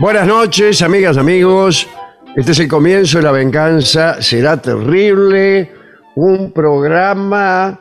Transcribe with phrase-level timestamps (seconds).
[0.00, 1.88] Buenas noches, amigas, amigos.
[2.36, 5.72] Este es el comienzo de La Venganza Será Terrible,
[6.16, 7.80] un programa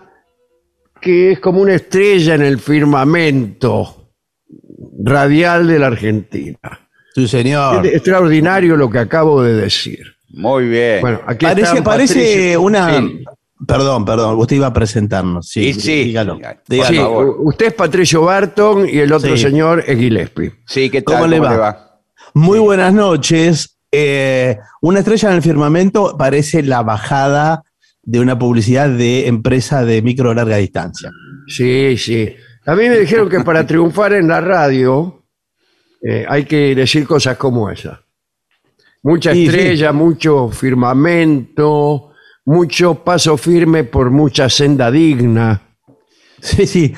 [1.01, 4.11] que es como una estrella en el firmamento
[5.03, 6.57] radial de la Argentina.
[7.13, 7.85] Sí, señor.
[7.85, 9.99] Es extraordinario lo que acabo de decir.
[10.29, 11.01] Muy bien.
[11.01, 12.97] Bueno, aquí Parece, parece una.
[12.99, 13.23] Sí.
[13.67, 15.47] Perdón, perdón, usted iba a presentarnos.
[15.47, 16.03] Sí, Y sí.
[16.05, 16.37] dígalo.
[16.67, 16.89] Dígalo.
[16.89, 17.25] Sí, por favor.
[17.27, 19.43] u- usted es Patricio Barton y el otro Sí.
[19.43, 20.51] señor es Gillespie.
[20.65, 21.15] Sí, ¿qué tal?
[21.15, 21.84] ¿Cómo le va?
[22.35, 23.77] Muy buenas noches.
[23.91, 27.63] Eh, una estrella en el firmamento parece la bajada
[28.03, 31.09] de una publicidad de empresa de micro larga distancia.
[31.47, 32.35] Sí, sí.
[32.65, 35.23] A mí me dijeron que para triunfar en la radio
[36.01, 38.01] eh, hay que decir cosas como esa.
[39.03, 39.45] Mucha Sí, sí.
[39.47, 42.11] estrella, mucho firmamento,
[42.43, 45.61] mucho paso firme por mucha senda digna.
[46.41, 46.93] Sí, sí.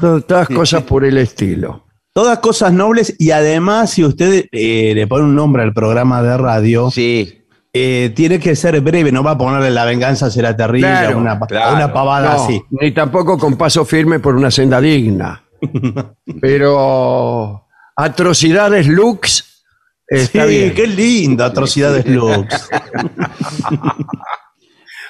[0.00, 1.86] to- Todas cosas por el estilo.
[2.14, 6.36] Todas cosas nobles y además, si usted eh, le pone un nombre al programa de
[6.36, 7.42] radio, Sí,
[7.72, 11.40] eh, tiene que ser breve, no va a ponerle la venganza será terrible, Claro, una,
[11.40, 11.74] claro.
[11.76, 12.62] una pavada No, así.
[12.70, 15.42] Ni tampoco con paso firme por una senda digna.
[16.40, 19.64] Pero atrocidades lux
[20.06, 20.74] está Sí, bien.
[20.74, 22.68] qué lindo, atrocidades Lux.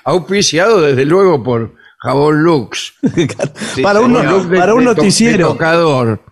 [0.04, 2.94] Auspiciado desde luego por Jabón Lux.
[3.82, 6.22] para, un, para noticiero, tocador.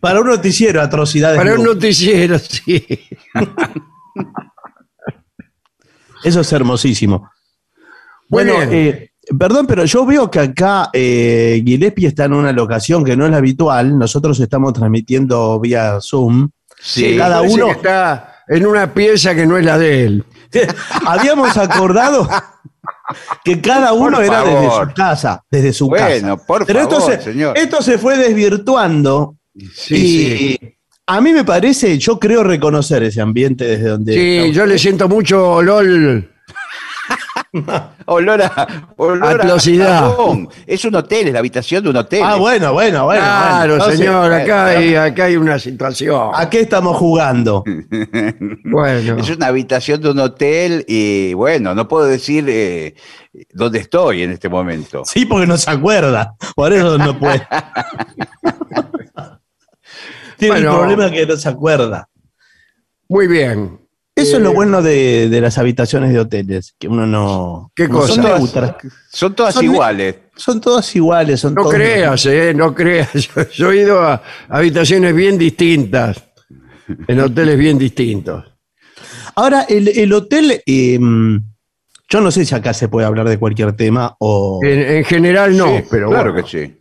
[0.00, 2.86] Para un noticiero, atrocidades Para un noticiero, sí.
[6.24, 7.30] Eso es hermosísimo.
[8.28, 13.16] Bueno, eh, perdón, pero yo veo que acá eh, Gillespie está en una locación que
[13.16, 13.98] no es la habitual.
[13.98, 16.48] Nosotros estamos transmitiendo vía Zoom.
[16.80, 17.16] sí.
[17.16, 20.24] cada uno- que está en una pieza que no es la de él.
[21.06, 22.28] Habíamos acordado
[23.44, 26.46] que cada uno Por era desde su casa, desde su Bueno, casa.
[26.46, 27.58] por Pero esto favor, se, señor.
[27.58, 29.36] esto se fue desvirtuando
[29.74, 30.58] Sí, y sí.
[31.06, 34.14] a mí me parece, yo creo reconocer ese ambiente desde donde...
[34.14, 36.34] Sí, yo le siento mucho olor.
[38.06, 38.66] Olor a,
[38.96, 39.56] olor a.
[40.66, 42.22] Es un hotel, es la habitación de un hotel.
[42.24, 43.22] Ah, bueno, bueno, bueno.
[43.22, 43.74] claro, bueno.
[43.74, 46.30] Entonces, señor, acá hay, acá hay una situación.
[46.34, 47.62] ¿A qué estamos jugando?
[48.64, 52.94] Bueno, Es una habitación de un hotel y bueno, no puedo decir eh,
[53.52, 55.02] dónde estoy en este momento.
[55.04, 56.34] Sí, porque no se acuerda.
[56.56, 57.46] Por eso no puede.
[60.52, 60.70] Tiene Bueno.
[60.72, 62.08] el problema que no se acuerda.
[63.08, 63.80] muy bien.
[64.16, 67.72] Eso es lo bueno de, de las habitaciones de hoteles, que uno no.
[67.74, 68.14] ¿Qué no cosa?
[68.14, 68.74] Son neutras.
[69.10, 70.16] Son todas Son- iguales.
[70.36, 71.40] Son todas iguales.
[71.40, 73.10] Son No creas, eh, no creas.
[73.34, 76.22] Yo, yo he ido a habitaciones bien distintas,
[77.08, 78.44] en hoteles bien distintos.
[79.34, 80.98] Ahora, el, el hotel, eh,
[82.08, 84.60] yo no sé si acá se puede hablar de cualquier tema o.
[84.62, 86.46] En, en general no, Sí, pero claro bueno.
[86.48, 86.80] que sí.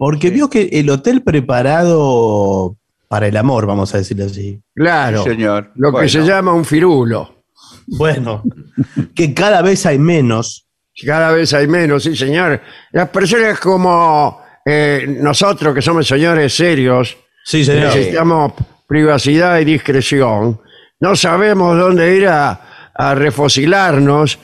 [0.00, 2.74] Porque vio que el hotel preparado
[3.06, 4.58] para el amor, vamos a decirlo así.
[4.74, 5.72] Claro, Sí, señor.
[5.74, 7.42] lo que se llama un firulo.
[7.86, 8.42] Bueno,
[9.14, 10.66] que cada vez hay menos.
[11.04, 12.62] Cada vez hay menos, sí, señor.
[12.92, 17.14] Las personas como eh, nosotros, que somos señores serios,
[17.44, 18.54] Sí, necesitamos
[18.86, 20.60] privacidad y discreción,
[20.98, 24.38] no sabemos dónde ir a, a refocilarnos,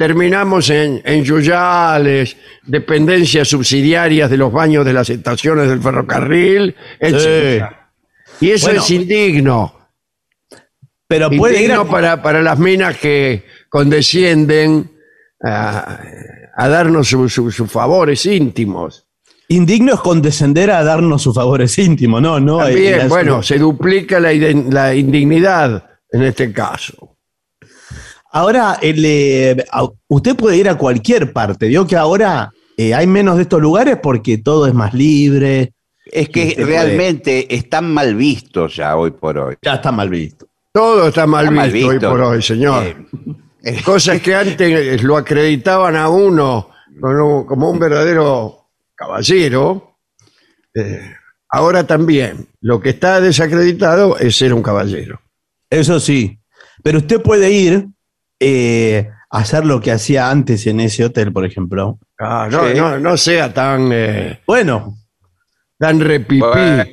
[0.00, 7.66] terminamos en, en yuyales, dependencias subsidiarias de los baños de las estaciones del ferrocarril, etc.
[8.40, 8.80] Y eso Bueno.
[8.80, 9.74] es indigno.
[11.06, 14.90] Pero puede ir Indigno a- para, para las minas que condescienden
[15.44, 16.00] a,
[16.56, 19.06] a darnos su- su- sus favores íntimos.
[19.48, 22.56] Indigno es condescender a darnos sus favores íntimos, no, no.
[22.60, 27.09] También, eh, bueno, se duplica la, la indignidad en este caso.
[28.32, 29.64] Ahora, el, eh,
[30.08, 31.66] usted puede ir a cualquier parte.
[31.68, 35.72] Vio que ahora eh, hay menos de estos lugares porque todo es más libre.
[36.04, 39.56] Es que puede- realmente están mal vistos ya hoy por hoy.
[39.62, 40.46] Ya está mal visto.
[40.72, 42.84] Todo está mal, Está mal visto, hoy por hoy, señor.
[43.64, 49.96] Eh, Cosas que antes lo acreditaban a uno como, como un verdadero caballero,
[50.74, 51.10] eh,
[51.48, 52.46] ahora también.
[52.60, 55.20] Lo que está desacreditado es ser un caballero.
[55.68, 56.38] Eso sí.
[56.82, 57.88] Pero usted puede ir
[58.40, 61.98] eh, a hacer lo que hacía antes en ese hotel, por ejemplo.
[62.18, 62.74] Ah, no, Sí.
[62.76, 64.96] no, no sea tan, eh, Bueno,
[65.78, 66.40] tan repipí.
[66.40, 66.84] bueno.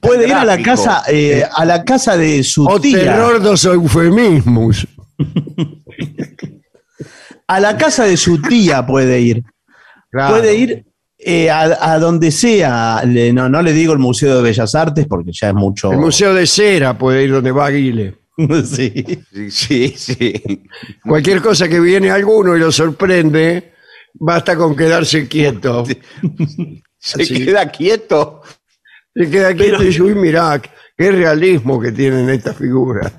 [0.00, 2.98] puede ir a la casa, eh, a la casa de su O tía.
[3.00, 4.86] terror dos eufemismos.
[7.48, 9.42] A la casa de su tía puede ir.
[10.10, 10.36] Claro.
[10.36, 10.86] Puede ir
[11.18, 13.02] eh, a, a donde sea.
[13.04, 15.92] Le- no, no le digo el Museo de Bellas Artes porque ya es mucho.
[15.92, 18.14] El Museo de Cera puede ir donde va Aguile.
[18.64, 19.04] sí.
[19.32, 20.62] Sí, sí, sí.
[21.02, 23.72] Cualquier cosa que viene a alguno y lo sorprende,
[24.14, 25.84] basta con quedarse quieto.
[26.98, 27.44] Se Así.
[27.44, 28.42] queda quieto.
[29.14, 30.60] Se queda quieto y dice, uy, mirá,
[30.96, 33.12] qué realismo que tienen estas figuras.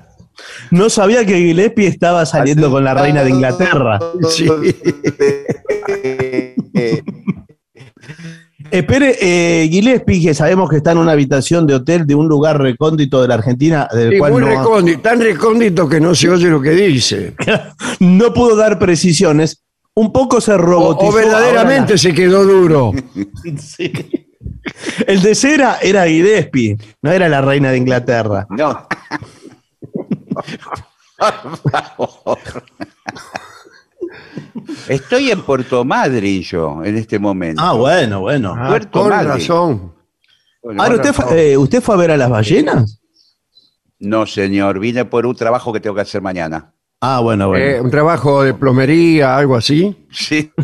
[0.70, 4.00] No sabía que Gillespie estaba saliendo con la reina de Inglaterra.
[4.30, 4.48] Sí.
[8.70, 12.28] Eh, Espere, eh, Gillespie, que sabemos que está en una habitación de hotel de un
[12.28, 16.14] lugar recóndito de la Argentina, del Y cual muy no, recóndito, tan recóndito que no
[16.14, 17.34] se oye lo que dice.
[18.00, 19.62] no pudo dar precisiones.
[19.96, 21.08] Un poco se robotizó.
[21.08, 22.92] o verdaderamente se quedó duro.
[23.58, 23.92] Sí.
[25.06, 28.46] El de cera era Gillespie, no era la reina de Inglaterra.
[28.48, 28.86] No.
[31.18, 32.38] Por favor.
[34.88, 37.60] Estoy en Puerto Madryn yo en este momento.
[37.62, 38.54] Ah, bueno, bueno.
[38.56, 39.28] Ah, Puerto con Madryn.
[39.32, 39.94] razón.
[40.62, 43.00] Bueno, Ahora, ¿usted fue, eh, ¿usted fue a ver a las ballenas?
[43.98, 46.72] No, señor, vine por un trabajo que tengo que hacer mañana.
[47.00, 47.64] Ah, bueno, bueno.
[47.64, 49.94] Eh, un trabajo de plomería, algo así.
[50.10, 50.50] Sí.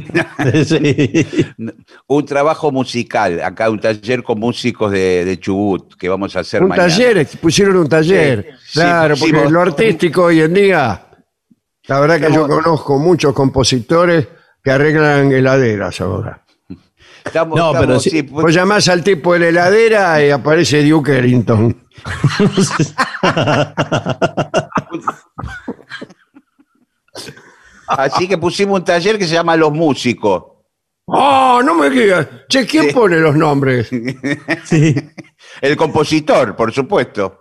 [0.65, 1.27] Sí.
[2.07, 6.63] un trabajo musical, acá un taller con músicos de, de Chubut que vamos a hacer
[6.63, 6.89] Un mañana.
[6.89, 8.55] taller, pusieron un taller.
[8.65, 11.09] Sí, claro, sí, porque lo artístico hoy en día,
[11.91, 14.29] la verdad que yo conozco muchos compositores
[14.63, 16.45] que arreglan heladeras ahora.
[17.25, 20.31] Estamos- No, pero estamos- sí- sí, pues- Vos llamás al tipo de la heladera y
[20.31, 21.77] aparece Duke Ellington.
[27.89, 30.45] así que pusimos un taller que se llama Los Músicos.
[31.07, 32.27] ¡Oh, no me digas!
[32.49, 32.93] Che, ¿quién Sí.
[32.95, 33.91] pone los nombres?
[34.65, 34.95] Sí.
[35.61, 37.40] El compositor, por supuesto.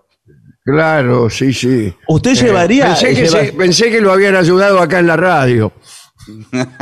[0.72, 1.94] Claro, sí, sí.
[2.08, 2.86] ¿Usted Eh, llevaría.
[2.88, 5.72] pensé, que lleva- se- pensé que lo habían ayudado acá en la radio.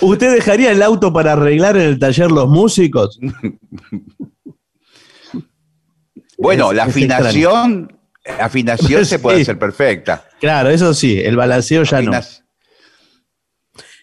[0.00, 3.18] ¿Usted dejaría el auto para arreglar en el taller los músicos?
[6.38, 7.98] Bueno, Es- la es afinación,
[8.38, 9.42] afinación se puede Sí.
[9.42, 10.28] hacer perfecta.
[10.38, 12.12] Claro, eso sí, el balanceo ya no.
[12.12, 12.42] Afinas-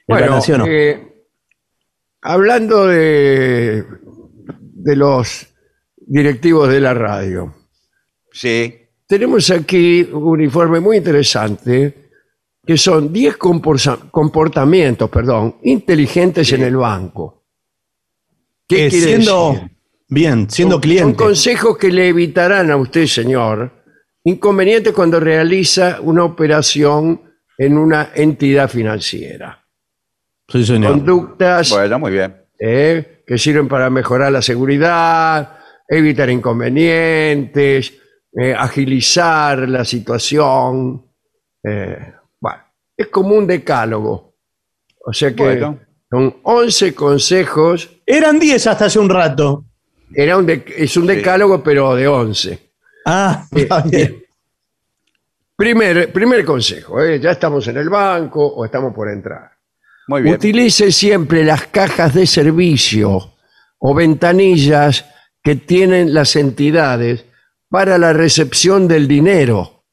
[0.08, 0.66] Bueno, balanceo no.
[0.68, 1.14] eh,
[2.24, 3.86] hablando de,
[4.58, 5.46] de los
[6.08, 7.54] directivos de la radio,
[8.32, 8.74] Sí,
[9.06, 12.10] tenemos aquí un informe muy interesante
[12.66, 17.44] que son 10 comporsa- comportamientos perdón, inteligentes en el banco.
[18.68, 19.72] ¿Qué Eh, quiere siendo, decir?
[20.10, 21.04] bien, siendo Son- cliente.
[21.04, 23.72] Son consejos que le evitarán a usted, señor,
[24.24, 27.22] inconvenientes cuando realiza una operación
[27.58, 29.64] en una entidad financiera.
[30.48, 30.92] Sí, señor.
[30.94, 32.36] Conductas bueno, muy bien.
[32.58, 35.58] eh, que sirven para mejorar la seguridad,
[35.88, 37.94] evitar inconvenientes,
[38.34, 41.06] eh, agilizar la situación.
[41.64, 41.98] Eh,
[42.40, 42.60] bueno,
[42.98, 44.36] es como un decálogo.
[45.06, 45.80] O sea que Bueno.
[46.10, 47.90] son 11 consejos.
[48.06, 49.66] Eran 10 hasta hace un rato.
[50.16, 52.60] Era un de- es un decálogo, pero de 11.
[53.06, 54.24] Ah, Eh, está bien.
[55.56, 57.20] Primer, primer consejo, ¿eh?
[57.20, 59.52] ya estamos en el banco o estamos por entrar.
[60.08, 60.36] Muy bien.
[60.36, 63.34] Utilice siempre las cajas de servicio
[63.78, 65.06] o ventanillas
[65.44, 67.26] que tienen las entidades
[67.70, 69.84] para la recepción del dinero.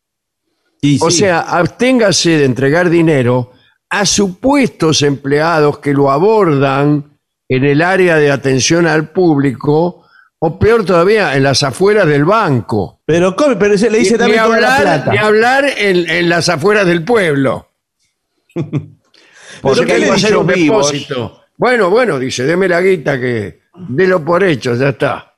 [1.01, 1.19] O sí.
[1.19, 3.53] sea, absténgase de entregar dinero
[3.91, 10.07] a supuestos empleados que lo abordan en el área de atención al público
[10.43, 13.03] o peor todavía, en las afueras del banco.
[13.05, 13.59] Pero, ¿cómo?
[13.59, 15.13] pero se le dice también toda la plata.
[15.13, 17.69] ni hablar en, en las afueras del pueblo.
[19.61, 21.43] Porque hay a hacer un depósito.
[21.59, 25.30] Bueno, bueno, dice, deme la guita que délo por hecho, ya está.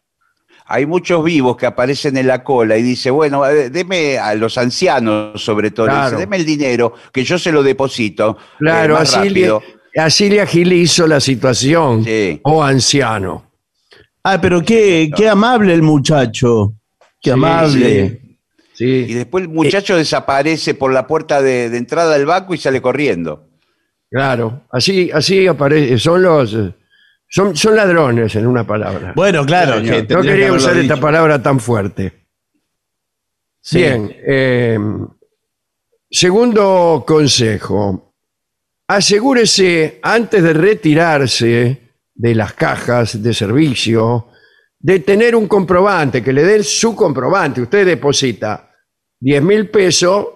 [0.74, 4.56] Hay muchos vivos que aparecen en la cola y dice, bueno, eh, deme a los
[4.56, 6.18] ancianos sobre todo, le dice, Claro.
[6.18, 8.38] deme el dinero que yo se lo deposito.
[8.40, 9.50] eh, Claro, más así le,
[9.96, 12.04] así le agilizo la situación.
[12.04, 12.40] Sí.
[12.44, 13.44] O anciano.
[14.24, 16.72] Ah, pero qué, qué amable el muchacho.
[17.20, 18.20] Qué Sí, amable.
[18.72, 18.86] Sí.
[19.08, 22.80] Y después el muchacho desaparece por la puerta de, de entrada del banco y sale
[22.80, 23.46] corriendo.
[24.10, 24.62] claro.
[24.70, 25.98] Así, así aparece.
[25.98, 26.56] Son los.
[27.34, 29.14] Son, son ladrones, en una palabra.
[29.16, 29.78] Bueno, claro.
[29.80, 30.10] Sí, que señor.
[30.10, 30.82] no que quería usar dicho.
[30.92, 32.26] esta palabra tan fuerte.
[33.62, 33.78] Sí.
[33.78, 34.14] Bien.
[34.26, 34.78] eh,
[36.10, 38.14] segundo consejo.
[38.88, 44.28] Asegúrese antes de retirarse de las cajas de servicio
[44.78, 47.62] de tener un comprobante, que le den su comprobante.
[47.62, 48.70] Usted deposita
[49.20, 50.26] 10 mil pesos,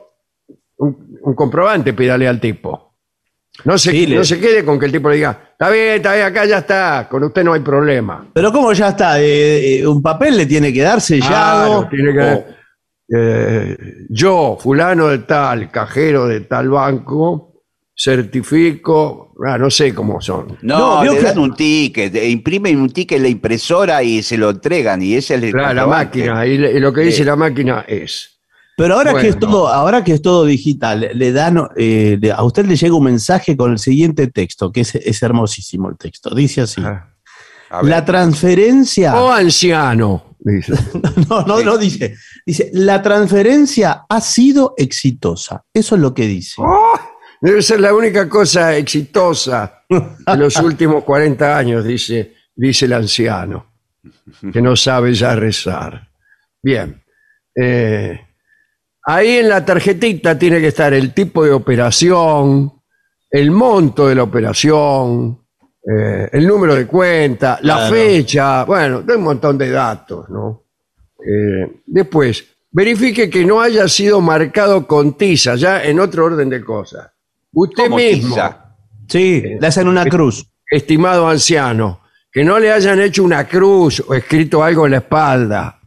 [0.78, 2.96] un, un comprobante pídale al tipo.
[3.64, 5.94] No se, Sí, le- no se quede con que el tipo le diga, está bien,
[5.96, 8.26] está bien, acá ya está, con usted no hay problema.
[8.32, 9.20] Pero ¿cómo ya está?
[9.20, 11.88] Eh, eh, un papel le tiene que dar sellado.
[11.88, 12.44] Claro, tiene que- o-
[13.18, 13.76] eh,
[14.10, 17.52] yo, fulano de tal, cajero de tal banco,
[17.94, 20.58] certifico, ah, no sé cómo son.
[20.62, 24.02] No, No, vio le que- dan un ticket, eh, imprimen un ticket en la impresora
[24.02, 26.18] y se lo entregan y ese es el Claro, la comprobante.
[26.18, 28.35] máquina, y, le- y lo que dice la máquina es.
[28.76, 32.66] Pero ahora que es todo, ahora que es todo digital, le dan, eh, a usted
[32.66, 36.34] le llega un mensaje con el siguiente texto, que es, es hermosísimo el texto.
[36.34, 37.16] Dice así: Ah.
[37.82, 39.16] La transferencia.
[39.16, 40.74] O anciano, dice.
[41.28, 42.14] No, no, no dice.
[42.44, 45.64] Dice, la transferencia ha sido exitosa.
[45.72, 46.54] Eso es lo que dice.
[46.58, 46.98] ¡Oh!
[47.40, 53.72] Debe ser la única cosa exitosa de los últimos 40 años, dice, dice el anciano,
[54.52, 56.08] que no sabe ya rezar.
[56.62, 57.02] Bien.
[57.54, 58.25] Eh,
[59.06, 62.72] ahí en la tarjetita tiene que estar el tipo de operación,
[63.30, 65.40] el monto de la operación,
[65.88, 67.94] eh, el número de cuenta, la Claro.
[67.94, 70.64] fecha, bueno, hay un montón de datos, ¿no?
[71.24, 76.62] Eh, después, verifique que no haya sido marcado con tiza, ya en otro orden de
[76.64, 77.10] cosas.
[77.52, 78.74] Usted ¿Cómo mismo, tiza?
[79.08, 80.46] Sí, le hacen una cruz.
[80.70, 82.00] estimado anciano,
[82.32, 85.80] que no le hayan hecho una cruz o escrito algo en la espalda.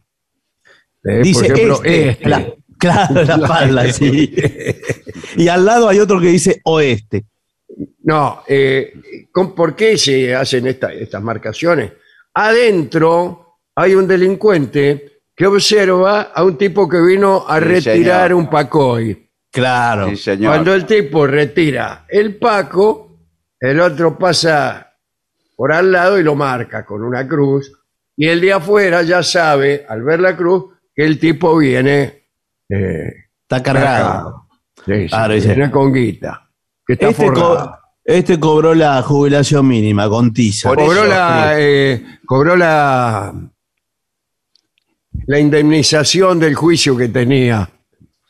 [1.04, 2.08] Eh, Dice por ejemplo, este.
[2.10, 2.28] este.
[2.28, 2.46] La-
[2.80, 4.34] claro, la espalda, sí.
[5.36, 7.26] Y al lado hay otro que dice oeste.
[8.02, 11.92] No, eh, ¿con- ¿por qué se hacen esta- estas marcaciones?
[12.34, 18.34] Adentro hay un delincuente que observa a un tipo que vino a Sí, retirar señor.
[18.34, 19.30] un pacoy.
[19.52, 20.10] Claro.
[20.10, 20.52] Sí, señor.
[20.52, 23.18] Cuando el tipo retira el paco,
[23.58, 24.92] el otro pasa
[25.56, 27.72] por al lado y lo marca con una cruz.
[28.16, 32.19] Y el de afuera ya sabe, al ver la cruz, que el tipo viene
[32.70, 33.12] eh,
[33.42, 34.06] Está cargado.
[34.08, 34.46] cargado.
[34.86, 35.48] Sí, sí, Claro, dice.
[35.54, 36.48] viene con guita.
[36.86, 37.72] Que está Este, co-
[38.04, 40.68] este cobró la jubilación mínima con tiza.
[40.70, 43.32] Cobró eso, la eh, cobró la
[45.26, 47.68] la indemnización del juicio que tenía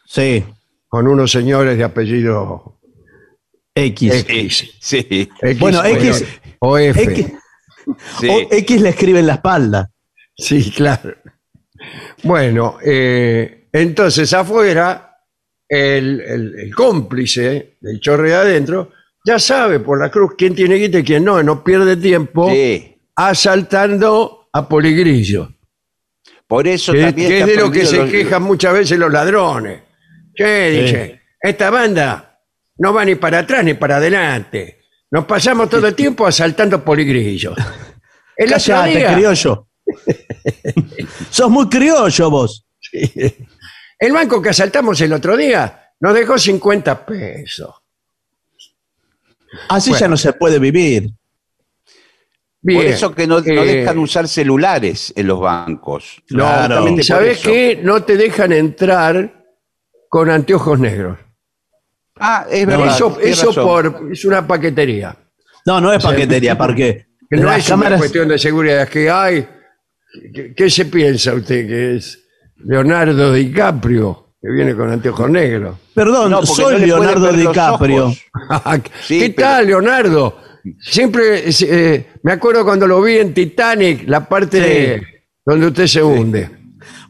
[0.06, 0.44] Sí,
[0.88, 2.78] con unos señores de apellido
[3.74, 4.12] X.
[4.28, 4.70] X.
[4.80, 5.06] Sí,
[5.40, 6.24] X Bueno, X-
[6.58, 7.02] o F.
[7.02, 7.26] X,
[8.18, 8.28] sí.
[8.28, 9.88] o X le escribe en la espalda.
[10.36, 11.14] Sí, claro.
[12.24, 15.18] Bueno, eh, entonces afuera,
[15.68, 18.90] el, el- el cómplice del chorre de adentro
[19.24, 22.96] ya sabe por la cruz quién tiene guita y quién no, no pierde tiempo Sí.
[23.16, 25.52] asaltando a Poligrillo,
[26.48, 28.72] Por eso que, también que es está de lo que se prohibido los- quejan muchas
[28.72, 29.82] veces los ladrones.
[30.34, 32.40] Che, dice, esta banda
[32.78, 34.78] no va ni para atrás ni para adelante.
[35.12, 37.54] Nos pasamos todo el tiempo asaltando Poligrillo.
[38.36, 39.68] El otro día- criollo.
[41.30, 42.66] Sos muy criollo vos.
[44.00, 47.74] El banco que asaltamos el otro día nos dejó 50 pesos.
[49.68, 50.00] Así Bueno.
[50.00, 51.10] ya no se puede vivir.
[52.62, 56.22] Bien, Por eso que no, no eh, dejan usar celulares en los bancos.
[56.30, 57.50] No, Justamente por ¿sabés eso.
[57.50, 57.80] qué?
[57.82, 59.44] No te dejan entrar
[60.08, 61.18] con anteojos negros.
[62.16, 62.94] Ah, es verdad.
[62.94, 63.64] eso tienes eso razón.
[63.64, 65.16] por, es una paquetería.
[65.66, 67.98] No, no es paquetería, porque Que no las es una cámaras.
[68.00, 69.48] cuestión de seguridad, que hay...
[70.34, 72.18] ¿Qué, qué se piensa usted que es
[72.64, 75.76] Leonardo DiCaprio, que viene con anteojos negros?
[75.94, 78.04] Perdón, No, porque soy no le pueden Leonardo ver los DiCaprio.
[78.06, 78.20] ojos.
[79.06, 80.36] Sí, ¿Qué pero- tal, Leonardo?
[80.78, 84.68] Siempre eh, me acuerdo cuando lo vi en Titanic, la parte Sí.
[84.68, 85.02] de-
[85.46, 86.50] donde usted se hunde.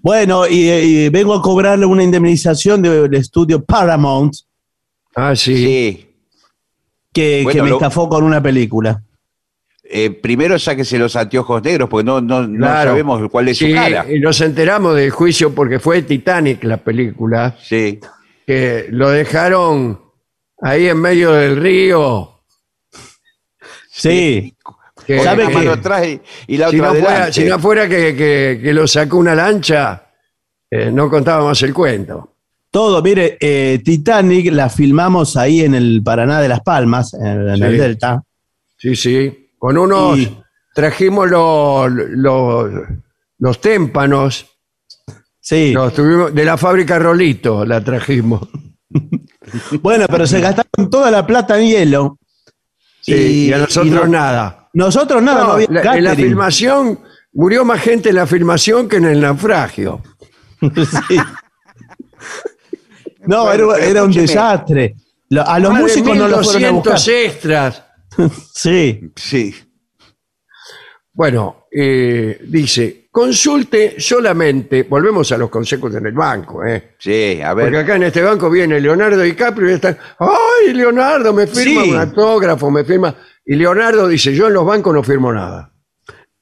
[0.02, 4.35] Bueno, y, y vengo a cobrarle una indemnización del estudio Paramount
[5.16, 5.57] Ah, sí.
[5.57, 6.07] Sí.
[7.12, 9.02] que, Bueno, que me lo- estafó con una película.
[9.93, 12.91] Eh, primero sáquese los anteojos negros, porque no, no, no Claro.
[12.91, 14.07] sabemos cuál es Sí, su cara.
[14.09, 17.99] y nos enteramos del juicio porque fue Titanic la película, Sí.
[18.47, 20.01] que lo dejaron
[20.63, 22.41] ahí en medio del río.
[23.91, 24.55] Sí.
[25.07, 27.45] que- Con ¿Sabe una que- mano atrás y, y la si, otra no fuera, si
[27.45, 30.07] no fuera que, que- que lo sacó una lancha,
[30.71, 32.35] eh, no contábamos el cuento.
[32.71, 37.57] Todo, mire, eh, Titanic la filmamos ahí en el Paraná de Las Palmas, en, en
[37.57, 37.63] Sí.
[37.65, 38.23] el Delta.
[38.77, 39.50] Sí, sí.
[39.61, 40.43] Con unos Y-
[40.75, 42.71] trajimos los, los,
[43.38, 44.47] los témpanos,
[45.38, 45.73] Sí.
[45.73, 48.49] los tuvimos, de la fábrica Rolito la trajimos.
[49.83, 52.19] Bueno, pero se gastaron toda la plata en hielo.
[53.00, 54.69] Sí, y, a nosotros no- nada.
[54.75, 57.00] Nosotros nada, no, No, había la- en la filmación
[57.33, 60.02] murió más gente en la filmación que en el naufragio.
[61.09, 61.17] Sí.
[63.26, 64.95] No, Bueno, era, era un desastre.
[65.45, 66.95] A los músicos no los fueron a buscar.
[66.95, 67.85] 1200 extras.
[68.55, 69.11] Sí.
[69.17, 69.55] Sí.
[71.12, 76.95] Bueno, eh, dice, consulte solamente, volvemos a los consejos en el banco, ¿eh?
[76.99, 77.76] Sí, a Porque ver.
[77.81, 81.90] acá en este banco viene Leonardo DiCaprio y están, ¡ay, Leonardo, me firma Sí.
[81.90, 83.14] un autógrafo, me firma!
[83.45, 85.73] Y Leonardo dice, yo en los bancos no firmo nada.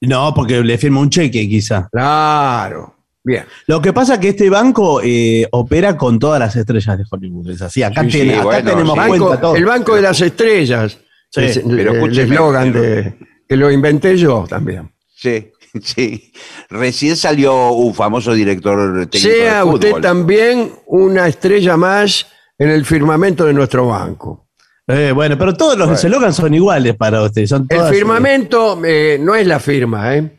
[0.02, 1.88] No, porque le firma un cheque, quizá.
[1.90, 2.94] Claro,
[3.24, 3.46] bien.
[3.66, 7.50] Lo que pasa es que este banco eh, opera con todas las estrellas de Hollywood.
[7.50, 8.98] Es así, acá, Sí, tiene- sí, acá bueno, tenemos sí.
[8.98, 9.56] Banco- cuenta todo.
[9.56, 10.98] el Banco de las Estrellas.
[11.30, 13.14] Sí, Es el- pero el eslogan de
[13.48, 14.90] que lo inventé yo también.
[15.14, 15.50] Sí,
[15.82, 16.32] sí.
[16.70, 22.26] Recién salió un famoso director técnico Sea de usted también una estrella más
[22.58, 24.48] en el firmamento de nuestro banco.
[24.86, 26.00] Eh, bueno, pero todos los Bueno.
[26.00, 27.46] eslogans son iguales para usted.
[27.46, 30.34] Son El firmamento eh, no es la firma, ¿eh?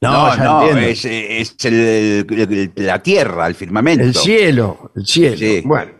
[0.00, 4.04] No, No, no, es, es el- el- la tierra, el firmamento.
[4.04, 5.36] El cielo, el cielo.
[5.36, 5.62] Sí.
[5.64, 5.92] Bueno.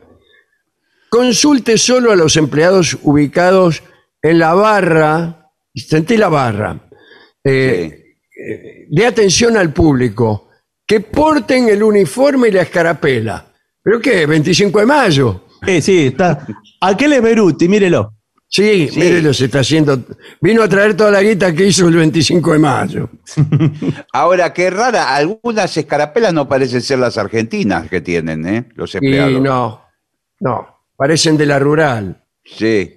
[1.10, 3.82] Consulte solo a los empleados ubicados
[4.22, 6.78] en la barra, sentí la barra,
[7.44, 8.16] eh,
[8.88, 10.48] de atención al público,
[10.86, 13.46] que porten el uniforme y la escarapela.
[13.82, 14.26] ¿Pero qué?
[14.28, 15.44] ¿25 de mayo?
[15.66, 16.46] Sí, sí, está.
[16.80, 18.14] Aquel es Beruti, mírelo.
[18.50, 18.98] Sí, Sí.
[19.00, 19.98] mírelo, se está haciendo.
[20.40, 23.10] Vino a traer toda la guita que hizo el 25 de mayo.
[24.12, 28.64] Ahora, qué rara, algunas escarapelas no parecen ser las argentinas que tienen, ¿eh?
[28.74, 29.42] Los Y empleados.
[29.42, 29.82] no,
[30.40, 32.24] no, parecen de la rural.
[32.44, 32.96] Sí.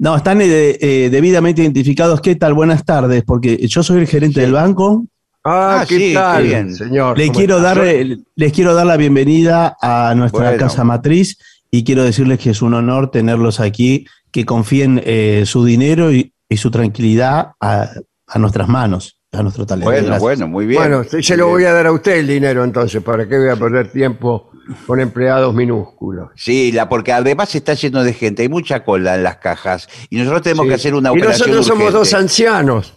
[0.00, 2.20] No, están eh, eh, debidamente identificados.
[2.20, 2.54] ¿Qué tal?
[2.54, 5.06] Buenas tardes, porque yo soy el gerente del banco.
[5.44, 6.74] Ah, Ah, ¿qué sí, tal, qué bien.
[6.74, 7.16] señor?
[7.16, 10.58] Le ¿Cómo quiero dar, eh, les quiero dar la bienvenida a nuestra Bueno.
[10.58, 11.38] casa matriz
[11.70, 16.34] y quiero decirles que es un honor tenerlos aquí, que confíen eh, su dinero y,
[16.48, 17.88] y su tranquilidad a,
[18.26, 19.90] a nuestras manos, a nuestro talento.
[19.90, 20.20] Bueno, Gracias.
[20.22, 20.82] bueno, muy bien.
[20.82, 23.56] Bueno, se lo voy a dar a usted el dinero entonces, ¿para qué voy a
[23.56, 24.50] perder tiempo
[24.86, 26.30] con empleados minúsculos?
[26.36, 30.16] Sí, la, porque además está lleno de gente, hay mucha cola en las cajas y
[30.16, 30.68] nosotros tenemos Sí.
[30.68, 32.94] que hacer una y operación nosotros somos dos ancianos.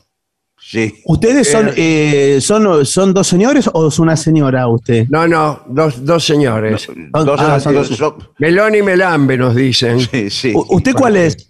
[0.63, 1.01] Sí.
[1.05, 5.07] ¿Ustedes son, eh, son, son dos señores o es una señora usted?
[5.09, 6.87] No, no, dos, dos señores.
[7.11, 9.99] Dos- ah, son dos- dos- son- Melón y Melambe nos dicen.
[9.99, 10.53] sí, sí.
[10.55, 11.47] ¿Usted cuál es?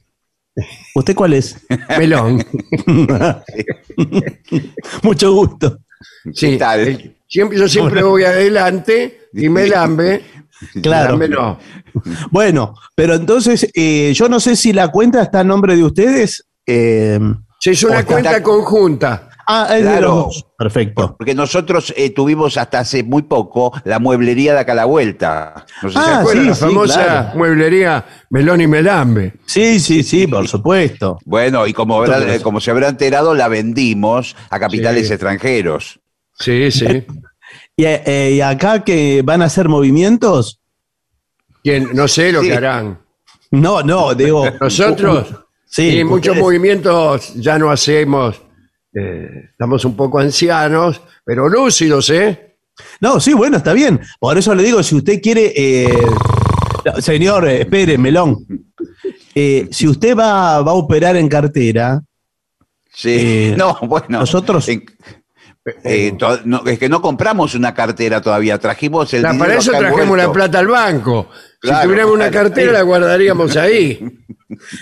[0.96, 1.58] ¿Usted cuál es?
[2.00, 2.44] Melón.
[5.04, 5.80] Mucho gusto.
[6.34, 6.52] Sí.
[6.52, 6.80] ¿Qué tal?
[6.80, 10.24] el- siempre, yo siempre voy adelante y Melambe.
[10.84, 11.17] Claro.
[11.17, 11.60] Melambe no.
[12.30, 16.46] Bueno, pero entonces eh, yo no sé si la cuenta está a nombre de ustedes.
[16.67, 17.20] eh,
[17.60, 19.28] Sí, es una está- cuenta conjunta.
[19.48, 20.08] ah, es de Claro.
[20.08, 20.46] los dos.
[20.58, 21.15] Perfecto.
[21.17, 25.65] Porque nosotros eh, tuvimos hasta hace muy poco la mueblería de acá a la vuelta.
[25.82, 26.44] No sé si Ah, se acuerdan.
[26.44, 27.38] sí, la famosa claro.
[27.39, 29.34] mueblería Melón y Melambe.
[29.48, 31.17] Sí, sí, sí, por supuesto.
[31.26, 35.13] Bueno, y como, habrá- como se habrá enterado, la vendimos a capitales Sí.
[35.13, 36.00] extranjeros.
[36.38, 36.86] Sí, sí.
[37.76, 40.60] Y, eh, y acá que van a hacer movimientos,
[41.64, 42.48] Quien, no sé lo Sí.
[42.50, 43.00] que harán.
[43.52, 44.46] no, no, digo.
[44.62, 45.28] Nosotros,
[45.66, 48.42] Sí, y muchos ustedes- movimientos ya no hacemos.
[48.94, 52.58] eh, estamos un poco ancianos, pero lúcidos, ¿eh?
[53.00, 54.02] No, sí, bueno, está bien.
[54.20, 55.54] Por eso le digo, si usted quiere.
[55.56, 55.88] eh,
[56.86, 58.46] no, señor, espere, melón.
[59.34, 62.02] Eh, si usted va, va a operar en cartera,
[62.94, 63.16] Sí.
[63.18, 64.20] Eh, no, bueno.
[64.20, 64.84] nosotros- en-
[65.84, 70.17] eh, no, es que no compramos una cartera todavía, trajimos el La- para eso trajimos
[70.17, 71.30] la plata al banco.
[71.60, 74.00] Claro, si tuviéramos una cartera, la guardaríamos ahí.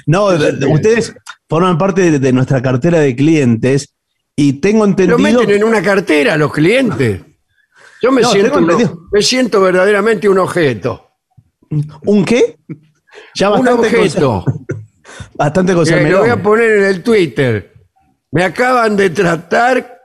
[0.08, 1.14] No, de- de- ustedes
[1.48, 3.94] forman parte de, de nuestra cartera de clientes
[4.36, 5.20] y tengo Lo entendido.
[5.20, 7.22] meten en una cartera los clientes.
[8.02, 11.12] Yo me, No, siento, uno- me siento verdaderamente un objeto.
[12.06, 12.58] ¿Un qué?
[13.36, 14.44] Ya Un objeto.
[14.44, 14.58] cosa,
[15.36, 16.22] bastante cosa que lo melón.
[16.22, 17.74] voy a poner en el Twitter.
[18.32, 19.99] Me acaban de tratar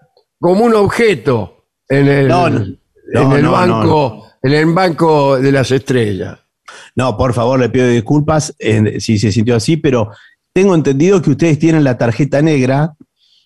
[0.45, 2.59] como un objeto en el, No, no.
[2.59, 2.79] en
[3.15, 6.39] No, el no, banco, en el banco de las estrellas.
[6.95, 10.11] No, por favor, le pido disculpas eh, si se sintió así, pero
[10.53, 12.93] tengo entendido que ustedes tienen la tarjeta negra.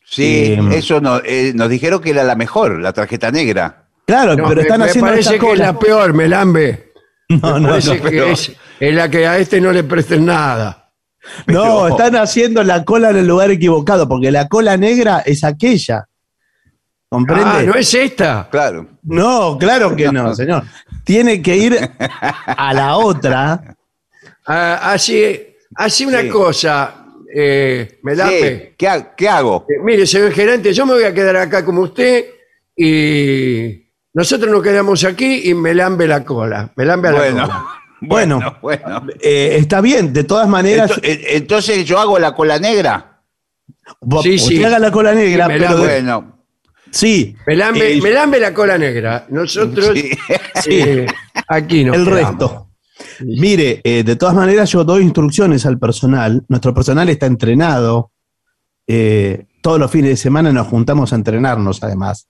[0.04, 3.84] Sí, Eh, eso no, eh, nos dijeron que era la mejor, la tarjeta negra.
[4.04, 5.66] Claro, No, pero me, están me haciendo parece esta que es cola.
[5.66, 6.88] la peor, Melambe.
[7.28, 10.24] No, Me no, parece no, que es, es la que a este no le presten
[10.26, 10.90] nada.
[11.46, 15.44] no, pero- están haciendo la cola en el lugar equivocado, porque la cola negra es
[15.44, 16.08] aquella.
[17.08, 17.44] ¿Comprende?
[17.46, 18.48] Ah, ¿no es esta?
[18.50, 18.86] Claro.
[19.02, 20.62] No, claro que no, señor.
[21.04, 23.62] Tiene que ir a la otra.
[24.50, 25.38] Ah, así,
[25.74, 26.28] así una Sí.
[26.30, 28.68] cosa, eh, Melambe.
[28.70, 29.66] Sí, ¿Qué, ha- qué hago?
[29.68, 32.24] Eh, Mire, señor gerente, yo me voy a quedar acá como usted
[32.74, 36.72] y nosotros nos quedamos aquí y me lambe la cola.
[36.76, 37.64] Me lambe a la Bueno, cola.
[38.00, 39.06] bueno, bueno.
[39.20, 43.20] Eh, está bien, de todas maneras, Ento- eh, Entonces yo hago la cola negra.
[44.22, 44.64] sí, usted sí.
[44.64, 46.37] haga la cola negra, Sí, me pero la- de- Bueno,
[46.90, 49.26] sí, Me lambe, eh, me lambe la cola negra.
[49.30, 50.10] Nosotros sí.
[50.70, 51.06] eh,
[51.48, 52.28] aquí nos el quedamos.
[52.30, 52.64] resto.
[53.20, 56.44] Mire, eh, de todas maneras yo doy instrucciones al personal.
[56.48, 58.12] Nuestro personal está entrenado.
[58.86, 62.28] Eh, todos los fines de semana nos juntamos a entrenarnos, además.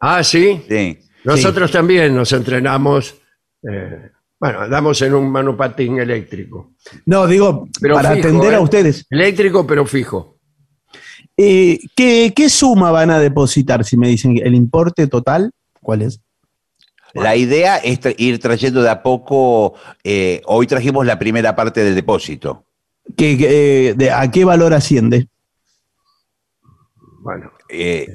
[0.00, 0.62] Ah, sí.
[0.68, 0.98] Sí.
[1.24, 3.14] Nosotros también nos entrenamos.
[3.62, 6.72] bueno, andamos en un monopatín eléctrico.
[7.06, 9.06] No, digo, Pero para fijo, atender a ustedes.
[9.08, 10.33] Eléctrico, pero fijo.
[11.36, 13.84] Eh, ¿qué, qué suma van a depositar?
[13.84, 16.20] Si me dicen el importe total, ¿cuál es?
[17.12, 19.74] La idea es tra- ir trayendo de a poco.
[20.02, 22.64] eh, hoy trajimos la primera parte del depósito.
[23.16, 25.28] ¿Qué, qué, eh, de- ¿A qué valor asciende?
[27.20, 28.06] Bueno, Eh,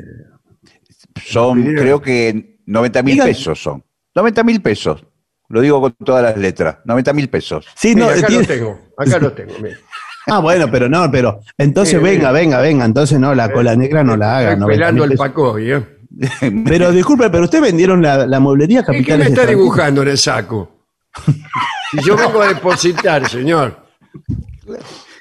[1.25, 1.81] son, Mira.
[1.81, 3.83] creo que 90 mil pesos son.
[4.15, 5.05] 90 mil pesos.
[5.47, 6.77] Lo digo con todas las letras.
[6.85, 7.65] 90 mil pesos.
[7.75, 8.79] Sí, mira, no, acá tiene- lo tengo.
[8.97, 9.53] Acá lo tengo.
[9.59, 9.77] mira.
[10.31, 12.85] Ah, bueno, pero no, pero entonces venga, venga, venga.
[12.85, 14.53] Entonces no, la cola negra no la haga.
[14.53, 15.85] Estoy 90 pelando el pacoy, ¿eh?
[16.65, 20.17] Pero disculpe, pero usted vendieron la, la mueblería ¿Y qué me está dibujando en el
[20.17, 20.71] saco?
[21.91, 23.77] Si yo vengo a depositar, señor.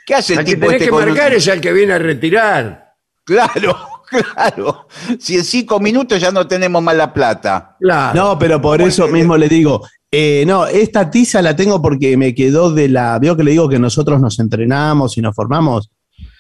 [0.07, 1.93] ¿Qué hace el que tipo tenés este que con un- marcar es al que viene
[1.95, 2.95] a retirar.
[3.25, 3.77] Claro,
[4.09, 4.87] claro.
[5.19, 7.77] Si en cinco minutos ya no tenemos más la plata.
[7.79, 8.19] Claro.
[8.19, 12.35] No, pero por eso mismo le digo, eh, no, esta tiza la tengo porque me
[12.35, 15.91] quedó de la, veo que le digo que nosotros nos entrenamos y nos formamos,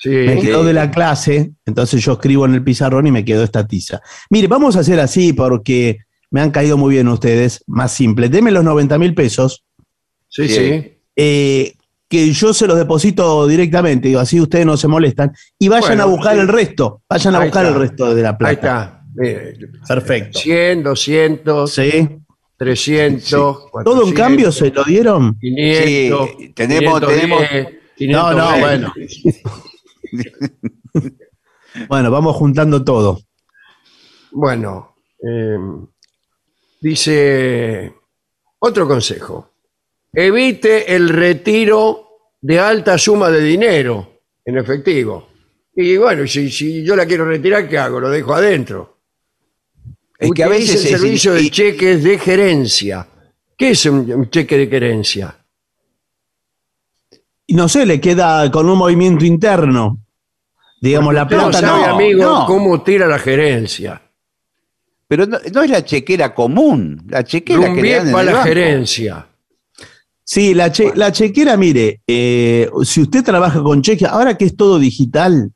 [0.01, 0.11] Sí.
[0.11, 3.67] me quedó de la clase, entonces yo escribo en el pizarrón y me quedó esta
[3.67, 4.01] tiza.
[4.31, 5.99] Mire, vamos a hacer así porque
[6.31, 9.65] me han caído muy bien ustedes, más simple, deme los 90 mil pesos,
[10.29, 10.55] sí, Sí.
[10.55, 10.93] sí.
[11.17, 11.75] eh,
[12.09, 16.03] que yo se los deposito directamente, digo, así ustedes no se molestan, y vayan Bueno,
[16.05, 16.41] a buscar sí.
[16.41, 17.75] el resto, vayan a Ahí buscar está.
[17.75, 18.49] el resto de la plata.
[18.51, 19.03] Ahí está.
[19.15, 20.39] Mire, Perfecto.
[20.39, 22.09] 100, 200, Sí.
[22.59, 25.38] 300, ¿Todo 400, en cambio se lo dieron?
[25.38, 26.31] 500.
[26.38, 27.68] Sí, tenemos- 510,
[28.11, 28.61] No, no, 520.
[28.61, 28.94] bueno.
[31.88, 33.21] Bueno, vamos juntando todo.
[34.33, 35.57] Bueno, eh,
[36.81, 37.94] dice
[38.59, 39.53] otro consejo.
[40.12, 42.09] Evite el retiro
[42.40, 45.29] de alta suma de dinero en efectivo.
[45.77, 48.01] Y bueno, si, si yo la quiero retirar, ¿qué hago?
[48.01, 48.98] Lo dejo adentro.
[50.19, 53.07] Es que a veces el es- servicio de y- cheques de gerencia.
[53.57, 55.35] ¿Qué es un, un cheque de gerencia?
[57.49, 59.99] No sé, le queda con un movimiento interno.
[60.81, 61.95] Digamos, la Usted no plata sabe, no.
[61.95, 62.47] amigo, no.
[62.47, 64.01] cómo tira la gerencia.
[65.09, 67.03] Pero no, no es la chequera común.
[67.09, 68.49] La chequera que le dan en para el la banco.
[68.49, 69.27] gerencia.
[70.23, 74.55] Sí, la, che- la chequera, mire, eh, si usted trabaja con cheque, ahora que es
[74.57, 75.51] todo digital,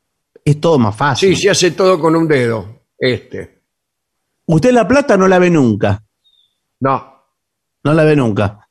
[0.44, 1.36] es todo más fácil.
[1.36, 2.84] Sí, se hace todo con un dedo.
[2.98, 3.61] Este.
[4.54, 6.02] Usted la plata no la ve nunca,
[6.80, 7.24] No.
[7.84, 8.68] no la ve nunca.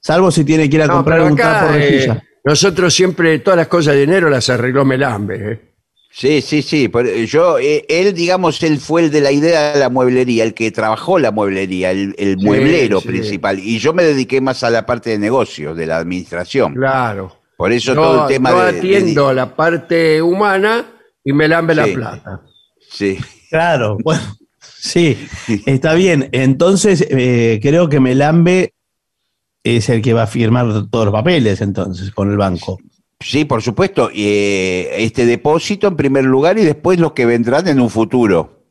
[0.00, 2.22] Salvo si tiene que ir a No, comprar un trapo acá eh, rejilla.
[2.44, 5.52] nosotros siempre todas las cosas de dinero las arregló Melambe.
[5.52, 5.74] ¿eh?
[6.10, 6.88] Sí, sí, sí.
[6.88, 10.54] Pero yo, eh, él, digamos, él fue el de la idea de la mueblería, el
[10.54, 13.08] que trabajó la mueblería, el, el Sí, mueblero sí.
[13.08, 13.58] principal.
[13.58, 16.74] Y yo me dediqué más a la parte de negocios, de la administración.
[16.74, 17.36] Claro.
[17.56, 18.78] Por eso Yo, todo el tema yo de- de.
[18.78, 20.84] atiendo la parte humana
[21.24, 21.92] y Melambe la Sí.
[21.94, 22.40] plata.
[22.90, 23.18] Sí.
[23.48, 24.22] Claro, bueno,
[24.88, 25.16] sí,
[25.66, 26.28] está bien.
[26.32, 28.74] Entonces, eh, creo que Melambe
[29.62, 32.78] es el que va a firmar todos los papeles, entonces, con el banco.
[33.20, 34.10] Sí, por supuesto.
[34.14, 38.62] eh, este depósito en primer lugar y después los que vendrán en un futuro.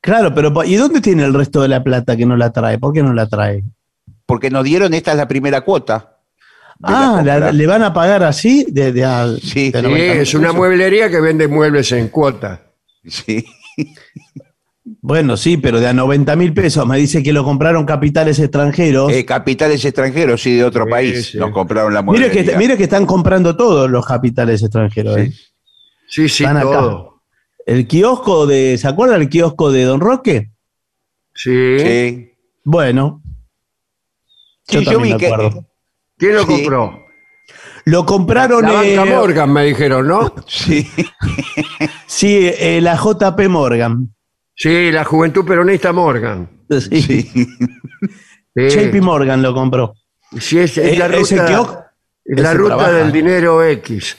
[0.00, 2.78] Claro, pero ¿y dónde tiene el resto de la plata que no la trae?
[2.78, 3.62] ¿Por qué no la trae?
[4.24, 6.18] Porque nos dieron, esta es la primera cuota.
[6.80, 7.52] la Ah, la-.
[7.52, 8.66] ¿le van a pagar así?
[8.68, 12.08] De, de al- Sí, de sí, Sí, 90 es una mueblería que vende muebles en
[12.08, 12.62] cuota.
[13.06, 13.44] Sí.
[15.00, 16.86] Bueno, sí, pero de a 90 mil pesos.
[16.86, 19.10] Me dice que lo compraron capitales extranjeros.
[19.12, 21.26] Eh, capitales extranjeros, sí, de otro Sí, país.
[21.32, 21.38] sí.
[21.38, 25.16] Nos compraron la mire, que, mire que están comprando todos los capitales extranjeros.
[25.18, 25.32] ¿eh?
[26.08, 26.70] Sí, sí, Están acá.
[26.70, 27.22] todo.
[27.66, 28.78] El kiosco de.
[28.78, 30.52] ¿Se acuerda el kiosco de Don Roque?
[31.34, 31.78] Sí.
[31.80, 32.30] Sí.
[32.62, 33.22] Bueno.
[34.68, 35.66] Yo Sí, yo vi me que- acuerdo.
[36.16, 36.46] ¿Quién lo Sí.
[36.46, 37.02] compró?
[37.86, 38.62] Lo compraron.
[38.62, 40.32] La banca eh, Morgan, me dijeron, ¿no?
[40.46, 40.88] Sí.
[42.06, 44.12] Sí, eh, la JP Morgan.
[44.56, 46.48] Sí, la Juventud Peronista Morgan.
[46.70, 47.02] Sí.
[47.02, 47.46] Sí.
[48.58, 49.92] Sí, JP Morgan lo compró.
[50.40, 51.92] Sí, es, es la ese ruta,
[52.24, 52.92] es la ruta trabaja.
[52.94, 54.16] del dinero X.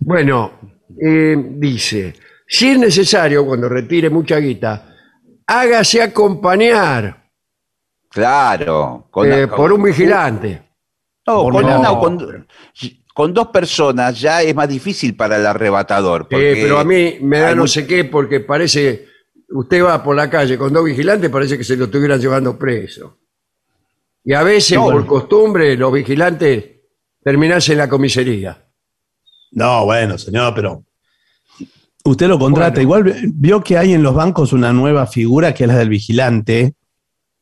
[0.00, 0.52] Bueno,
[1.02, 2.14] eh, dice,
[2.46, 4.86] si es necesario, cuando retire mucha guita,
[5.46, 7.30] hágase acompañar
[8.10, 9.06] Claro.
[9.10, 10.62] con- eh, con- por un vigilante.
[11.26, 11.80] No, Por con, no.
[11.80, 12.46] una- con-
[13.14, 16.22] con dos personas ya es más difícil para el arrebatador.
[16.22, 19.06] Eh, porque pero a mí me da no sé qué, porque parece,
[19.50, 23.18] usted va por la calle con dos vigilantes, parece que se lo estuvieran llevando preso.
[24.24, 24.84] Y a veces, No.
[24.90, 26.64] por costumbre, los vigilantes
[27.22, 28.66] terminarse en la comisaría.
[29.52, 30.84] No, bueno, señor, pero.
[32.04, 32.82] Usted lo contrata.
[32.82, 33.10] Bueno.
[33.10, 36.74] Igual vio que hay en los bancos una nueva figura que es la del vigilante,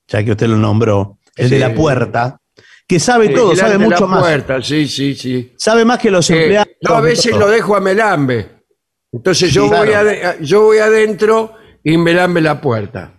[0.08, 2.40] ya que usted lo nombró, el de la puerta,
[2.86, 4.20] que sabe todo, sabe mucho la más.
[4.20, 5.52] puerta, sí, sí, sí.
[5.56, 6.72] Sabe más que los Eh, empleados.
[6.80, 8.48] yo a veces lo dejo a Melambe.
[9.12, 13.14] Entonces yo, voy ade- yo voy adentro y Melambe la puerta.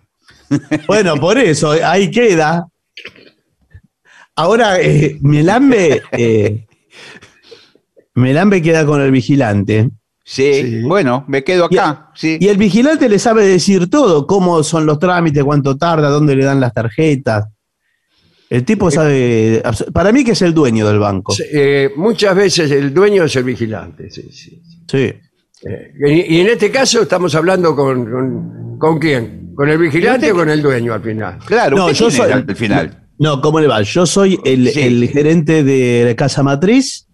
[0.86, 2.66] Bueno, por eso, ahí queda.
[4.36, 6.66] Ahora, eh, Melambe, eh,
[8.14, 9.90] Melambe queda con el vigilante.
[10.24, 10.82] Sí, Sí.
[10.82, 12.10] bueno, me quedo acá.
[12.14, 12.38] sí.
[12.40, 16.44] Y el vigilante le sabe decir todo, cómo son los trámites, cuánto tarda, dónde le
[16.44, 17.46] dan las tarjetas.
[18.48, 21.32] El tipo sabe, abs- para mí que es el dueño del banco.
[21.32, 21.44] Sí.
[21.52, 24.10] Eh, muchas veces el dueño es el vigilante.
[24.10, 24.60] sí, sí.
[25.68, 25.92] Eh,
[26.28, 29.52] y, y en este caso estamos hablando con, con, ¿con quién?
[29.54, 31.38] ¿Con el vigilante ¿Y usted o con el dueño al final?
[31.44, 32.96] Claro, No, yo soy- al final.
[33.18, 33.82] No, ¿cómo le va?
[33.82, 34.80] Yo soy el, Sí.
[34.80, 37.06] el gerente de la Casa Matriz.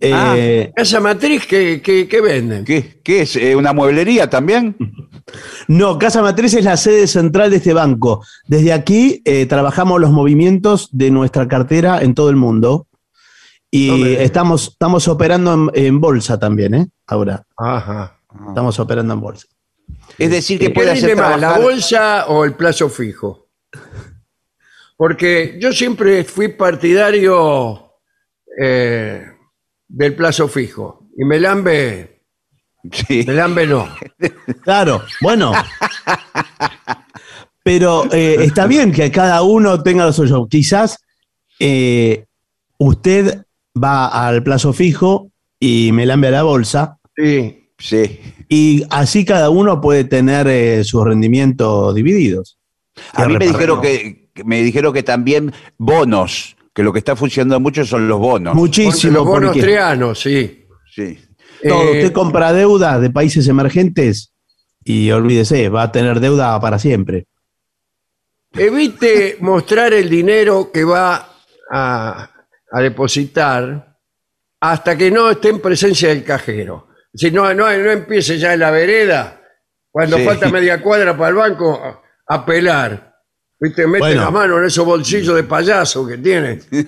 [0.00, 2.64] Eh, ¿Casa matriz que, que, que venden?
[2.66, 3.36] ¿Qué, qué es?
[3.36, 4.76] Eh, ¿Una mueblería también?
[5.68, 8.22] No, Casa Matriz es la sede central de este banco.
[8.46, 12.86] Desde aquí eh, trabajamos los movimientos de nuestra cartera en todo el mundo.
[13.76, 16.86] Y No me estamos, estamos operando en, en bolsa también, ¿eh?
[17.08, 18.20] Ahora, Ajá.
[18.46, 19.48] estamos operando en bolsa.
[20.16, 23.48] Es decir, que ¿Qué puede hacer más, la bolsa o el plazo fijo?
[24.96, 27.94] Porque yo siempre fui partidario
[28.62, 29.26] eh,
[29.88, 31.08] del plazo fijo.
[31.16, 32.22] Y Melambe,
[32.92, 33.24] Sí.
[33.26, 33.88] Melambe no.
[34.62, 35.50] Claro, bueno.
[37.64, 40.46] Pero eh, está bien que cada uno tenga lo suyo.
[40.48, 40.98] Quizás
[41.58, 42.26] eh,
[42.78, 43.43] usted
[43.82, 47.68] va al plazo fijo y me lambe a la bolsa Sí.
[47.78, 48.20] Sí.
[48.48, 52.56] y así cada uno puede tener eh, sus rendimientos divididos.
[53.12, 57.58] A mí me dijeron que, me dijeron que también bonos, que lo que está funcionando
[57.60, 58.54] mucho son los bonos.
[58.54, 59.14] Muchísimo.
[59.14, 60.66] los bonos porque- trianos, sí.
[60.94, 61.18] Sí.
[61.68, 64.32] todo, Eh, usted compra deuda de países emergentes
[64.84, 67.26] y olvídese, va a tener deuda para siempre.
[68.52, 71.28] evite mostrar el dinero que va
[71.70, 72.30] a,
[72.76, 73.96] a depositar
[74.60, 76.88] hasta que no esté en presencia del cajero.
[77.12, 79.40] Si no, no, no empiece ya en la vereda,
[79.90, 80.24] cuando Sí.
[80.24, 82.02] falta media cuadra para el banco, a,
[82.34, 83.12] a pelar.
[83.60, 83.86] ¿Viste?
[83.86, 84.22] Mete Bueno.
[84.22, 86.86] la mano en esos bolsillos de payaso que tiene, Sí.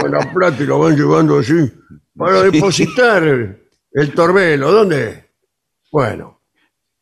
[0.00, 1.70] con la plata y lo van llevando así,
[2.16, 3.58] para depositar el,
[3.92, 4.70] el torbelo.
[4.70, 5.30] ¿Dónde?
[5.90, 6.42] Bueno,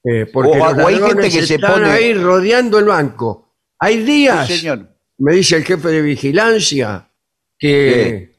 [0.03, 2.87] eh, porque O- los o hay gente ladrones que se están pone- ahí rodeando el
[2.87, 3.55] banco.
[3.79, 4.89] Hay días Sí, señor.
[5.19, 7.08] me dice el jefe de vigilancia
[7.59, 8.35] que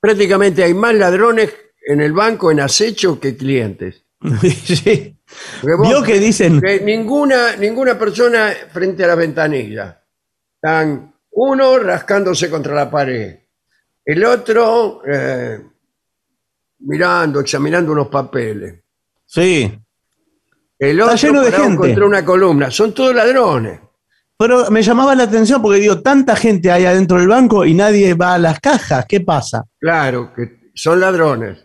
[0.00, 1.54] prácticamente hay más ladrones
[1.86, 4.02] en el banco en acecho que clientes.
[4.64, 5.16] Sí.
[5.62, 10.02] Vos Vio que dicen, que ninguna, ninguna persona frente a la ventanilla.
[10.54, 13.38] Están uno rascándose contra la pared,
[14.04, 15.60] el otro eh,
[16.80, 18.82] mirando, examinando unos papeles,
[19.26, 19.84] sí,
[20.78, 21.76] el otro lleno de gente.
[21.76, 22.70] contra una columna.
[22.70, 23.80] Son todos ladrones.
[24.36, 28.14] Pero me llamaba la atención porque digo, tanta gente hay adentro del banco y nadie
[28.14, 29.06] va a las cajas.
[29.08, 29.64] ¿Qué pasa?
[29.78, 31.58] Claro, que son ladrones.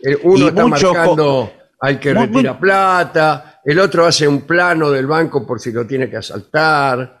[0.00, 4.90] El- Uno Y está mucho marcando al que retira plata, el otro hace un plano
[4.90, 7.16] del banco por si lo tiene que asaltar.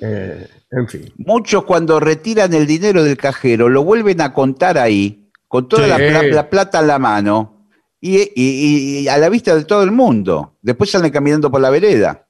[0.00, 1.12] eh, en fin.
[1.18, 5.88] Muchos cuando retiran el dinero del cajero lo vuelven a contar ahí con toda Sí.
[5.90, 7.68] la, pla- la plata en la mano
[8.00, 10.56] y, y- y a la vista de todo el mundo.
[10.60, 12.23] Después salen caminando por la vereda.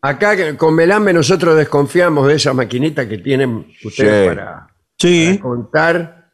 [0.00, 4.28] Acá con Melambe nosotros desconfiamos de esa maquinita que tienen ustedes Sí.
[4.28, 4.66] para,
[4.98, 5.26] Sí.
[5.32, 6.30] para contar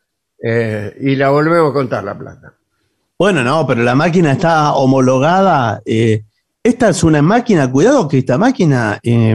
[0.47, 2.53] eh, y la volvemos a contar la plata.
[3.19, 5.81] Bueno, no, pero la máquina está homologada.
[5.87, 6.23] eh,
[6.63, 9.35] esta es una máquina, cuidado que esta máquina eh,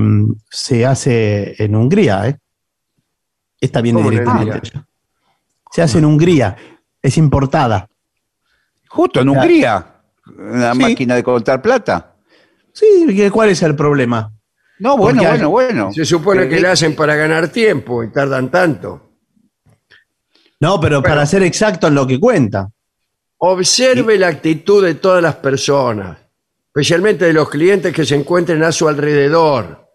[0.50, 2.28] se hace en Hungría.
[2.28, 2.38] ¿eh?
[3.62, 4.52] Esta viene ¿Cómo en directamente.
[4.56, 4.72] Hungría?
[4.76, 4.86] allá.
[5.72, 6.56] Se hace en Hungría,
[7.02, 7.88] es importada.
[8.90, 9.30] Justo en.
[9.30, 9.86] Hungría,
[10.38, 10.80] una Sí.
[10.80, 12.14] máquina de contar plata.
[12.80, 14.32] Sí, ¿qué- ¿cuál es el problema?
[14.80, 15.94] No, bueno, Porque bueno, bueno.
[15.94, 19.10] Se supone que la hacen para ganar tiempo y tardan tanto.
[20.62, 22.70] No, pero para ser exacto en lo que cuenta.
[23.40, 26.18] Observe la actitud de todas las personas,
[26.68, 29.86] especialmente de los clientes que se encuentren a su alrededor,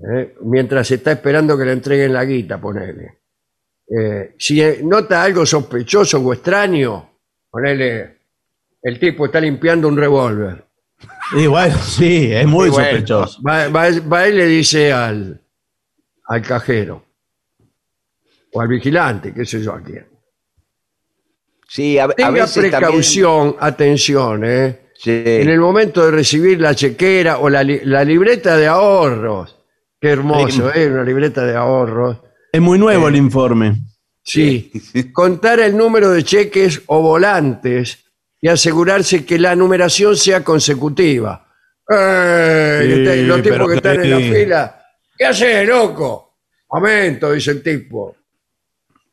[0.00, 0.34] ¿eh?
[0.42, 3.20] mientras está esperando que le entreguen la guita, ponele.
[3.88, 7.10] Eh, si eh, nota algo sospechoso o extraño,
[7.50, 8.18] ponele,
[8.82, 10.64] el tipo está limpiando un revólver.
[11.36, 12.88] Y bueno, sí, es muy bueno.
[12.90, 13.42] sospechoso.
[13.42, 15.40] Va, va- va y le dice al,
[16.26, 17.04] al cajero
[18.52, 20.06] o al vigilante, qué sé yo a quién.
[21.68, 24.78] Sí, a, a Tenga veces también- precaución, atención, ¿eh?
[24.94, 25.10] Sí.
[25.24, 29.58] en el momento de recibir la chequera o la, li- la libreta de ahorros.
[30.00, 30.88] Qué hermoso, ¿eh?
[30.88, 32.18] Una libreta de ahorros.
[32.52, 33.80] Es muy nuevo el informe.
[34.22, 34.70] Sí.
[35.12, 38.01] Contar el número de cheques o volantes
[38.42, 41.46] y asegurarse que la numeración sea consecutiva.
[41.88, 42.80] ¡Eh!
[43.14, 44.84] Sí, los tipos pero que están en la fila.
[45.16, 46.40] ¿Qué haces, loco?
[46.70, 48.16] Momento, dice el tipo.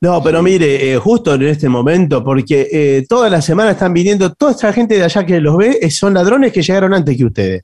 [0.00, 4.32] No, pero mire, eh, justo en este momento, porque eh, toda la semana están viniendo,
[4.34, 7.24] toda esta gente de allá que los ve eh, son ladrones que llegaron antes que
[7.24, 7.62] ustedes.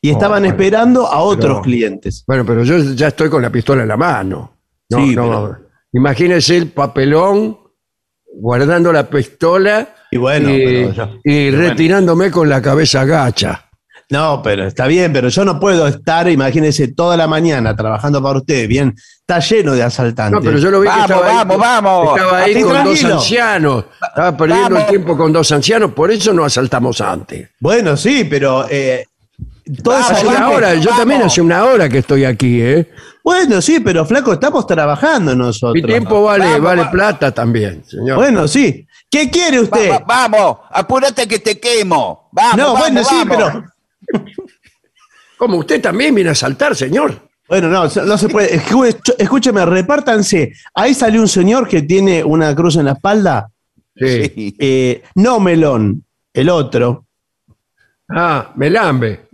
[0.00, 2.24] Y estaban bueno, esperando a otros pero- clientes.
[2.26, 4.55] Bueno, pero yo ya estoy con la pistola en la mano.
[4.90, 5.58] No, Sí, no, pero-
[5.92, 7.58] Imagínese el papelón
[8.38, 11.70] guardando la pistola Y bueno, y, pero yo- y pero bueno.
[11.70, 13.62] retirándome con la cabeza gacha.
[14.08, 18.38] No, pero está bien, pero yo no puedo estar, imagínense, toda la mañana trabajando para
[18.38, 18.68] ustedes.
[18.68, 20.38] Bien, está lleno de asaltantes.
[20.38, 22.16] No, pero yo lo vi Vamos, que estaba ahí, vamos, vamos.
[22.18, 23.84] Estaba ahí con dos ancianos.
[24.08, 24.80] Estaba perdiendo Vamos.
[24.82, 27.48] el tiempo con dos ancianos, por eso no asaltamos antes.
[27.58, 29.06] Bueno, sí, pero eh,
[29.82, 30.98] toda esa Vamos, Hace una hora, yo vamos.
[30.98, 32.88] también hace una hora que estoy aquí, ¿eh?
[33.26, 35.74] Bueno, sí, pero flaco, estamos trabajando nosotros.
[35.74, 36.92] Mi tiempo vale, Vamos, vale vamos.
[36.92, 38.14] plata también, señor.
[38.18, 38.86] Bueno, sí.
[39.10, 39.90] ¿Qué quiere usted?
[39.90, 42.28] Va- va- vamos, apúrate que te quemo.
[42.30, 43.64] Vamos, no, vamos, bueno, sí, pero.
[45.38, 47.28] ¿Cómo usted también viene a saltar, señor?
[47.48, 48.60] Bueno, no, no se puede.
[49.18, 50.52] Escúcheme, repártanse.
[50.72, 53.50] Ahí salió un señor que tiene una cruz en la espalda.
[53.96, 54.54] Sí.
[54.56, 57.06] Eh, no Melón, el otro.
[58.08, 59.28] Ah, Melambe.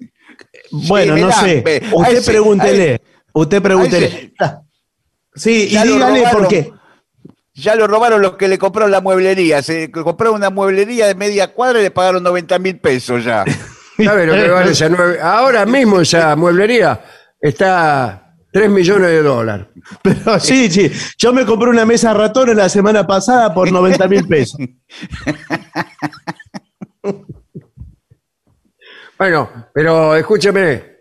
[0.71, 1.63] Bueno, no Melambe.
[1.63, 1.87] sé.
[1.91, 3.03] A Usted ese- pregúntele.
[3.33, 4.33] Usted pregúntele.
[5.35, 6.41] Sí, y Ya dígale robaron.
[6.41, 6.73] por qué.
[7.55, 9.63] Ya lo robaron los que le compraron la mueblería.
[9.63, 13.45] Se compraron una mueblería de media cuadra y le pagaron 90 mil pesos ya.
[14.03, 15.19] ¿Sabe lo que vale esa nueve?
[15.21, 17.05] Ahora mismo esa mueblería
[17.41, 19.67] está 3 millones de dólares.
[20.03, 20.91] Pero sí, sí.
[21.19, 24.61] Yo me compré una mesa ratones la semana pasada por 90 mil pesos.
[29.19, 30.92] Bueno, pero escúcheme.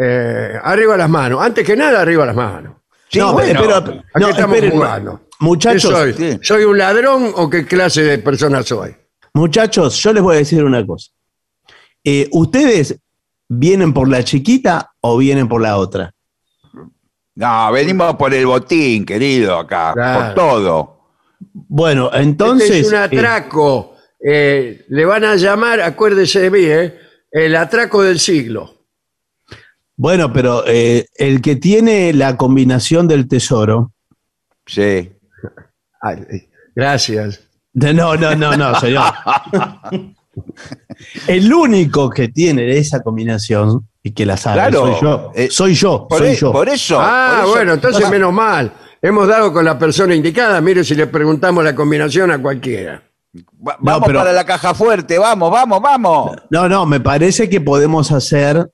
[0.00, 1.40] Eh, arriba las manos.
[1.42, 2.74] Antes que nada, arriba las manos.
[3.08, 3.60] Sí, no, bueno.
[3.60, 5.20] pero, Aquí no, estamos jugando.
[5.20, 6.38] ¿Qué Muchachos, soy?
[6.42, 8.94] ¿Soy un ladrón o qué clase de persona soy?
[9.32, 11.10] muchachos, yo les voy a decir una cosa.
[12.04, 12.98] Eh, ¿Ustedes
[13.48, 16.12] vienen por la chiquita o vienen por la otra?
[17.36, 20.24] No, venimos por el botín, querido, acá, Claro.
[20.24, 21.00] por todo.
[21.52, 22.70] Bueno, entonces.
[22.70, 23.94] este es un eh, atraco.
[24.22, 26.98] Eh, le van a llamar, acuérdese de mí, ¿eh?
[27.30, 28.79] el atraco del siglo.
[30.00, 33.92] Bueno, pero eh, el que tiene la combinación del tesoro.
[34.64, 35.12] Sí.
[36.00, 37.40] Ay, gracias.
[37.74, 39.12] no, no, no, no, señor.
[41.26, 45.32] el único que tiene esa combinación y que la sabe Claro, soy yo.
[45.34, 46.52] eh, soy yo, Por, soy e- yo.
[46.52, 46.98] por eso.
[46.98, 48.72] ah, por eso- bueno, entonces menos mal.
[49.02, 50.60] Hemos dado con la persona indicada.
[50.62, 53.02] Mire si le preguntamos la combinación a cualquiera.
[53.66, 56.36] Va- vamos pero- para la caja fuerte, vamos, vamos, vamos.
[56.48, 58.70] No, no, me parece que podemos hacer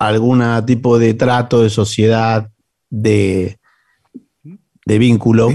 [0.00, 2.50] algún tipo de trato, de sociedad,
[2.88, 3.58] de,
[4.86, 5.50] de vínculo.
[5.50, 5.52] ¿A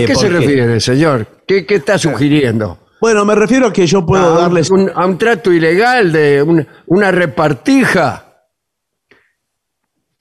[0.00, 1.42] Eh, qué se refiere, señor?
[1.46, 2.78] ¿Qué, qué está sugiriendo?
[3.00, 4.70] Bueno, me refiero a que yo puedo ¿A un- darles.
[4.70, 8.20] un, a un trato ilegal de un- una repartija?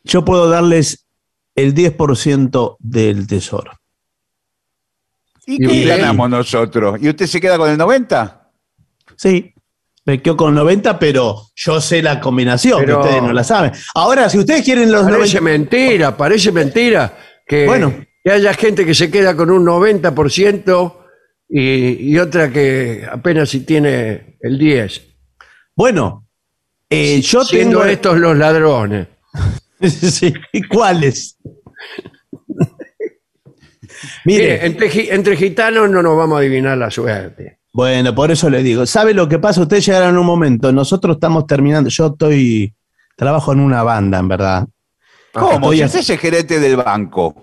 [0.03, 1.07] Yo puedo darles
[1.55, 3.71] el 10% del tesoro.
[5.45, 6.99] ¿Y Y qué ganamos nosotros?
[7.01, 8.51] ¿Y usted se queda con el 90?
[9.15, 9.52] Sí,
[10.05, 13.71] me quedo con 90, pero yo sé la combinación, Pero- que ustedes no la saben.
[13.95, 15.41] Ahora, si ustedes quieren los Parece 90.
[15.41, 17.93] mentira, parece mentira que, Bueno.
[18.23, 20.97] que haya gente que se queda con un 90%
[21.49, 25.01] y, y otra que apenas si tiene el 10%.
[25.75, 26.27] Bueno,
[26.89, 27.91] eh, yo Siendo tengo.
[27.91, 29.07] estos los ladrones.
[29.81, 30.33] sí,
[30.69, 31.37] ¿cuáles?
[34.25, 37.59] Mire, Mire, entre, entre gitanos no nos vamos a adivinar la suerte.
[37.73, 39.61] Bueno, por eso le digo, ¿sabe lo que pasa?
[39.61, 42.73] Ustedes llegaron en un momento, nosotros estamos terminando, yo estoy,
[43.17, 44.67] trabajo en una banda, en verdad.
[45.33, 45.53] ¿Cómo?
[45.71, 47.35] Estoy Si a- usted es el gerente del banco.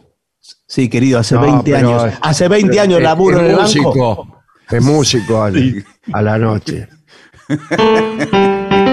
[0.69, 2.05] Sí, querido, hace No, 20 pero años.
[2.13, 4.43] es- Hace 20 pero años es- laburo es en el músico, banco.
[4.71, 6.89] Es músico al- a la noche.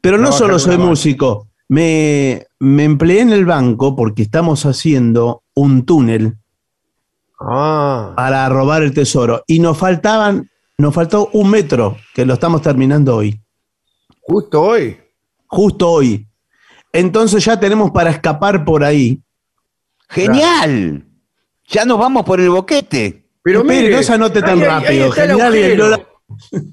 [0.00, 5.42] Pero no Trabaja solo soy músico, me, me empleé en el banco porque estamos haciendo
[5.54, 6.36] un túnel
[7.40, 12.62] Ah, para robar el tesoro y nos faltaban, nos faltó un metro, que lo estamos
[12.62, 13.40] terminando hoy,
[14.22, 14.98] justo hoy.
[15.46, 16.26] justo hoy.
[16.92, 19.22] Entonces ya tenemos para escapar por ahí.
[20.08, 21.04] ¡Genial!
[21.68, 23.24] Ya nos vamos por el boquete.
[23.42, 25.30] Pero mire, no se anote tan ahí- rápido, Ahí está el
[25.80, 26.06] el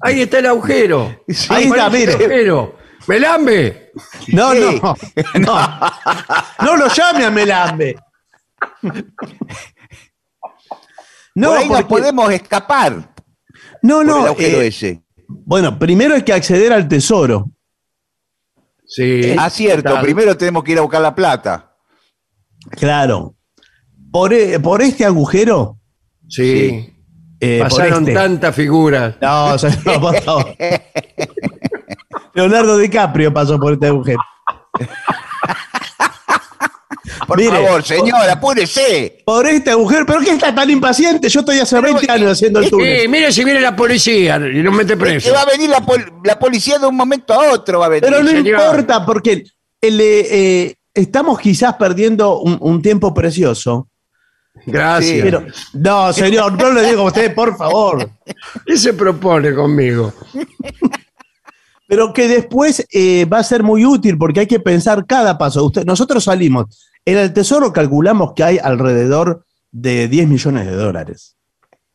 [0.00, 1.22] Ahí está el agujero.
[1.50, 2.12] Ahí está, el mire.
[2.14, 2.76] agujero.
[3.06, 3.92] ¡Melambe!
[4.28, 4.80] No, Sí.
[4.82, 4.96] no,
[5.40, 5.80] no.
[6.64, 7.96] No lo llame a Melambe.
[11.36, 13.14] No, por ahí nos porque- podemos escapar
[13.82, 14.24] no, por el no.
[14.26, 15.02] agujero eh, ese.
[15.28, 17.48] bueno, primero hay que acceder al tesoro.
[18.86, 19.34] Sí.
[19.38, 19.92] ah, cierto.
[19.92, 20.02] Tal.
[20.02, 21.72] Primero tenemos que ir a buscar la plata.
[22.70, 23.34] Claro.
[24.10, 25.78] Por, e- por este agujero.
[26.28, 26.92] Sí.
[27.40, 29.16] eh, por Pasaron este- tantas figuras.
[29.20, 30.56] No, señor, por favor.
[32.34, 34.20] Leonardo DiCaprio pasó por este agujero.
[37.26, 39.18] Por Mire, favor, señor, apúrese.
[39.24, 40.04] Por este agujero.
[40.06, 41.28] ¿Pero qué está tan impaciente?
[41.28, 43.02] Yo estoy hace 20 años haciendo el túnel.
[43.02, 45.32] Sí, mire si viene la policía y nos mete Que preso.
[45.32, 47.78] va a venir la, pol- la policía de un momento a otro.
[47.80, 48.02] Va a venir.
[48.08, 48.60] Pero no señor.
[48.60, 49.44] importa, porque
[49.80, 53.88] el, eh, eh, estamos quizás perdiendo un, un tiempo precioso.
[54.64, 55.22] Gracias.
[55.22, 55.44] Pero,
[55.74, 58.08] no, señor, no le digo a usted, por favor.
[58.64, 60.12] ¿Qué se propone conmigo?
[61.88, 65.64] Pero que después eh, va a ser muy útil porque hay que pensar cada paso.
[65.64, 66.66] Usted, nosotros salimos.
[67.06, 71.36] En el tesoro calculamos que hay alrededor de 10 millones de dólares.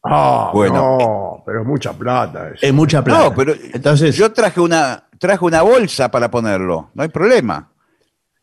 [0.03, 0.97] Ah, Bueno.
[0.97, 2.47] no, pero es mucha plata.
[2.49, 2.65] eso.
[2.65, 3.25] Es mucha plata.
[3.25, 6.89] No, pero Entonces, yo traje una, traje una bolsa para ponerlo.
[6.95, 7.67] No hay problema.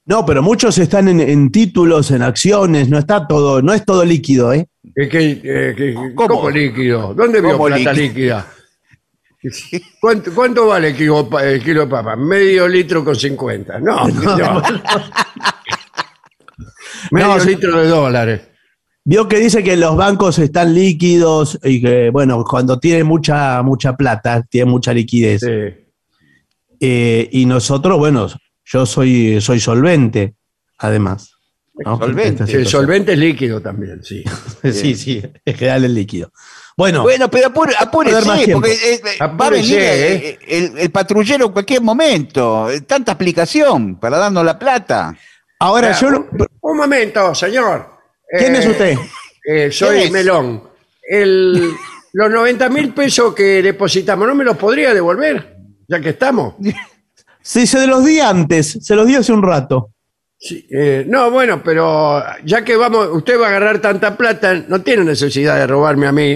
[0.05, 4.05] no, pero muchos están en, en títulos, en acciones, no está todo, no es todo
[4.05, 4.67] líquido, ¿eh?
[4.95, 6.29] ¿Qué- qué- qué- ¿Cómo?
[6.37, 7.13] ¿Cómo líquido?
[7.15, 8.47] ¿Dónde vio ¿Cómo plata líquida?
[10.01, 12.17] ¿Cuánto, cuánto vale el kilo, el kilo de papa?
[12.17, 13.79] Medio litro con 50.
[13.81, 14.63] No, no.
[17.11, 17.49] Medio No, sí.
[17.51, 18.41] litro de dólares.
[19.05, 23.97] Vio que dice que los bancos están líquidos y que, bueno, cuando tienen mucha, mucha
[23.97, 25.41] plata, tienen mucha liquidez.
[25.41, 25.87] Sí.
[26.81, 28.29] Eh, y nosotros, bueno,
[28.65, 30.35] yo soy, soy solvente,
[30.79, 31.33] además.
[31.75, 31.97] ¿no?
[31.99, 32.47] Solvente.
[32.47, 34.23] Sí, el solvente es líquido también, sí.
[34.73, 36.31] Sí, sí, en general es líquido.
[36.77, 40.39] Bueno, Bueno, pero apure- apúrese, porque eh, eh, va a venir ¿eh?
[40.47, 42.69] el, el patrullero en cualquier momento.
[42.87, 45.17] Tanta explicación para darnos la plata.
[45.61, 46.11] Ahora yo...
[46.11, 46.29] lo-
[46.61, 47.87] un, momento, señor.
[48.39, 48.99] ¿Quién Eh, es usted?
[49.47, 50.11] eh, soy.
[50.11, 50.63] Melón.
[51.03, 51.73] El,
[52.13, 55.57] los 90 mil pesos que depositamos, ¿no me los podría devolver?
[55.89, 56.55] Ya que estamos.
[57.41, 59.93] Sí, se los di antes, se los di hace un rato.
[60.39, 64.83] Sí, eh, no, bueno, pero ya que vamos, usted va a agarrar tanta plata, no
[64.83, 66.33] tiene necesidad de robarme a mí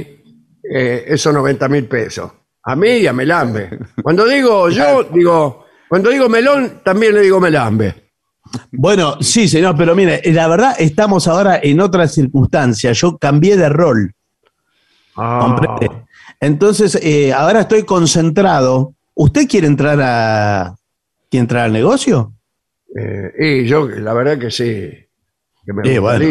[0.74, 2.32] eh, esos 90 mil pesos.
[2.62, 3.78] A mí y a Melambe.
[4.02, 8.01] Cuando digo yo, digo, cuando digo melón, también le digo Melambe.
[8.70, 12.92] Bueno, sí, señor, pero mire, la verdad estamos ahora en otra circunstancia.
[12.92, 14.12] Yo cambié de rol.
[15.16, 15.56] Ah.
[16.40, 18.94] Entonces, eh, ahora estoy concentrado.
[19.14, 20.74] ¿Usted quiere entrar a
[21.30, 22.32] quiere entrar al negocio?
[22.94, 24.90] eh, y yo, la verdad que sí.
[25.64, 26.24] Que me Eh, bueno.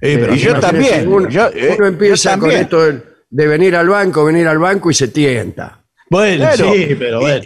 [0.00, 3.46] Eh, pero Y yo también, Uno, yo- eh, uno empieza yo con esto de, de
[3.48, 5.81] venir al banco, venir al banco y se tienta.
[6.12, 6.72] Bueno, Claro.
[6.74, 7.42] sí, pero bueno.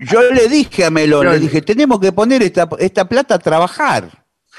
[0.00, 3.38] Yo le dije a Melón, Pero- le dije, tenemos que poner esta, esta plata a
[3.38, 4.08] trabajar.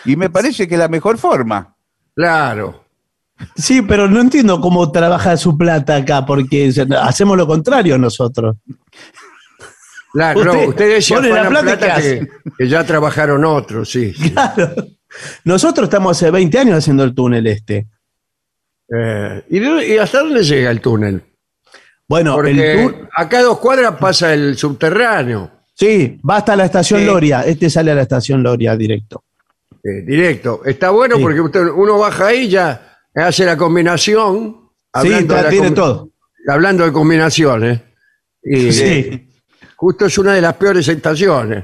[0.06, 1.76] Y me parece que es la mejor forma.
[2.16, 2.86] Claro.
[3.56, 6.72] Sí, pero no entiendo cómo trabaja su plata acá, porque
[7.02, 8.56] hacemos lo contrario nosotros.
[10.14, 12.28] Claro, no, Usted ustedes se pone la plata plata, ¿qué que,
[12.58, 14.14] que ya trabajaron otros, sí.
[14.14, 14.30] sí.
[14.34, 14.74] Claro.
[15.44, 17.88] Nosotros estamos hace 20 años haciendo el túnel este.
[18.94, 21.22] Eh, ¿y, de- y hasta dónde llega el túnel?
[22.12, 26.66] Bueno, Porque el tour, acá a dos cuadras pasa el subterráneo, sí, va hasta la
[26.66, 27.06] estación Sí.
[27.06, 27.42] Loria.
[27.44, 29.24] Este sale a la estación Loria directo.
[29.82, 30.62] eh, directo.
[30.66, 31.22] Está bueno Sí.
[31.22, 34.58] porque usted, uno baja ahí ya hace la combinación.
[35.02, 36.10] Sí, de tiene com- todo.
[36.50, 37.80] Hablando de combinaciones.
[38.44, 39.30] Y Sí,
[39.78, 41.64] justo es una de las peores estaciones.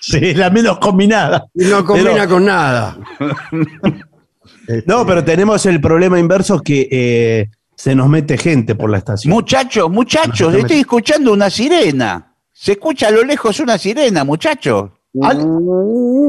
[0.00, 1.46] sí, la menos combinada.
[1.52, 2.96] Y no combina Pero- con nada.
[4.86, 9.32] No, pero tenemos el problema inverso que eh, se nos mete gente por la estación.
[9.32, 12.34] Muchachos, muchachos, estoy escuchando una sirena.
[12.52, 14.90] Se escucha a lo lejos una sirena, muchachos.
[15.20, 15.46] ¿Al-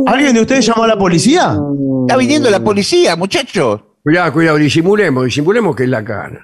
[0.08, 1.58] ¿Alguien de ustedes llamó a la policía?
[2.02, 3.82] Está viniendo la policía, muchachos.
[4.04, 6.42] Cuidado, cuidado, disimulemos, disimulemos que es la cara.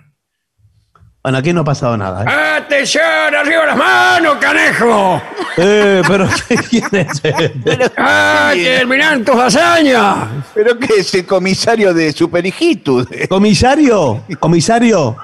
[1.21, 2.23] Bueno, aquí no ha pasado nada.
[2.23, 2.57] ¿eh?
[2.63, 3.03] ¡Atención!
[3.03, 5.21] ¡Arriba las manos, canejo!
[5.57, 6.29] Eh, pero
[6.69, 7.53] ¿quién es este?
[7.97, 10.29] ¡Ah, terminan tus hazañas!
[10.53, 13.05] ¿Pero qué es el comisario de Superigitud?
[13.27, 14.23] ¿Comisario?
[14.39, 15.17] ¿Comisario?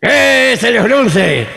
[0.00, 1.48] ¡Eh, señor Dulce!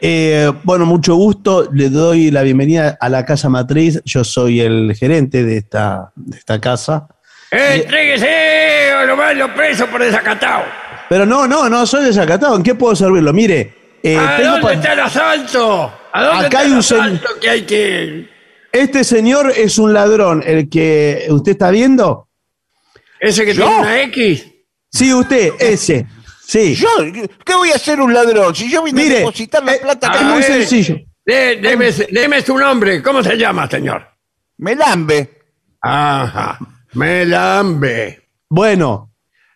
[0.00, 1.68] Eh, bueno, mucho gusto.
[1.72, 4.02] Le doy la bienvenida a la casa matriz.
[4.04, 7.06] Yo soy el gerente de esta, de esta casa.
[7.52, 10.64] ¡Entréguese o lo mando preso por desacatado!
[11.08, 12.56] Pero no, no, no soy desacatado.
[12.56, 13.32] ¿En qué puedo servirlo?
[13.32, 15.92] Mire, eh, ¿A tengo dónde pa- está el asalto?
[16.12, 18.28] ¿A dónde Acá está hay el un sen- asalto que hay que...?
[18.72, 22.28] este señor es un ladrón, el que usted está viendo.
[23.20, 23.64] ¿Ese que ¿Yo?
[23.66, 24.46] tiene una X?
[24.90, 26.06] Sí, usted, ese.
[26.46, 26.74] Sí.
[26.74, 26.88] Yo,
[27.44, 28.54] ¿qué voy a hacer un ladrón?
[28.54, 30.44] Si yo vine Mire, a depositar la eh, plata que es muy ver.
[30.44, 30.96] sencillo.
[31.24, 33.02] De- deme, deme su nombre.
[33.02, 34.06] ¿Cómo se llama, señor?
[34.58, 35.30] me lambe.
[35.82, 36.58] Ajá.
[36.94, 38.28] Melambe.
[38.48, 39.12] Bueno,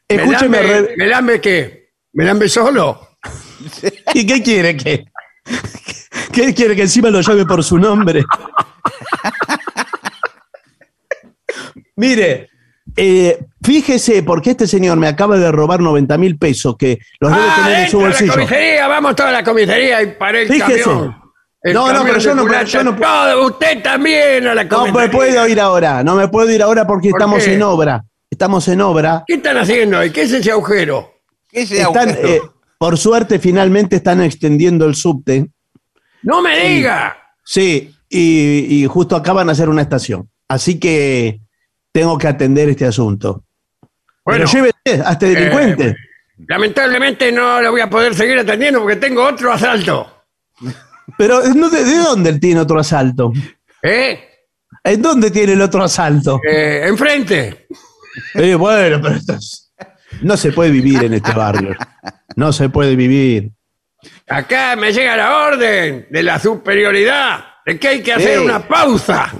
[0.08, 0.60] escúcheme.
[0.60, 1.90] ¿Melambe, re- ¿Melambe qué?
[2.12, 3.08] ¿Melambe solo?
[4.14, 5.04] ¿Y qué quiere que?
[6.32, 8.24] ¿Qué quiere que encima lo llame por su nombre?
[11.96, 12.50] Mire,
[12.96, 17.46] eh, fíjese, porque este señor me acaba de robar 90 mil pesos que los debe
[17.64, 18.32] tener en su a la bolsillo.
[18.32, 20.82] comisaría, vamos toda la comisaría y para el Fíjese.
[20.82, 21.16] camión.
[21.72, 25.46] No, no, pero yo no- yo no- Todo, usted también a la No me puedo
[25.48, 27.54] ir ahora, no me puedo ir ahora porque ¿Por estamos qué?
[27.54, 28.04] en obra.
[28.30, 29.24] Estamos en obra.
[29.26, 30.10] ¿Qué están haciendo ahí?
[30.10, 31.14] ¿Qué es ese agujero?
[31.48, 32.28] ¿Qué es ese Están, agujero?
[32.28, 32.40] eh,
[32.78, 35.48] por suerte, finalmente están extendiendo el subte.
[36.22, 37.16] ¡No me diga!
[37.44, 40.28] Sí, y, y justo acaban de hacer una estación.
[40.48, 41.40] Así que
[41.92, 43.44] tengo que atender este asunto.
[44.24, 45.86] Bueno, Pero llévese a este delincuente.
[45.88, 45.96] eh,
[46.48, 50.12] lamentablemente no lo voy a poder seguir atendiendo porque tengo otro asalto.
[51.18, 53.32] Pero ¿no, de, de dónde él tiene otro asalto?
[53.82, 54.20] ¿Eh?
[54.84, 56.40] ¿En dónde tiene el otro asalto?
[56.48, 57.66] Eh, enfrente.
[58.34, 59.72] Eh, bueno, pero esto es-
[60.22, 61.74] no se puede vivir en este barrio.
[62.36, 63.52] No se puede vivir.
[64.28, 68.44] Acá me llega la orden de la superioridad de que hay que hacer Sí.
[68.44, 69.32] una pausa.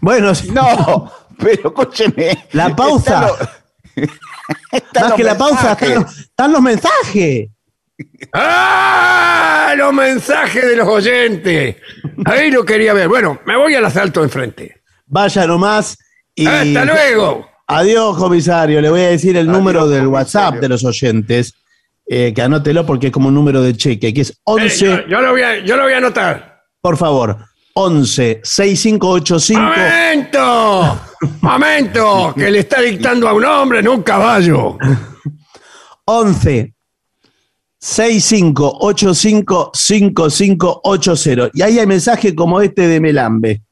[0.00, 2.46] Bueno, si- No, pero escúcheme.
[2.52, 3.28] La pausa.
[3.28, 3.38] Están
[3.96, 4.08] los-
[4.72, 5.88] están más los que la pausa, mensajes.
[5.88, 7.48] están los, están los mensajes.
[8.32, 9.74] ¡Ah!
[9.76, 11.76] Los mensajes de los oyentes.
[12.24, 13.08] Ahí lo quería ver.
[13.08, 14.80] Bueno, me voy al asalto enfrente.
[15.06, 15.96] Vaya nomás.
[16.34, 16.46] Y...
[16.46, 17.48] ¡Hasta luego!
[17.66, 18.80] Adiós, comisario.
[18.80, 20.10] Le voy a decir el Adiós, número del comisario.
[20.10, 21.54] WhatsApp de los oyentes.
[22.10, 25.06] eh, que anótelo porque es como un número de cheque, que es Eh, 11, yo,
[25.08, 26.62] yo lo voy a, yo lo voy a anotar.
[26.80, 27.36] por favor,
[27.74, 31.00] 11 6585 ¡Momento!
[31.42, 32.34] ¡Momento!
[32.34, 34.78] Que le está dictando a un hombre, a un caballo.
[36.06, 36.74] 11
[37.80, 41.50] 6585 5580.
[41.54, 43.62] Y ahí hay mensaje como este de Melambe.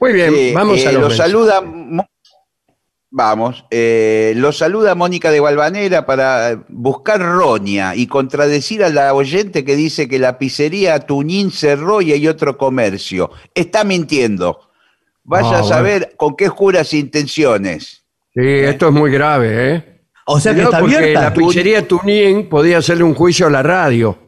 [0.00, 2.06] Muy bien, Eh, vamos eh, a lo los saluda Mo-
[3.10, 9.64] Vamos, eh, lo saluda Mónica de Valvanera para buscar roña y contradecir a la oyente
[9.64, 13.30] que dice que la pizzería Tuñín cerró y hay otro comercio.
[13.54, 14.60] Está mintiendo.
[15.24, 18.04] Vaya Ah, a saber con qué oscuras intenciones.
[18.34, 19.97] Sí, esto es muy grave, ¿eh?
[20.30, 21.22] O sea que está porque abierta.
[21.22, 24.18] la pizzería Tunín podía hacerle un juicio a la radio.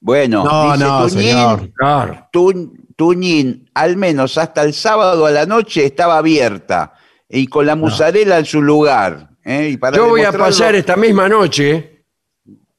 [0.00, 1.70] Bueno, No, dice no, Tuñín, señor.
[1.74, 2.28] Claro.
[2.32, 6.94] Tu- Tuñín, al menos hasta el sábado a la noche estaba abierta
[7.28, 9.30] y con la musarela en su lugar.
[9.44, 9.70] ¿eh?
[9.72, 12.04] Y para Yo voy a demostrarlo- pasar esta misma noche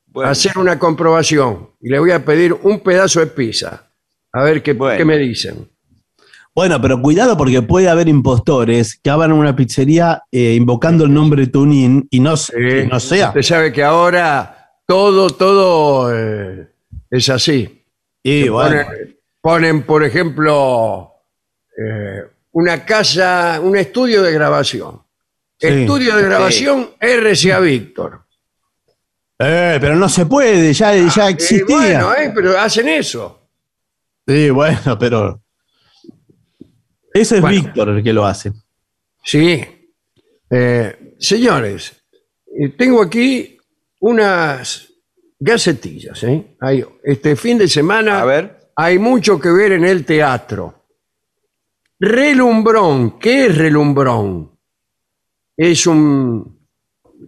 [0.07, 3.91] Bueno, a hacer una comprobación y le voy a pedir un pedazo de pizza.
[4.33, 4.97] A ver qué, Bueno.
[4.97, 5.69] qué me dicen.
[6.59, 11.47] Bueno, pero cuidado porque puede haber impostores que abran una pizzería eh, invocando el nombre
[11.47, 13.29] Tunín y no, que no sea.
[13.29, 16.67] Usted sabe que ahora todo, todo eh,
[17.09, 17.81] es así.
[18.21, 21.13] Y bueno, ponen, ponen, por ejemplo,
[21.77, 25.01] eh, una casa, un estudio de grabación.
[25.57, 25.67] Sí.
[25.67, 28.25] Estudio de grabación RCA Víctor.
[29.39, 32.03] eh, pero no se puede, ya, ya Y existía.
[32.03, 33.47] bueno, eh, pero hacen eso.
[34.27, 35.41] Sí, bueno, pero.
[37.21, 37.61] Ese es Bueno.
[37.63, 38.53] Víctor el que lo hace.
[39.23, 39.61] Sí.
[40.49, 41.93] Eh, señores,
[42.57, 43.57] eh, tengo aquí
[43.99, 44.87] unas
[45.39, 46.23] gacetillas.
[46.23, 46.55] ¿eh?
[46.61, 48.71] Hay- este fin de semana a ver.
[48.75, 50.85] hay mucho que ver en el teatro.
[51.99, 53.19] Relumbrón.
[53.19, 54.51] ¿Qué es relumbrón?
[55.57, 56.57] Es un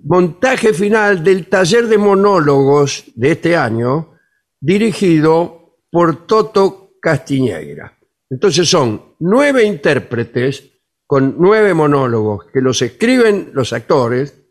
[0.06, 4.14] montaje final del taller de monólogos de este año
[4.60, 7.98] dirigido por Toto Castiñeira.
[8.32, 10.72] Entonces son nueve intérpretes
[11.06, 14.42] con nueve monólogos que los escriben los actores,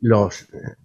[0.00, 0.76] los, eh,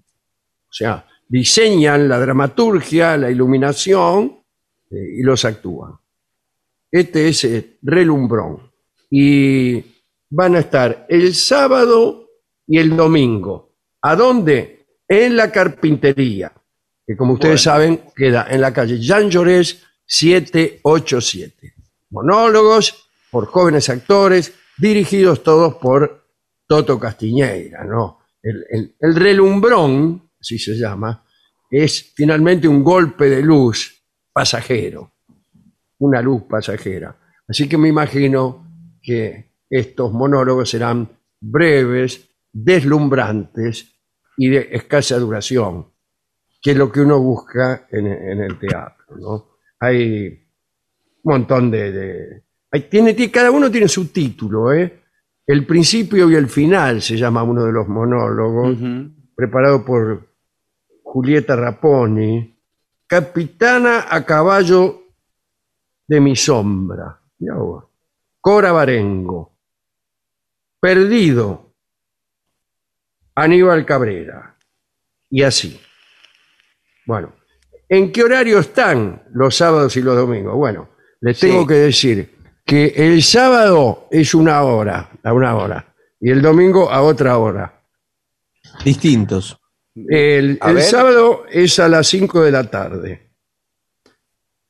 [0.69, 4.43] o sea, diseñan la dramaturgia, la iluminación
[4.91, 5.93] eh, y los actúan.
[6.91, 8.71] Este es eh, Relumbrón.
[9.09, 9.83] Y
[10.29, 12.29] van a estar el sábado
[12.67, 13.73] y el domingo.
[14.03, 14.85] ¿A dónde?
[15.07, 16.53] En la carpintería,
[17.07, 17.77] que como ustedes Bueno.
[17.79, 21.76] saben queda en la calle Jean Llorés 787.
[22.10, 26.26] Monólogos por jóvenes actores, dirigidos todos por
[26.68, 28.20] Toto Castiñeira, ¿no?
[28.41, 31.26] El, el- el relumbrón, así se llama,
[31.70, 35.14] es finalmente un golpe de luz pasajero,
[35.99, 37.18] una luz pasajera.
[37.47, 38.66] Así que me imagino
[39.01, 41.10] que estos monólogos serán
[41.41, 43.93] breves, deslumbrantes
[44.38, 45.88] y de escasa duración,
[46.62, 49.49] que es lo que uno busca en, en el teatro, ¿no?
[49.80, 50.46] Hay
[51.24, 51.91] un montón de...
[51.91, 55.03] de- hay- tiene, tiene- cada uno tiene su título, ¿eh?
[55.45, 58.78] El principio y el final se llama uno de los monólogos
[59.36, 60.28] preparado por
[61.03, 62.53] Julieta Raponi,
[63.07, 65.03] Capitana a caballo
[66.05, 67.22] de mi sombra.
[68.41, 69.53] Cora Barengo.
[70.82, 71.74] Perdido.
[73.36, 74.57] Aníbal Cabrera.
[75.30, 75.80] Y así.
[77.05, 77.34] Bueno,
[77.88, 80.55] ¿en qué horario están los sábados y los domingos?
[80.55, 80.89] Bueno,
[81.22, 81.68] les tengo Sí.
[81.68, 87.01] que decir que el sábado es una hora, a una hora, y el domingo a
[87.01, 87.82] otra hora.
[88.84, 89.57] Distintos.
[90.09, 93.32] El, sábado es a las 5 de la tarde.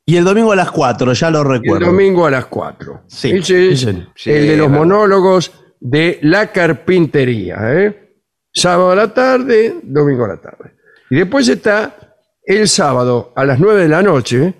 [0.06, 1.86] Y el domingo a las 4, ya lo Y el recuerdo.
[1.86, 3.02] domingo a las 4.
[3.08, 4.06] Sí, Ese es ese.
[4.14, 7.58] Sí, el de los monólogos de la carpintería.
[7.74, 8.14] ¿eh?
[8.50, 10.76] Sábado a la tarde, domingo a la tarde.
[11.10, 14.54] Y después está el sábado a las 9 de la noche,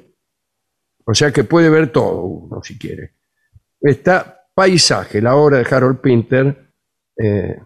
[1.10, 3.14] o sea que puede ver todo uno si quiere.
[3.80, 6.72] Está Paisaje, la obra de Harold Pinter,
[7.16, 7.56] eh,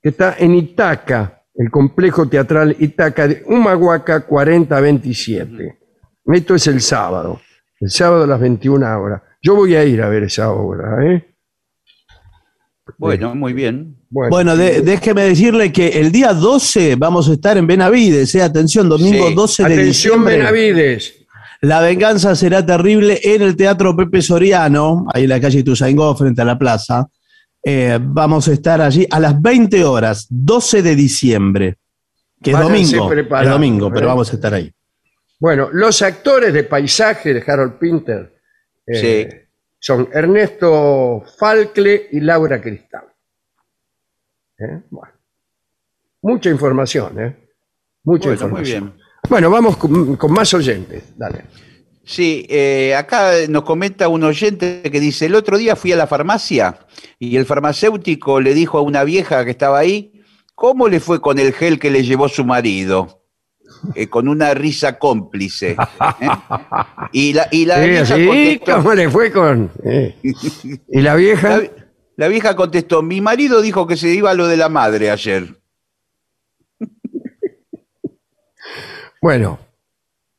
[0.00, 5.78] que está en Itaca, el complejo teatral Itaca de Humahuaca 4027.
[6.26, 7.40] Esto es el sábado,
[7.80, 9.20] el sábado a las 21 horas.
[9.42, 11.28] Yo voy a ir a ver esa obra, ¿eh?
[12.98, 13.96] Bueno, muy bien.
[14.10, 18.88] Bueno, de- déjeme decirle que el día 12 vamos a estar en Benavides, eh, atención,
[18.88, 19.34] domingo Sí.
[19.34, 20.36] 12 de atención diciembre.
[20.38, 21.21] Benavides.
[21.62, 26.42] La venganza será terrible en el Teatro Pepe Soriano, ahí en la calle Ituzaingó, frente
[26.42, 27.06] a la plaza.
[27.64, 31.78] Eh, vamos a estar allí a las 20 horas, 12 de diciembre,
[32.42, 33.12] que es domingo.
[33.12, 34.08] Es domingo, pero ¿eh?
[34.08, 34.72] vamos a estar ahí.
[35.38, 38.34] Bueno, los actores de paisaje de Harold Pinter
[38.84, 39.36] eh, Sí.
[39.78, 43.04] son Ernesto Falcle y Laura Cristal.
[44.58, 44.82] ¿Eh?
[44.90, 45.14] Bueno,
[46.22, 47.36] mucha información, ¿eh?
[48.02, 48.84] Mucha Bueno, muy información.
[48.96, 49.01] bien.
[49.28, 51.04] Bueno, vamos con, con más oyentes.
[51.16, 51.44] Dale.
[52.04, 56.06] Sí, eh, acá nos comenta un oyente que dice, el otro día fui a la
[56.08, 56.80] farmacia
[57.18, 60.12] y el farmacéutico le dijo a una vieja que estaba ahí,
[60.54, 63.20] ¿cómo le fue con el gel que le llevó su marido?
[63.94, 65.70] Eh, con una risa cómplice.
[65.70, 65.76] ¿eh?
[67.12, 69.70] Y la, y la vieja así, contestó, ¿Cómo le fue con...?
[69.84, 70.16] eh?
[70.22, 71.60] ¿Y la la, vieja?
[72.16, 75.61] La vieja contestó, mi marido dijo que se iba a lo de la madre ayer.
[79.22, 79.56] Bueno,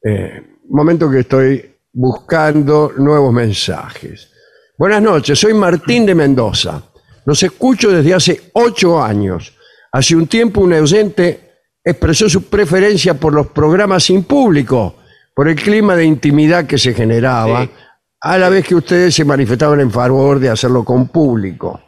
[0.03, 4.29] eh, momento que estoy buscando nuevos mensajes.
[4.77, 6.83] Buenas noches, soy Martín de Mendoza.
[7.25, 9.57] Los escucho desde hace ocho años.
[9.89, 14.97] Hace un tiempo un oyente expresó su preferencia por los programas sin público,
[15.33, 17.71] por el clima de intimidad que se generaba, Sí.
[18.19, 21.81] a la vez que ustedes se manifestaban en favor de hacerlo con público.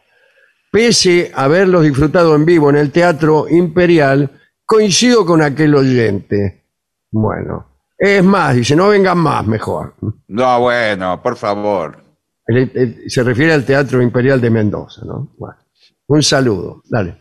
[0.72, 4.32] Pese a haberlos disfrutado en vivo en el Teatro Imperial,
[4.66, 6.65] coincido con aquel oyente.
[7.18, 7.66] Bueno,
[7.98, 9.96] es más, dice, no vengan más, mejor.
[10.28, 12.04] No, bueno, por favor.
[12.46, 15.30] El- el- se refiere al Teatro Imperial de Mendoza, ¿no?
[15.38, 15.56] Bueno,
[16.08, 17.16] un saludo, dale.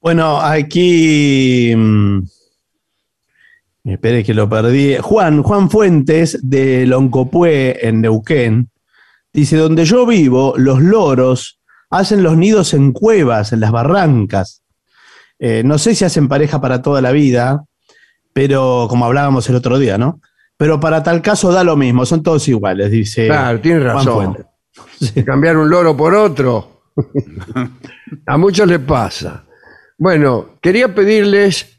[0.00, 1.74] Bueno, aquí.
[1.76, 2.20] mm,
[3.84, 4.96] Espere que lo perdí.
[5.00, 8.70] Juan, Juan Fuentes de Loncopué, en Neuquén,
[9.32, 14.62] dice: Donde yo vivo, los loros hacen los nidos en cuevas, en las barrancas.
[15.40, 17.64] Eh, no sé si hacen pareja para toda la vida,
[18.36, 20.20] pero como hablábamos el otro día, ¿no?
[20.58, 23.28] Pero para tal caso da lo mismo, son todos iguales, dice.
[23.28, 24.36] Claro, tiene razón.
[25.00, 25.24] Sí.
[25.24, 26.82] Cambiar un loro por otro.
[28.26, 29.44] A muchos les pasa.
[29.96, 31.78] Bueno, quería pedirles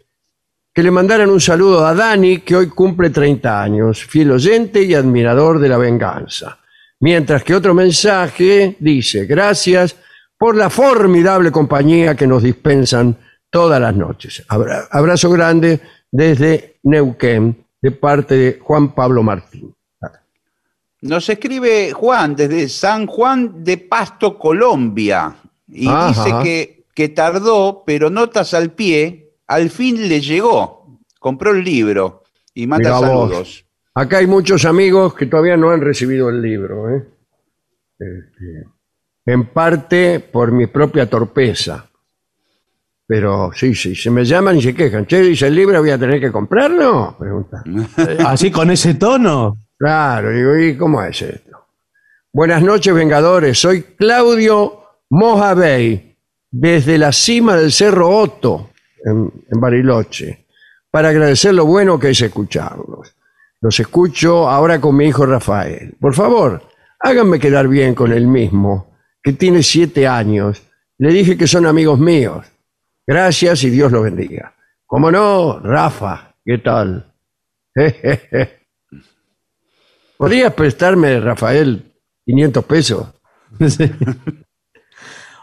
[0.74, 4.94] que le mandaran un saludo a Dani, que hoy cumple 30 años, fiel oyente y
[4.96, 6.58] admirador de la venganza.
[7.00, 9.96] Mientras que otro mensaje dice, gracias
[10.38, 13.16] por la formidable compañía que nos dispensan
[13.50, 14.44] todas las noches.
[14.48, 15.80] Abra- abrazo grande
[16.12, 19.74] desde Neuquén, de parte de Juan Pablo Martín.
[21.02, 25.36] Nos escribe Juan desde San Juan de Pasto, Colombia,
[25.68, 26.08] y Ajá.
[26.08, 31.00] dice que, que tardó, pero notas al pie, al fin le llegó.
[31.20, 33.30] Compró el libro y manda Mirá vos.
[33.30, 33.66] saludos.
[33.94, 36.90] Acá hay muchos amigos que todavía no han recibido el libro.
[36.90, 37.08] ¿eh?
[38.00, 38.68] Este,
[39.26, 41.87] en parte por mi propia torpeza.
[43.08, 45.06] Pero sí, sí, se me llaman y se quejan.
[45.06, 47.16] Che, dice el libro, voy a tener que comprarlo.
[47.18, 47.64] Pregunta.
[48.28, 49.58] Así con ese tono.
[49.78, 51.58] Claro, digo, ¿y cómo es esto?
[52.34, 53.58] Buenas noches, Vengadores.
[53.58, 56.18] Soy Claudio Mojavey,
[56.52, 58.72] desde la cima del Cerro Otto,
[59.06, 60.46] en, en Bariloche,
[60.92, 63.16] para agradecer lo bueno que es escucharlos.
[63.62, 65.96] Los escucho ahora con mi hijo Rafael.
[66.00, 66.62] Por favor,
[67.00, 70.62] háganme quedar bien con el mismo, que tiene siete años.
[70.98, 72.46] Le dije que son amigos míos.
[73.08, 74.54] Gracias y Dios los bendiga.
[74.86, 76.36] ¿Cómo no, Rafa?
[76.46, 77.14] ¿Qué tal?
[80.18, 81.94] ¿Podrías prestarme, Rafael,
[82.26, 83.08] 500 pesos?
[83.68, 83.90] Sí.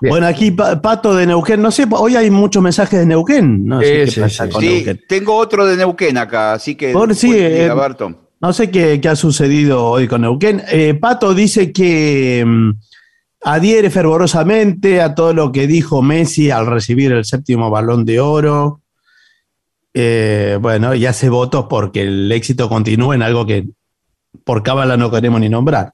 [0.06, 3.64] Bueno, aquí Pa- Pato de Neuquén, no sé, hoy hay muchos mensajes de Neuquén.
[3.64, 5.00] No sé Sí, qué pasa sí, con Sí, Neuquén.
[5.08, 7.70] tengo otro de Neuquén acá, así que Por- sí, eh.
[8.42, 10.62] No sé qué, qué ha sucedido hoy con Neuquén.
[10.70, 12.70] Eh, Pato dice que mm,
[13.44, 18.80] adhiere fervorosamente a todo lo que dijo Messi al recibir el séptimo balón de oro.
[19.92, 23.68] Eh, bueno, y hace votos porque el éxito continúe en algo que
[24.44, 25.92] por cábala no queremos ni nombrar.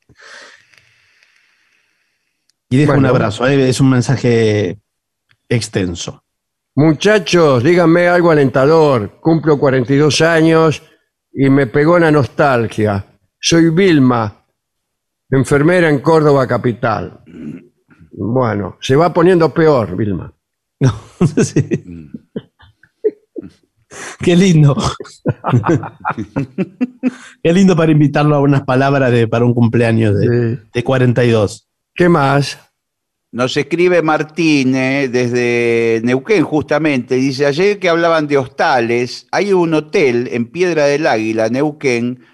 [2.71, 4.79] Y deja un abrazo, eh, es un mensaje
[5.49, 6.23] extenso.
[6.77, 9.19] Muchachos, díganme algo alentador.
[9.21, 10.83] Cumplo 42 años
[11.33, 13.05] y me pegó la nostalgia.
[13.41, 14.40] Soy Vilma,
[15.31, 17.21] enfermera en Córdoba capital.
[18.13, 20.33] Bueno, se va poniendo peor, Vilma.
[21.45, 21.63] Sí.
[24.21, 24.77] Qué lindo.
[27.43, 30.63] Qué lindo para invitarlo a unas palabras de, para un cumpleaños de, Sí.
[30.73, 31.69] de 42.
[31.95, 32.59] ¿Qué más?
[33.33, 37.17] Nos escribe Martín eh, desde Neuquén, justamente.
[37.17, 42.25] Dice: Ayer que hablaban de hostales, hay un hotel en Piedra del Águila, Neuquén,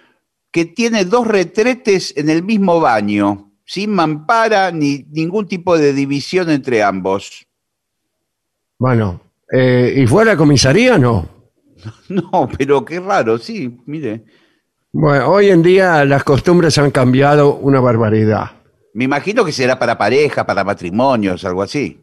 [0.57, 6.49] que tiene dos retretes en el mismo baño, sin mampara ni ningún tipo de división
[6.49, 7.47] entre ambos.
[8.79, 9.21] Bueno,
[9.53, 11.29] eh, ¿y fue a la comisaría no?
[12.09, 14.25] No, pero qué raro, sí, mire.
[14.93, 18.53] Bueno, hoy en día las costumbres han cambiado una barbaridad.
[18.95, 22.03] Me imagino que será para pareja, para matrimonios, algo así.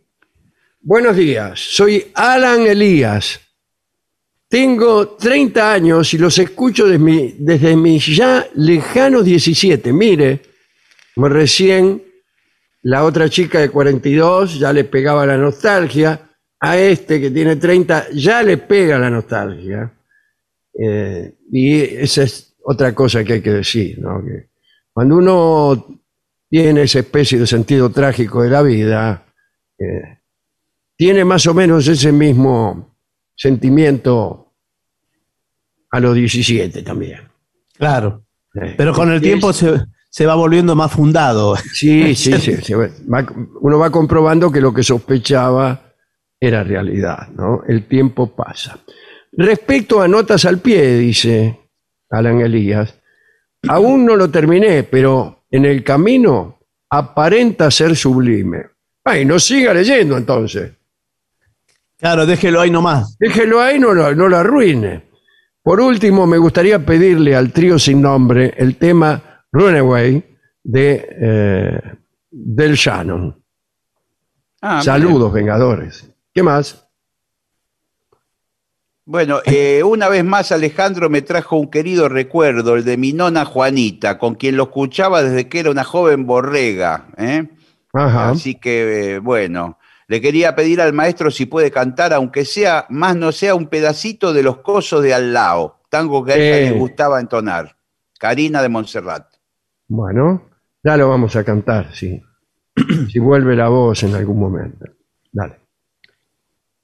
[0.80, 3.43] Buenos días, soy Alan Elías.
[4.54, 9.92] Tengo 30 años y los escucho desde, mi- desde mis ya lejanos 17.
[9.92, 10.42] Mire,
[11.16, 12.04] recién
[12.84, 16.30] la otra chica de 42 ya le pegaba la nostalgia,
[16.60, 19.92] a este que tiene 30 ya le pega la nostalgia.
[20.80, 24.00] Eh, y esa es otra cosa que hay que decir,
[24.94, 26.00] cuando uno
[26.48, 29.26] tiene esa especie de sentido trágico de la vida,
[29.80, 30.20] eh,
[30.96, 32.96] tiene más o menos ese mismo
[33.36, 34.42] sentimiento
[35.94, 37.22] a los 17 también.
[37.78, 38.24] Claro.
[38.78, 39.80] Pero con el tiempo se,
[40.10, 41.56] se va volviendo más fundado.
[41.56, 42.58] Sí, sí, sí.
[42.64, 42.74] sí.
[42.74, 43.26] Va-
[43.62, 45.94] uno va comprobando que lo que sospechaba
[46.40, 47.62] era realidad, ¿no?
[47.68, 48.80] El tiempo pasa.
[49.34, 51.60] Respecto a notas al pie, dice
[52.10, 53.00] Alan Elías,
[53.68, 58.66] aún no lo terminé, pero en el camino aparenta ser sublime.
[59.04, 60.72] Ay, no siga leyendo entonces.
[61.98, 63.16] Claro, déjelo ahí nomás.
[63.20, 65.13] Déjelo ahí, no lo, no lo arruine.
[65.64, 71.82] Por último, me gustaría pedirle al trío sin nombre el tema Runaway de eh,
[72.30, 73.42] Del Shannon.
[74.62, 76.10] Ah, Saludos, Vengadores.
[76.34, 76.84] ¿Qué más?
[79.06, 83.46] Bueno, eh, una vez más Alejandro me trajo un querido recuerdo, el de mi nona
[83.46, 87.08] Juanita, con quien lo escuchaba desde que era una joven borrega.
[87.18, 87.48] ¿eh?
[87.94, 88.30] Ajá.
[88.32, 89.78] Así que, eh, bueno,
[90.08, 94.34] le quería pedir al maestro si puede cantar, aunque sea, más no sea un pedacito
[94.34, 96.72] de los cosos de al lado, tango que a ella Eh.
[96.72, 97.76] le gustaba entonar.
[98.20, 99.26] Karina de Montserrat.
[99.88, 100.50] Bueno,
[100.84, 102.22] ya lo vamos a cantar, sí.
[103.12, 104.86] si vuelve la voz en algún momento.
[105.32, 105.60] Dale.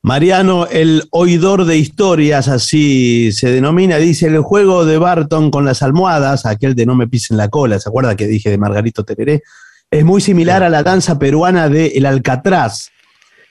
[0.02, 5.84] Mariano, el oidor de historias, así se denomina, dice el juego de Barton con las
[5.84, 9.44] almohadas, aquel de no me pisen la cola, ¿se acuerda que dije de Margarito Tereré?
[9.92, 12.92] Es muy similar a la danza peruana de El Alcatraz,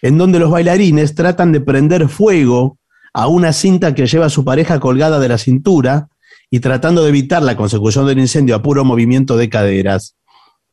[0.02, 2.78] en donde los bailarines tratan de prender fuego
[3.12, 6.08] a una cinta que lleva a su pareja colgada de la cintura
[6.50, 10.16] y tratando de evitar la consecución del incendio a puro movimiento de caderas.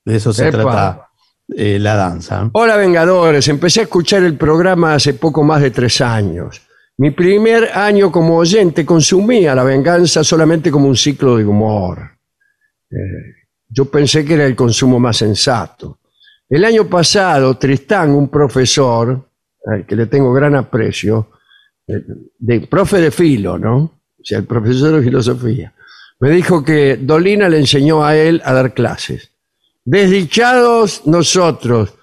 [0.03, 0.57] De eso se Epa.
[0.57, 1.09] trata
[1.55, 2.49] eh, la danza.
[2.53, 6.61] Hola Vengadores, empecé a escuchar el programa hace poco más de tres años.
[6.97, 12.11] Mi primer año como oyente consumía la venganza solamente como un ciclo de humor.
[12.89, 12.95] Eh,
[13.67, 15.99] yo pensé que era el consumo más sensato.
[16.49, 19.29] El año pasado, Tristán, un profesor,
[19.65, 21.31] al que le tengo gran aprecio,
[21.87, 22.03] eh,
[22.37, 23.77] de profe de filo, ¿no?
[23.77, 25.73] O sea, el profesor de filosofía,
[26.19, 29.31] me dijo que Dolina le enseñó a él a dar clases.
[29.83, 31.93] Desdichados nosotros.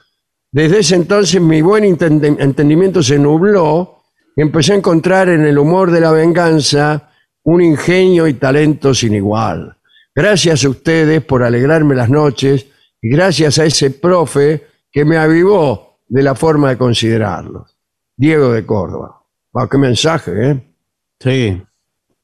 [0.50, 4.02] Desde ese entonces mi buen entendimiento se nubló
[4.36, 7.10] y empecé a encontrar en el humor de la venganza
[7.44, 9.76] un ingenio y talento sin igual.
[10.14, 12.66] Gracias a ustedes por alegrarme las noches
[13.10, 17.76] gracias a ese profe que me avivó de la forma de considerarlos.
[18.16, 19.22] Diego de Córdoba.
[19.52, 20.74] Wow, qué mensaje, ¿eh?
[21.18, 21.62] Sí.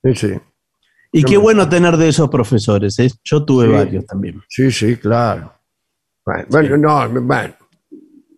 [0.05, 0.35] Sí, sí.
[1.12, 2.99] Y qué bueno tener de esos profesores.
[2.99, 3.11] ¿eh?
[3.24, 3.72] Yo tuve Sí.
[3.72, 4.43] varios también.
[4.49, 5.53] Sí, sí, claro.
[6.24, 7.55] Bueno, bueno, no, bueno.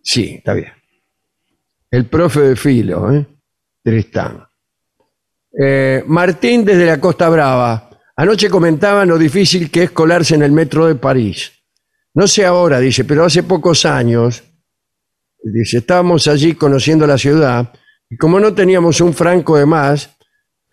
[0.01, 0.71] Sí, está bien.
[1.91, 3.27] El profe de filo, ¿eh?
[3.83, 4.45] Tristán.
[5.61, 7.89] Eh, Martín desde la Costa Brava.
[8.15, 11.51] Anoche comentaban lo difícil que es colarse en el metro de París.
[12.13, 14.43] No sé ahora, dice, pero hace pocos años,
[15.43, 17.73] dice, estábamos allí conociendo la ciudad
[18.09, 20.17] y como no teníamos un franco de más,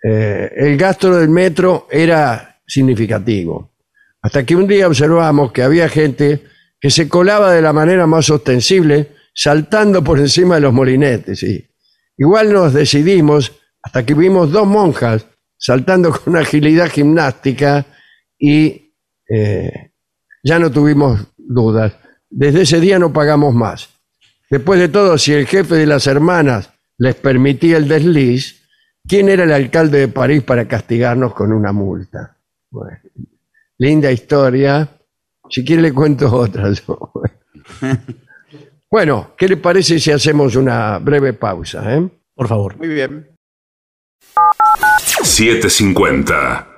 [0.02, 3.72] eh, el gasto del metro era significativo.
[4.20, 6.42] Hasta que un día observamos que había gente
[6.80, 11.38] que se colaba de la manera más ostensible, saltando por encima de los molinetes.
[11.40, 11.64] sí.
[12.16, 15.24] Igual nos decidimos hasta que vimos dos monjas
[15.58, 17.86] saltando con agilidad gimnástica
[18.38, 18.94] y
[19.28, 19.87] eh,
[20.42, 21.94] ya no tuvimos dudas.
[22.30, 23.88] Desde ese día no pagamos más.
[24.50, 28.62] Después de todo, si el jefe de las hermanas les permitía el desliz,
[29.06, 32.36] ¿quién era el alcalde de París para castigarnos con una multa?
[32.70, 32.98] Bueno,
[33.78, 34.88] linda historia.
[35.50, 36.70] Si quiere le cuento otra.
[36.86, 37.12] yo.
[38.90, 41.94] Bueno, ¿qué le parece si hacemos una breve pausa?
[41.94, 42.08] eh?
[42.34, 42.76] Por favor.
[42.78, 43.28] Muy bien.
[45.22, 46.77] 750.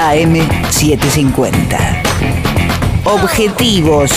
[0.00, 1.76] AM750.
[3.04, 4.10] Objetivos.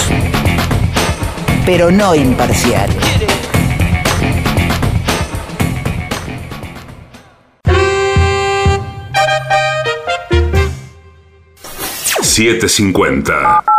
[1.66, 2.90] Pero no imparcial.
[12.22, 13.73] $750.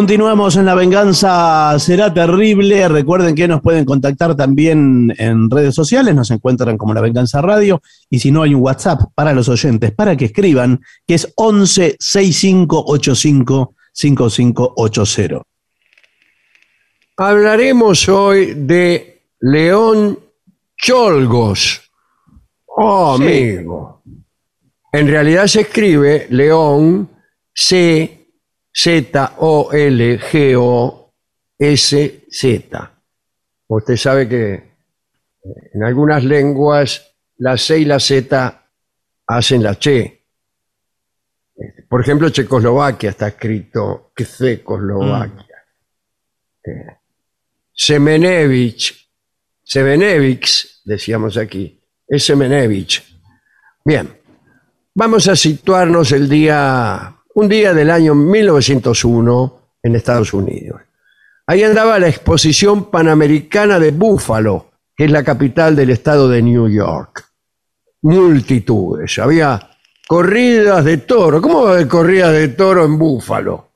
[0.00, 2.88] Continuamos en La Venganza Será Terrible.
[2.88, 6.14] Recuerden que nos pueden contactar también en redes sociales.
[6.14, 7.82] Nos encuentran como La Venganza Radio.
[8.08, 11.96] Y si no, hay un WhatsApp para los oyentes para que escriban, que es 11
[12.00, 15.42] 6585 5580.
[17.18, 20.18] Hablaremos hoy de León
[20.78, 21.82] Cholgos
[22.64, 23.22] Oh, Sí.
[23.24, 24.02] amigo.
[24.94, 27.06] En realidad se escribe León
[27.54, 28.16] C
[28.72, 31.12] Z O L G O
[31.58, 32.92] S Z.
[33.66, 34.68] Usted sabe que eh,
[35.74, 38.68] en algunas lenguas la C y la Z
[39.26, 40.18] hacen la Che.
[41.88, 45.56] Por ejemplo, Checoslovaquia está escrito Checoslovaquia.
[46.64, 46.96] Eh,
[47.72, 49.10] Semenevich,
[49.62, 53.02] Semenevich, decíamos aquí, es Semenevich.
[53.84, 54.20] Bien,
[54.94, 60.80] vamos a situarnos el día, un día del año 1901 en Estados Unidos.
[61.46, 64.66] Ahí andaba la exposición panamericana de Buffalo,
[64.96, 67.24] que es la capital del estado de New York.
[68.02, 69.70] Multitudes, había
[70.08, 71.40] corridas de toro.
[71.42, 73.68] ¿Cómo va a haber corridas de toro en Búfalo?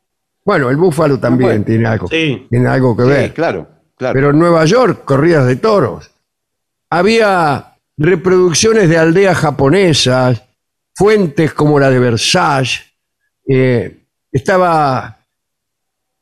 [0.44, 2.46] Bueno, el búfalo también Bueno, tiene, algo, sí.
[2.50, 3.32] tiene algo que Sí, ver.
[3.34, 4.14] claro, claro.
[4.14, 6.10] Pero en Nueva York, corridas de toros.
[6.90, 10.42] Había reproducciones de aldeas japonesas,
[10.94, 12.82] fuentes como la de Versailles.
[13.48, 15.18] Eh, estaba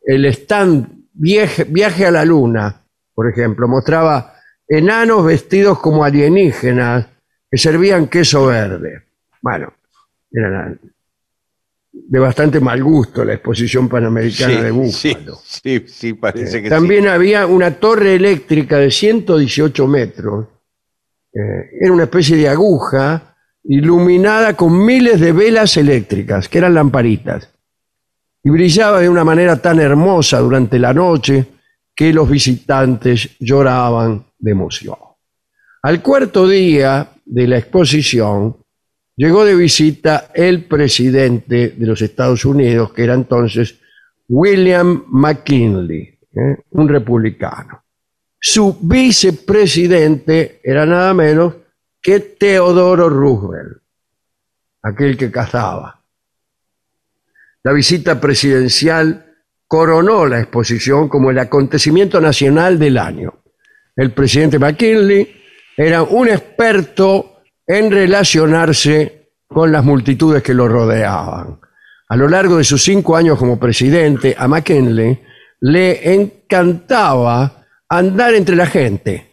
[0.05, 2.83] el stand viaje, viaje a la Luna,
[3.15, 3.69] por ejemplo.
[3.69, 4.35] Mostraba
[4.67, 7.07] enanos vestidos como alienígenas
[7.51, 9.03] que servían queso verde.
[9.41, 9.73] Bueno,
[10.31, 10.75] era
[11.93, 15.37] de bastante mal gusto la exposición panamericana de Búfalo.
[15.45, 20.47] sí, sí, sí, parece que También había una torre eléctrica de 118 metros.
[21.35, 23.32] Eh, era una especie de aguja
[23.65, 27.49] iluminada con miles de velas eléctricas, que eran lamparitas.
[28.45, 31.47] Y brillaba de una manera tan hermosa durante la noche
[31.95, 34.97] que los visitantes lloraban de emoción.
[35.83, 38.57] Al cuarto día de la exposición,
[39.17, 43.79] llegó de visita el presidente de los Estados Unidos, que era entonces
[44.29, 46.57] William McKinley, ¿eh?
[46.71, 47.83] un republicano.
[48.39, 51.55] Su vicepresidente era nada menos
[52.03, 53.79] que Teodoro Roosevelt,
[54.83, 56.03] aquel que cazaba.
[57.63, 59.27] La visita presidencial
[59.69, 63.43] coronó la exposición como el acontecimiento nacional del año.
[63.95, 65.43] El presidente McKinley
[65.77, 71.61] era un experto en relacionarse con las multitudes que lo rodeaban.
[72.09, 75.23] A lo largo de sus cinco años como presidente, a McKinley
[75.61, 79.32] le encantaba andar entre la gente.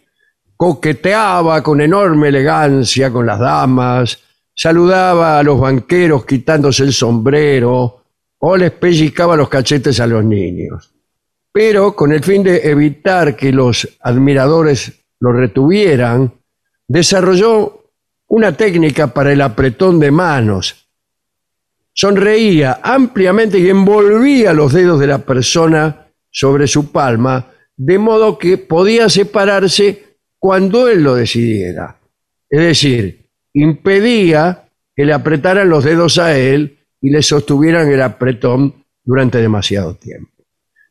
[0.62, 4.20] Coqueteaba con enorme elegancia con las damas,
[4.54, 8.04] saludaba a los banqueros quitándose el sombrero
[8.40, 10.94] o les pellizcaba los cachetes a los niños.
[11.54, 16.34] Pero con el fin de evitar que los admiradores lo retuvieran,
[16.86, 17.86] desarrolló
[18.28, 20.90] una técnica para el apretón de manos.
[21.94, 27.48] Sonreía ampliamente y envolvía los dedos de la persona sobre su palma,
[27.78, 30.09] de modo que podía separarse
[30.40, 31.98] cuando él lo decidiera.
[32.50, 34.66] Es decir, impedía
[34.96, 40.32] que le apretaran los dedos a él y le sostuvieran el apretón durante demasiado tiempo.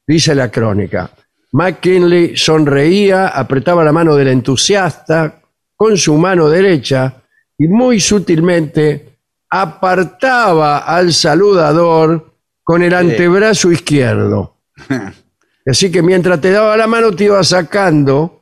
[0.07, 1.11] Dice la crónica,
[1.53, 5.40] McKinley sonreía, apretaba la mano del entusiasta
[5.74, 7.22] con su mano derecha
[7.57, 9.18] y muy sutilmente
[9.51, 12.32] apartaba al saludador
[12.62, 14.57] con el antebrazo izquierdo.
[15.66, 18.38] Así que mientras te daba la mano te iba sacando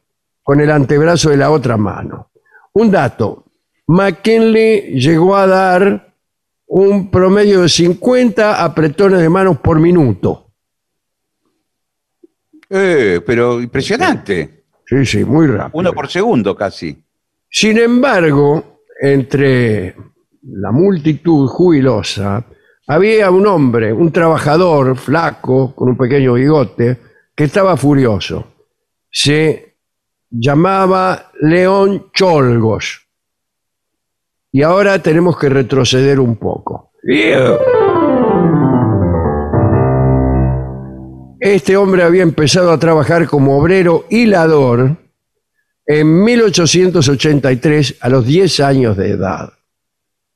[0.46, 2.30] con el antebrazo de la otra mano.
[2.74, 3.46] Un dato,
[3.88, 6.14] McKinley llegó a dar
[6.68, 10.52] un promedio de 50 apretones de manos por minuto.
[12.70, 14.66] Eh, pero impresionante.
[14.86, 15.80] Sí, sí, muy rápido.
[15.80, 16.96] Uno por segundo casi.
[17.50, 19.96] Sin embargo, entre
[20.42, 22.46] la multitud jubilosa,
[22.86, 26.98] había un hombre, un trabajador flaco, con un pequeño bigote,
[27.34, 28.46] que estaba furioso.
[29.10, 29.65] Se
[30.38, 33.06] llamaba León Cholgos.
[34.52, 36.92] Y ahora tenemos que retroceder un poco.
[41.40, 44.96] Este hombre había empezado a trabajar como obrero hilador
[45.86, 49.52] en 1883 a los 10 años de edad.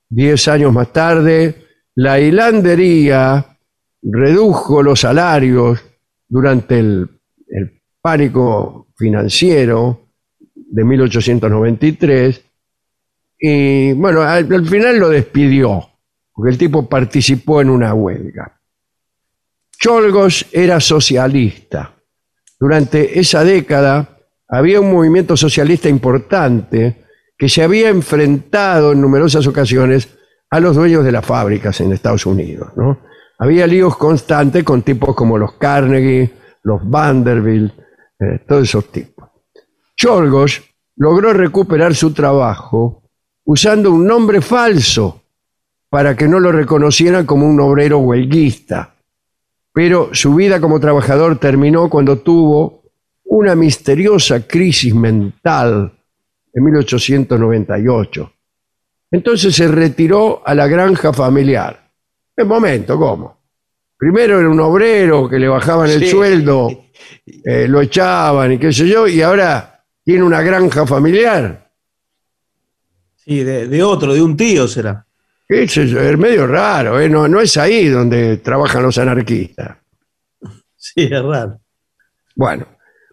[0.09, 3.59] Diez años más tarde, la hilandería
[4.03, 5.81] redujo los salarios
[6.29, 7.09] durante el,
[7.49, 10.09] el pánico financiero
[10.55, 12.45] de 1893
[13.39, 15.89] y bueno, al, al final lo despidió,
[16.33, 18.61] porque el tipo participó en una huelga.
[19.79, 21.95] Cholgos era socialista.
[22.59, 27.07] Durante esa década había un movimiento socialista importante
[27.39, 30.11] que se había enfrentado en numerosas ocasiones
[30.51, 32.73] a los dueños de las fábricas en Estados Unidos.
[32.77, 33.01] ¿no?
[33.39, 36.31] Había líos constantes con tipos como los Carnegie,
[36.63, 37.73] los Vanderbilt,
[38.21, 39.29] eh, todos esos tipos.
[39.97, 40.63] Cholgos
[40.97, 43.03] logró recuperar su trabajo
[43.45, 45.23] usando un nombre falso
[45.89, 48.95] para que no lo reconocieran como un obrero huelguista.
[49.73, 52.83] Pero su vida como trabajador terminó cuando tuvo
[53.25, 55.93] una misteriosa crisis mental
[56.53, 58.33] en 1898.
[59.13, 61.91] Entonces se retiró a la granja familiar.
[62.37, 63.40] En momento, ¿cómo?
[64.01, 66.07] Primero era un obrero que le bajaban el Sí.
[66.11, 66.87] sueldo,
[67.45, 71.71] eh, lo echaban y qué sé yo, y ahora tiene una granja familiar.
[73.17, 75.05] Sí, de, de otro, de un tío será.
[75.47, 77.09] Qué sé yo, Es medio raro, ¿eh?
[77.11, 79.77] no, no es ahí donde trabajan los anarquistas.
[80.83, 81.61] Sí, es raro.
[82.35, 82.67] Bueno,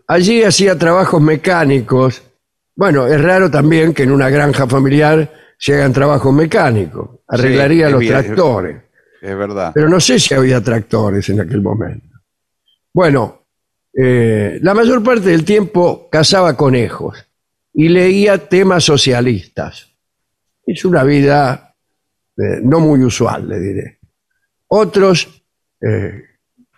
[0.07, 2.23] allí hacía trabajos mecánicos.
[2.73, 5.29] Bueno, es raro también que en una granja familiar
[5.59, 7.09] se hagan trabajos mecánicos.
[7.27, 8.13] Arreglaría es los bien.
[8.13, 8.77] tractores.
[9.21, 9.71] Es verdad.
[9.73, 12.17] Pero no sé si había tractores en aquel momento.
[12.93, 13.45] Bueno,
[13.93, 17.17] eh, la mayor parte del tiempo cazaba conejos
[17.73, 19.91] y leía temas socialistas.
[20.65, 21.75] Es una vida
[22.37, 23.99] eh, no muy usual, le diré.
[24.67, 25.43] Otros
[25.81, 26.23] eh,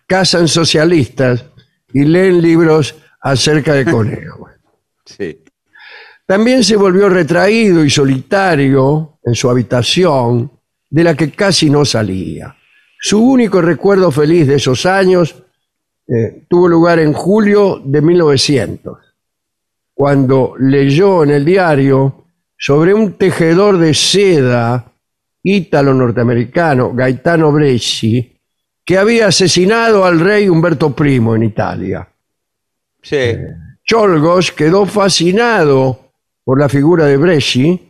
[0.08, 1.46] cazan socialistas
[1.92, 4.50] y leen libros acerca de conejos.
[5.06, 5.44] Sí.
[6.28, 10.59] También se volvió retraído y solitario en su habitación,
[10.90, 12.56] de la que casi no salía.
[13.00, 15.44] Su único recuerdo feliz de esos años
[16.08, 18.98] eh, tuvo lugar en julio de 1900,
[19.94, 22.26] cuando leyó en el diario
[22.58, 24.92] sobre un tejedor de seda
[25.44, 28.38] ítalo-norteamericano, Gaetano Bresci,
[28.84, 32.10] que había asesinado al rey Humberto I en Italia.
[33.02, 33.36] Sí.
[33.86, 36.12] Cholgos quedó fascinado
[36.44, 37.89] por la figura de Bresci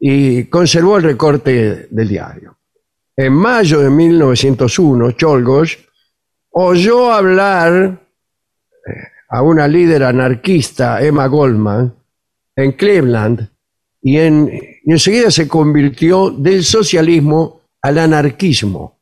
[0.00, 2.56] y conservó el recorte del diario.
[3.16, 5.78] En mayo de 1901, Cholgos
[6.50, 8.00] oyó hablar
[8.86, 8.90] eh,
[9.28, 11.94] a una líder anarquista, Emma Goldman,
[12.56, 13.48] en Cleveland,
[14.02, 14.50] y, en,
[14.84, 18.98] y enseguida se convirtió del socialismo al anarquismo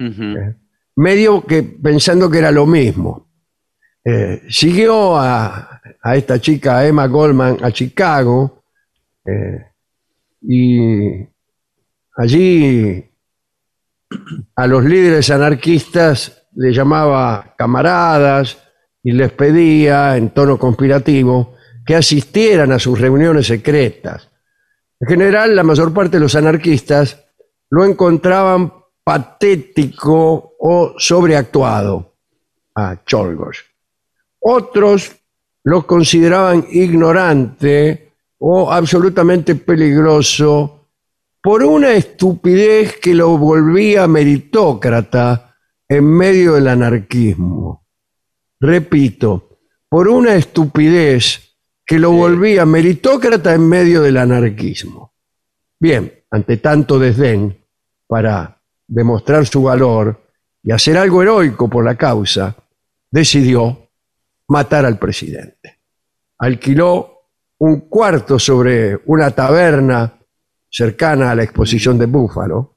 [0.00, 0.54] Ujú.
[0.96, 3.26] medio que pensando que era lo mismo.
[4.04, 8.62] Eh, siguió a, a esta chica Emma Goldman a Chicago
[9.26, 9.66] eh,
[10.40, 11.26] y
[12.16, 13.04] allí
[14.56, 18.58] a los líderes anarquistas le llamaba camaradas
[19.02, 21.54] y les pedía en tono conspirativo
[21.86, 24.28] que asistieran a sus reuniones secretas.
[25.00, 27.24] En general, la mayor parte de los anarquistas
[27.70, 28.72] lo encontraban
[29.04, 32.16] patético o sobreactuado
[32.74, 33.64] a Cholgos.
[34.40, 35.16] Otros
[35.64, 38.07] lo consideraban ignorante
[38.38, 40.88] o absolutamente peligroso
[41.42, 45.56] por una estupidez que lo volvía meritócrata
[45.88, 47.86] en medio del anarquismo.
[48.60, 49.58] Repito,
[49.88, 55.14] por una estupidez que lo volvía meritócrata en medio del anarquismo.
[55.80, 57.56] Bien, ante tanto desdén,
[58.06, 60.20] para demostrar su valor
[60.62, 62.56] y hacer algo heroico por la causa,
[63.10, 63.88] decidió
[64.48, 65.78] matar al presidente.
[66.38, 67.17] Alquiló
[67.58, 70.18] un cuarto sobre una taberna
[70.70, 72.76] cercana a la exposición de Búfalo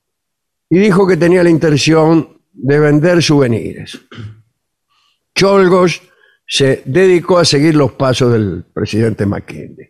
[0.69, 3.99] y dijo que tenía la intención de vender souvenirs.
[5.35, 6.01] Cholgos
[6.47, 9.89] se dedicó a seguir los pasos del presidente McKinley.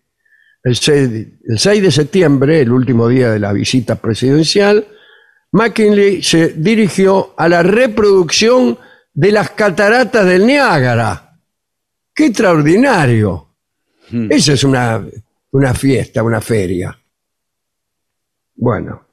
[0.63, 1.09] El 6,
[1.47, 4.85] el 6 de septiembre, el último día de la visita presidencial,
[5.53, 8.77] McKinley se dirigió a la reproducción
[9.13, 11.39] de las cataratas del Niágara.
[12.13, 13.50] ¡Qué extraordinario!
[14.29, 15.05] Esa es una,
[15.51, 16.97] una fiesta, una feria.
[18.55, 19.07] Bueno,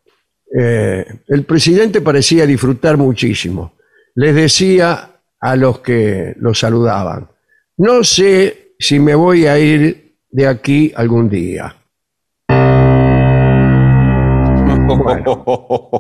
[0.57, 3.75] eh, el presidente parecía disfrutar muchísimo.
[4.15, 7.29] Les decía a los que lo saludaban,
[7.77, 11.75] no sé si me voy a ir de aquí algún día.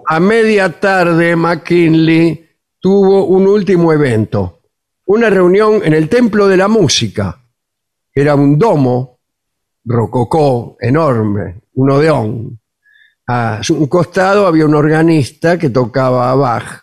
[0.06, 2.48] A media tarde, McKinley
[2.80, 4.60] tuvo un último evento,
[5.04, 7.37] una reunión en el Templo de la Música.
[8.14, 9.20] Era un domo
[9.84, 12.60] rococó enorme, un odeón.
[13.26, 16.82] A su costado había un organista que tocaba a Bach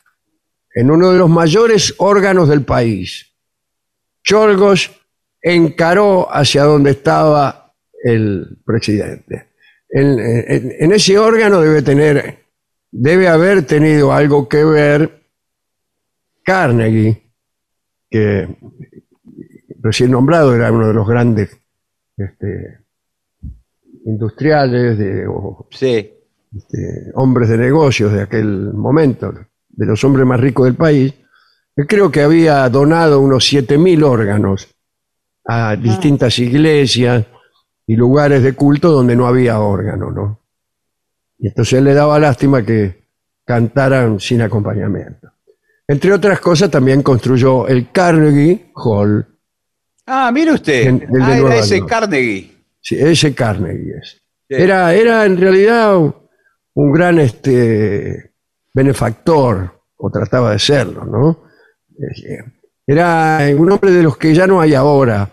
[0.73, 3.33] en uno de los mayores órganos del país.
[4.23, 4.91] Cholgos
[5.41, 7.73] encaró hacia donde estaba
[8.03, 9.49] el presidente.
[9.89, 12.45] En, en- en ese órgano debe tener,
[12.91, 15.23] debe haber tenido algo que ver
[16.43, 17.31] Carnegie,
[18.09, 18.47] que
[19.85, 21.55] recién nombrado era uno de los grandes
[22.17, 22.79] este,
[24.05, 26.11] industriales de, o Sí.
[26.57, 29.31] este, hombres de negocios de aquel momento,
[29.69, 31.13] de los hombres más ricos del país,
[31.75, 34.67] que creo que había donado unos 7.000 órganos
[35.45, 37.25] a distintas iglesias
[37.85, 40.39] y lugares de culto donde no había órgano, ¿no?
[41.37, 43.03] Y entonces le daba lástima que
[43.45, 45.29] cantaran sin acompañamiento.
[45.87, 49.27] Entre otras cosas, también construyó el Carnegie Hall.
[50.05, 50.87] Ah, mire usted.
[50.87, 51.89] El ah, era ese York.
[51.89, 52.51] Carnegie.
[52.79, 54.21] Sí, ese Carnegie es.
[54.47, 54.55] Sí.
[54.55, 56.15] Era, era en realidad un,
[56.75, 58.33] un gran este,
[58.73, 61.45] benefactor, o trataba de serlo, ¿no?
[61.97, 62.43] Eh,
[62.85, 65.27] Era un hombre de los que ya no hay ahora,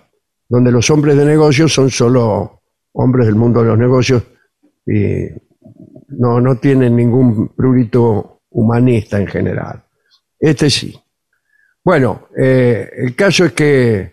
[0.49, 2.63] donde los hombres de negocios son solo
[2.93, 4.23] hombres del mundo de los negocios
[4.87, 5.27] y
[6.09, 9.83] no, no tienen ningún prurito humanista en general.
[10.39, 10.99] Este sí.
[11.85, 14.12] Bueno, eh, el caso es que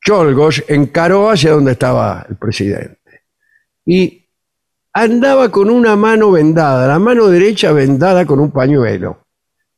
[0.00, 3.22] Cholgos encaró hacia donde estaba el presidente
[3.84, 4.28] y
[4.92, 9.26] andaba con una mano vendada, la mano derecha vendada con un pañuelo.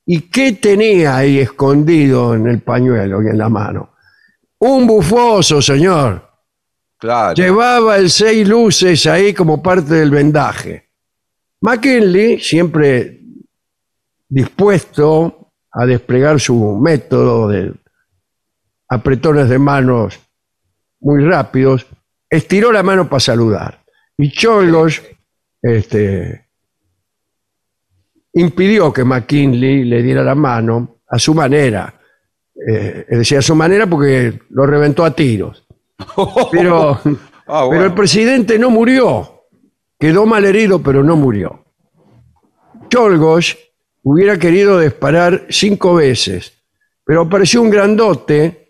[0.05, 3.91] ¿Y qué tenía ahí escondido en el pañuelo y en la mano?
[4.59, 6.29] Un bufoso, señor.
[6.99, 7.35] Claro.
[7.35, 10.89] Llevaba el seis luces ahí como parte del vendaje.
[11.61, 13.21] McKinley, siempre
[14.29, 17.73] dispuesto a desplegar su método de
[18.95, 20.21] apretones de manos
[21.01, 21.87] muy rápidos,
[22.29, 23.83] estiró la mano para saludar.
[24.17, 25.03] Y Cholos
[25.61, 26.47] este,
[28.35, 31.95] impidió que McKinley le diera la mano a su manera.
[32.55, 35.67] Eh, decía a su manera porque lo reventó a tiros.
[36.51, 37.01] Pero,
[37.47, 39.45] Ah, pero el presidente no murió.
[39.99, 41.65] Quedó mal herido, pero no murió.
[42.89, 43.59] Cholgos
[44.03, 46.53] hubiera querido disparar cinco veces,
[47.05, 48.62] pero apareció un grandote,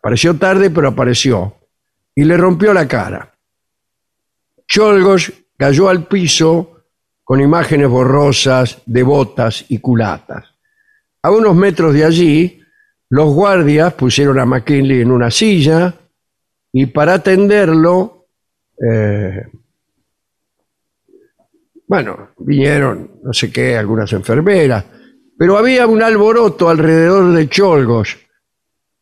[0.00, 1.56] apareció tarde, pero apareció,
[2.14, 3.34] y le rompió la cara.
[4.66, 6.84] Cholgos cayó al piso
[7.22, 10.46] con imágenes borrosas de botas y culatas.
[11.22, 12.62] A unos metros de allí,
[13.10, 15.94] los guardias pusieron a McKinley en una silla
[16.72, 18.28] y para atenderlo,
[18.82, 19.48] eh,
[21.86, 24.86] bueno, vinieron, no sé qué, algunas enfermeras,
[25.36, 28.16] pero había un alboroto alrededor de Cholgos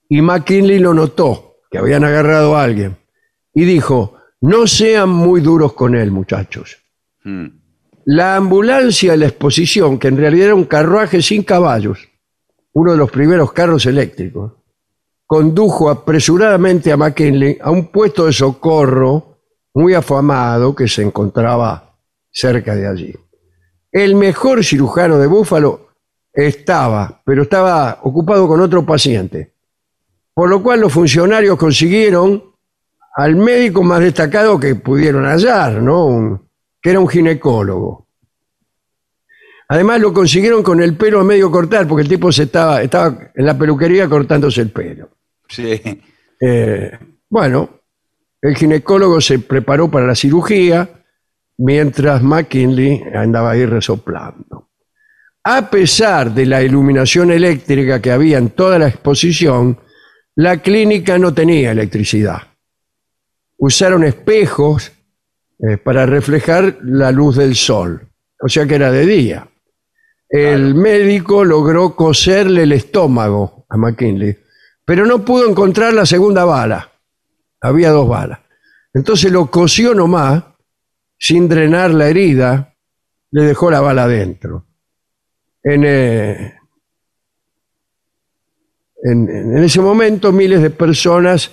[0.08, 2.96] y McKinley lo notó, que habían agarrado a alguien,
[3.52, 6.78] y dijo, no sean muy duros con él, muchachos.
[7.24, 7.46] Mm.
[8.06, 11.98] La ambulancia de la exposición, que en realidad era un carruaje sin caballos,
[12.72, 14.52] uno de los primeros carros eléctricos,
[15.26, 19.40] condujo apresuradamente a McKinley a un puesto de socorro
[19.74, 21.98] muy afamado que se encontraba
[22.30, 23.14] cerca de allí.
[23.92, 25.88] El mejor cirujano de Búfalo
[26.32, 29.54] estaba, pero estaba ocupado con otro paciente,
[30.38, 32.40] por lo cual los funcionarios consiguieron
[33.16, 36.06] al médico más destacado que pudieron hallar, ¿no?
[36.06, 36.48] Un-
[36.80, 38.06] que era un ginecólogo.
[39.66, 43.18] Además lo consiguieron con el pelo a medio cortar, porque el tipo se estaba, estaba
[43.34, 45.08] en la peluquería cortándose el pelo.
[45.48, 45.82] Sí.
[46.40, 46.96] Eh,
[47.28, 47.70] bueno,
[48.40, 50.88] el ginecólogo se preparó para la cirugía,
[51.56, 54.68] mientras McKinley andaba ahí resoplando.
[55.42, 59.76] A pesar de la iluminación eléctrica que había en toda la exposición,
[60.38, 62.42] la clínica no tenía electricidad.
[63.56, 64.92] Usaron espejos
[65.58, 68.08] eh, para reflejar la luz del sol,
[68.40, 69.48] o sea que era de día.
[70.28, 74.38] El médico logró coserle el estómago a McKinley,
[74.84, 76.88] pero no pudo encontrar la segunda bala.
[77.60, 78.38] Había dos balas.
[78.94, 80.44] Entonces lo cosió nomás,
[81.18, 82.76] sin drenar la herida,
[83.32, 84.66] le dejó la bala adentro.
[85.64, 86.57] En, eh,
[89.02, 91.50] en, ese momento miles de personas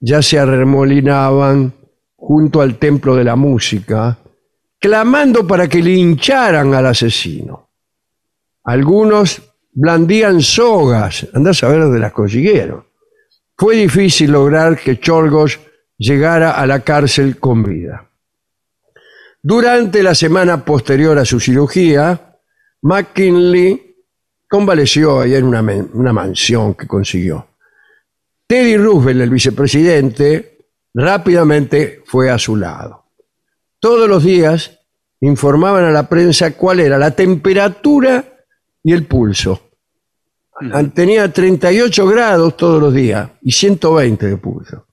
[0.00, 1.72] ya se arremolinaban
[2.16, 4.18] junto al templo de la música,
[4.78, 7.70] clamando para que lincharan al asesino.
[8.64, 9.42] Algunos
[9.72, 12.84] blandían sogas, andás a ver dónde las consiguieron.
[13.56, 15.60] Fue difícil lograr que Chorgos
[15.98, 18.08] llegara a la cárcel con vida.
[19.42, 22.38] Durante la semana posterior a su cirugía,
[22.82, 23.89] McKinley
[24.50, 27.46] convaleció allá en una, mansión que consiguió.
[28.48, 30.58] Teddy Roosevelt, el vicepresidente,
[30.92, 33.04] rápidamente fue a su lado.
[33.78, 34.80] Todos los días
[35.20, 38.24] informaban a la prensa cuál era la temperatura
[38.82, 39.70] y el pulso.
[40.72, 44.88] Ah, Tenía 38 grados todos los días y 120 de pulso.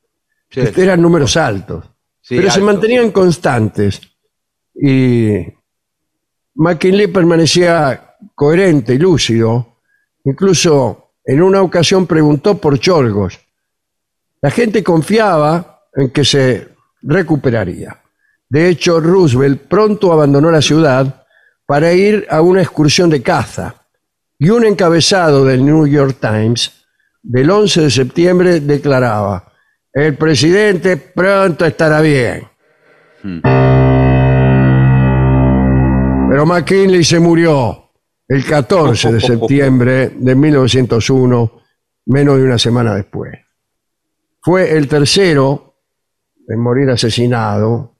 [0.51, 0.59] Sí.
[0.59, 1.83] Estos eran números altos,
[2.21, 4.01] Sí, pero se mantenían constantes.
[4.75, 5.33] Y
[6.53, 9.77] McKinley permanecía coherente y lúcido.
[10.23, 13.39] Incluso en una ocasión preguntó por Cholgos.
[14.41, 16.69] La gente confiaba en que se
[17.01, 18.01] recuperaría.
[18.49, 21.25] De hecho, Roosevelt pronto abandonó la ciudad
[21.65, 23.75] para ir a una excursión de caza.
[24.39, 26.71] Y un encabezado del New York Times
[27.21, 29.51] del 11 de septiembre declaraba,
[29.91, 32.47] el presidente pronto estará bien.
[36.29, 37.86] Pero McKinley se murió
[38.27, 41.61] el 14 de septiembre de 1901,
[42.07, 43.33] menos de una semana después.
[44.41, 45.75] Fue el tercero
[46.47, 47.95] en morir asesinado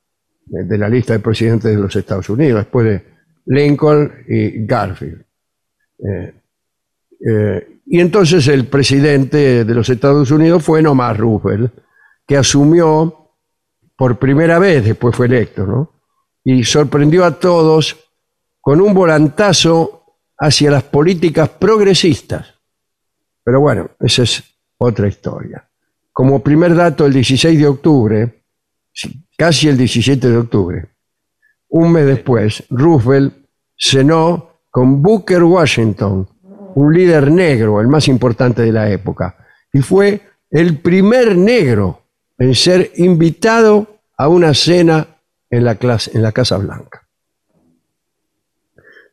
[0.45, 3.03] de la lista de presidentes de los Estados Unidos, después de
[3.47, 5.25] Lincoln y Garfield.
[5.99, 6.33] Eh,
[7.27, 11.73] eh, y entonces el presidente de los Estados Unidos fue Nomás Roosevelt,
[12.25, 13.31] que asumió
[13.95, 15.93] por primera vez, después fue electo, ¿no?
[16.43, 17.97] Y sorprendió a todos
[18.61, 19.96] con un volantazo
[20.39, 22.45] hacia las políticas progresistas.
[23.43, 24.43] Pero bueno, esa es
[24.77, 25.67] otra historia.
[26.11, 28.43] Como primer dato, el 16 de octubre,
[29.37, 30.89] casi el 17 de octubre,
[31.69, 33.33] un mes después, Roosevelt
[33.77, 36.27] cenó con Booker Washington,
[36.75, 39.37] un líder negro, el más importante de la época,
[39.73, 42.03] y fue el primer negro
[42.37, 45.07] en ser invitado a una cena
[45.49, 47.06] en la, clase- en la Casa Blanca.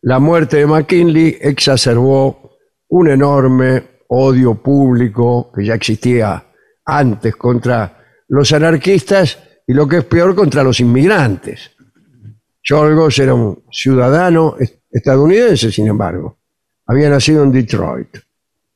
[0.06, 2.58] La muerte de McKinley exacerbó
[2.88, 6.44] un enorme odio público que ya existía
[6.84, 11.70] antes contra los anarquistas y lo que es peor contra los inmigrantes.
[12.62, 16.36] Cholgos era un ciudadano est- estadounidense, sin embargo.
[16.86, 18.18] Había nacido en Detroit.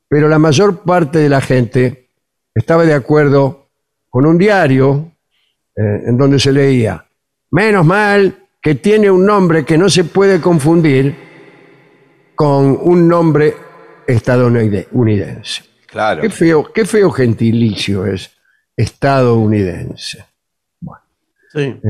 [0.08, 2.08] Pero la mayor parte de la gente
[2.54, 3.68] estaba de acuerdo
[4.08, 5.12] con un diario
[5.76, 7.04] eh, en donde se leía,
[7.50, 11.14] menos mal que tiene un nombre que no se puede confundir
[12.34, 13.54] con un nombre
[14.06, 15.62] estadounidense.
[15.86, 16.22] Claro.
[16.22, 18.30] Qué feo, qué feo gentilicio es
[18.76, 20.24] estadounidense.
[21.52, 21.80] Sí.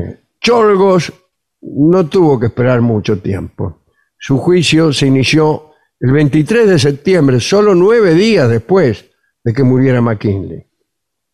[0.41, 1.13] Cholgos
[1.61, 3.83] no tuvo que esperar mucho tiempo.
[4.17, 9.05] Su juicio se inició el 23 de septiembre, solo nueve días después
[9.43, 10.59] de que muriera McKinley.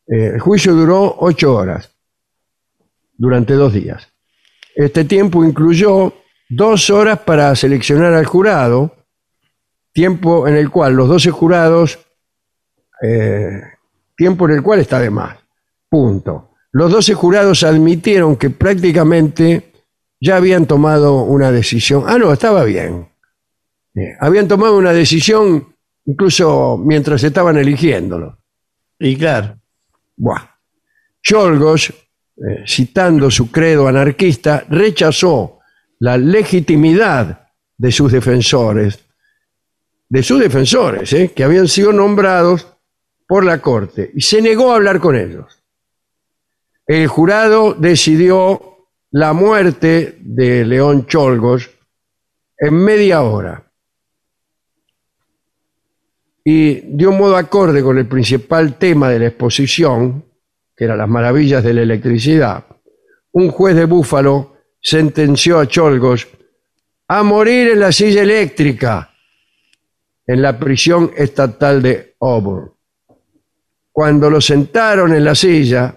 [0.06, 1.90] Eh, el juicio duró ocho horas,
[3.16, 4.13] durante dos días.
[4.74, 6.12] Este tiempo incluyó
[6.48, 8.96] dos horas para seleccionar al jurado,
[9.92, 11.98] tiempo en el cual los doce jurados,
[13.02, 13.62] eh,
[14.16, 15.36] tiempo en el cual está de más.
[15.88, 16.50] Punto.
[16.72, 19.72] Los doce jurados admitieron que prácticamente
[20.20, 22.04] ya habían tomado una decisión.
[22.06, 23.08] Ah, no, estaba bien.
[23.94, 25.74] Eh, habían tomado una decisión
[26.04, 28.38] incluso mientras estaban eligiéndolo.
[28.98, 29.58] Y claro.
[30.16, 30.50] Buah.
[31.22, 31.92] Cholgos,
[32.36, 35.60] eh, citando su credo anarquista, rechazó
[36.00, 38.98] la legitimidad de sus defensores,
[40.08, 42.66] de sus defensores, eh, que habían sido nombrados
[43.26, 45.62] por la corte, y se negó a hablar con ellos.
[46.86, 51.70] El jurado decidió la muerte de León Cholgos
[52.58, 53.70] en media hora.
[56.44, 60.24] Y de un modo acorde con el principal tema de la exposición,
[60.76, 62.64] que era las maravillas de la electricidad,
[63.32, 66.28] un juez de Búfalo sentenció a Cholgos
[67.08, 69.10] a morir en la silla eléctrica
[70.26, 72.72] en la prisión estatal de Auburn.
[73.92, 75.94] Cuando lo sentaron en la silla,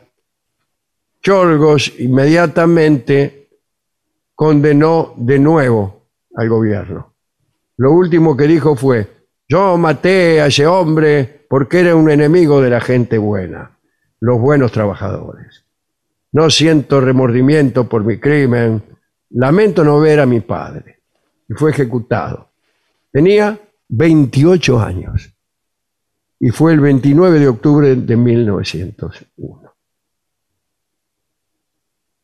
[1.22, 3.49] Cholgos inmediatamente
[4.36, 7.14] condenó de nuevo al gobierno.
[7.78, 9.08] Lo último que dijo fue,
[9.48, 13.77] yo maté a ese hombre porque era un enemigo de la gente buena,
[14.19, 15.64] los buenos trabajadores.
[16.31, 18.84] No siento remordimiento por mi crimen,
[19.31, 20.99] lamento no ver a mi padre.
[21.49, 22.49] Y fue ejecutado.
[23.11, 25.34] Tenía 28 años
[26.39, 29.73] y fue el 29 de octubre de 1901.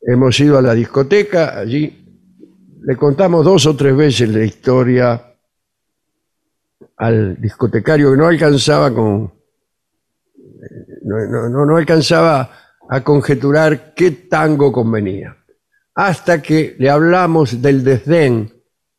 [0.02, 2.04] Hemos ido a la discoteca, allí
[2.82, 5.34] le contamos dos o tres veces la historia
[6.98, 9.33] al discotecario que no alcanzaba con
[11.18, 12.50] no, alcanzaba
[12.90, 15.38] a conjeturar qué tango convenía
[15.96, 18.52] hasta que le hablamos del desdén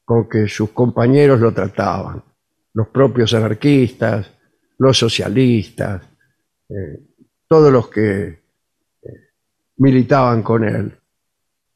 [0.04, 2.22] con que sus compañeros lo trataban
[2.72, 4.30] los propios anarquistas
[4.78, 6.02] los socialistas
[6.68, 7.00] eh,
[7.48, 8.40] todos los que eh,
[9.76, 10.98] militaban con él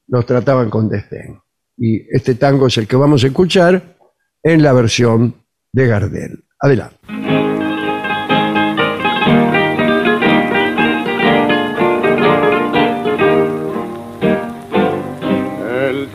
[0.06, 1.40] los trataban con desdén
[1.76, 3.96] y este tango es el que vamos a escuchar
[4.42, 5.34] en la versión
[5.72, 6.44] de Gardel.
[6.60, 7.27] Adelante.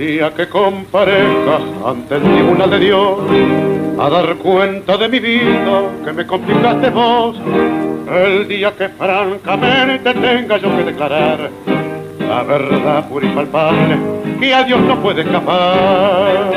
[0.06, 3.20] Día que comparezca ante el tribunal de Dios
[3.98, 7.38] a dar cuenta de mi vida que me complicaste vos,
[8.12, 11.50] el día que francamente tenga yo que declarar
[12.20, 13.98] la verdad pura y palpable
[14.40, 16.52] que a Dios no puede escapar.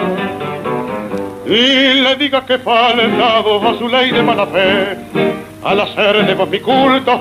[1.46, 4.96] Y le diga que faltado a su ley de mala fe,
[5.62, 7.20] al hacer de vos mi culto,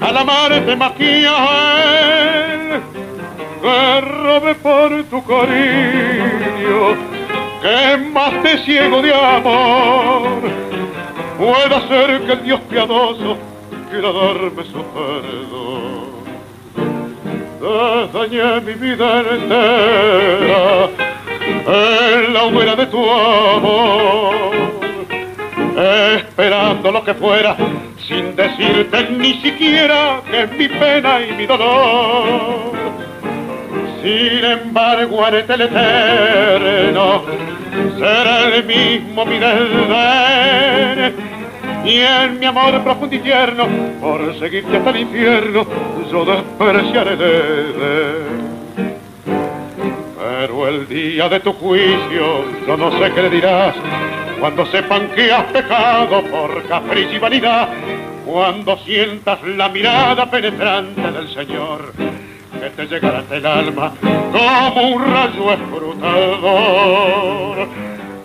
[0.00, 3.03] al amarte más que a él
[4.00, 6.96] robé por tu cariño,
[7.62, 10.40] que más te ciego de amor.
[11.38, 13.38] Puede ser que el Dios piadoso
[13.90, 16.14] quiera darme su perdón.
[18.12, 20.90] Dañé mi vida entera
[21.66, 24.34] en la hoguera de tu amor,
[26.18, 27.56] esperando lo que fuera,
[28.06, 32.74] sin decirte ni siquiera que es mi pena y mi dolor.
[34.04, 37.24] Sin embargo, en el eterno
[37.98, 41.14] será el mismo mi desdén.
[41.86, 43.66] Y en mi amor profundo y tierno,
[44.02, 45.66] por seguirte hasta el infierno,
[46.10, 48.44] yo despreciaré de
[50.18, 53.74] pero el día de tu juicio, yo no sé qué le dirás,
[54.38, 57.70] cuando sepan que has pecado por capricho y vanidad,
[58.26, 61.94] cuando sientas la mirada penetrante del Señor,
[62.60, 63.92] que te llegará hasta el alma
[64.32, 66.76] como un rayo escrutador,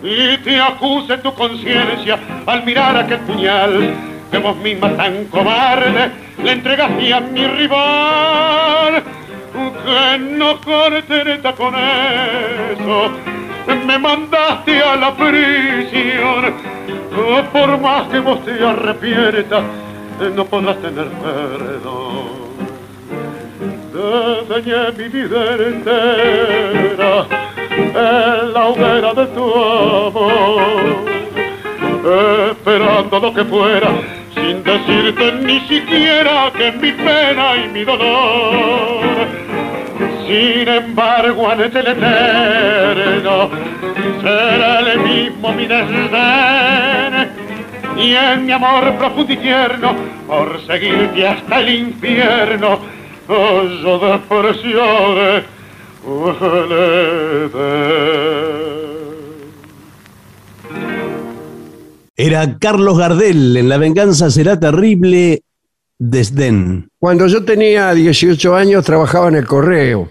[0.02, 3.94] y te acuse tu conciencia al mirar aquel puñal
[4.30, 6.10] que vos misma tan cobarde
[6.42, 9.02] le entregaste a mi rival.
[9.52, 13.10] Que no cortereta con eso.
[13.86, 16.54] Me mandaste a la prisión.
[17.52, 19.64] Por más que vos te arrepientas
[20.36, 22.39] no podrás tener perdón
[23.92, 27.26] te dañé mi vida entera
[27.70, 31.10] en la hoguera de tu amor
[32.50, 33.90] esperando lo que fuera
[34.34, 39.28] sin decirte ni siquiera que mi pena y mi dolor.
[40.26, 43.50] Sin embargo, en el eterno
[44.22, 47.30] será el mismo mi desdén
[47.96, 49.94] y en mi amor profundo y tierno
[50.26, 55.44] por seguirte hasta el infierno yo despreciaré
[56.06, 57.50] el
[62.16, 65.42] Era Carlos Gardel en La venganza será terrible,
[65.98, 66.88] desdén.
[66.98, 70.10] Cuando yo tenía 18 años trabajaba en el correo.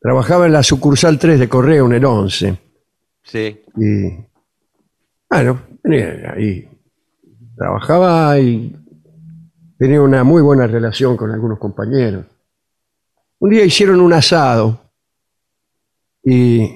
[0.00, 2.58] Trabajaba en la sucursal 3 de correo en el 11.
[3.22, 3.60] Sí.
[3.76, 4.16] Y
[5.28, 6.66] bueno, tenía ahí.
[7.56, 8.74] Trabajaba y
[9.80, 12.26] tenía una muy buena relación con algunos compañeros.
[13.38, 14.78] Un día hicieron un asado
[16.22, 16.70] y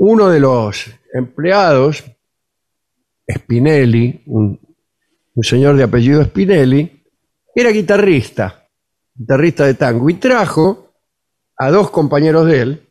[0.00, 2.04] uno de los empleados
[3.32, 4.58] Spinelli, un,
[5.40, 7.00] señor de apellido Spinelli,
[7.54, 8.66] era guitarrista,
[9.14, 10.94] guitarrista de tango, y trajo
[11.56, 12.88] a dos compañeros de él,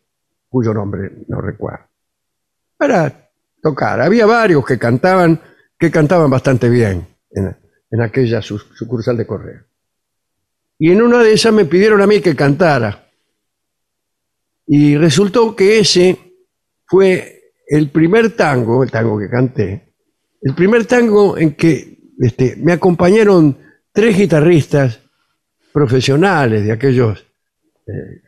[0.48, 1.88] cuyo nombre no recuerdo,
[2.78, 3.32] para
[3.62, 4.00] tocar.
[4.00, 5.42] Había varios que cantaban,
[5.78, 9.64] que cantaban bastante bien en, en aquella su- sucursal de correo.
[10.80, 13.10] Y en una de esas me pidieron a mí que cantara.
[14.68, 16.18] Y resultó que ese
[16.86, 19.94] fue el primer tango, el tango que canté,
[20.42, 23.58] el primer tango en que este, me acompañaron
[23.92, 25.00] tres guitarristas
[25.74, 27.26] profesionales de aquellos
[27.88, 28.22] eh,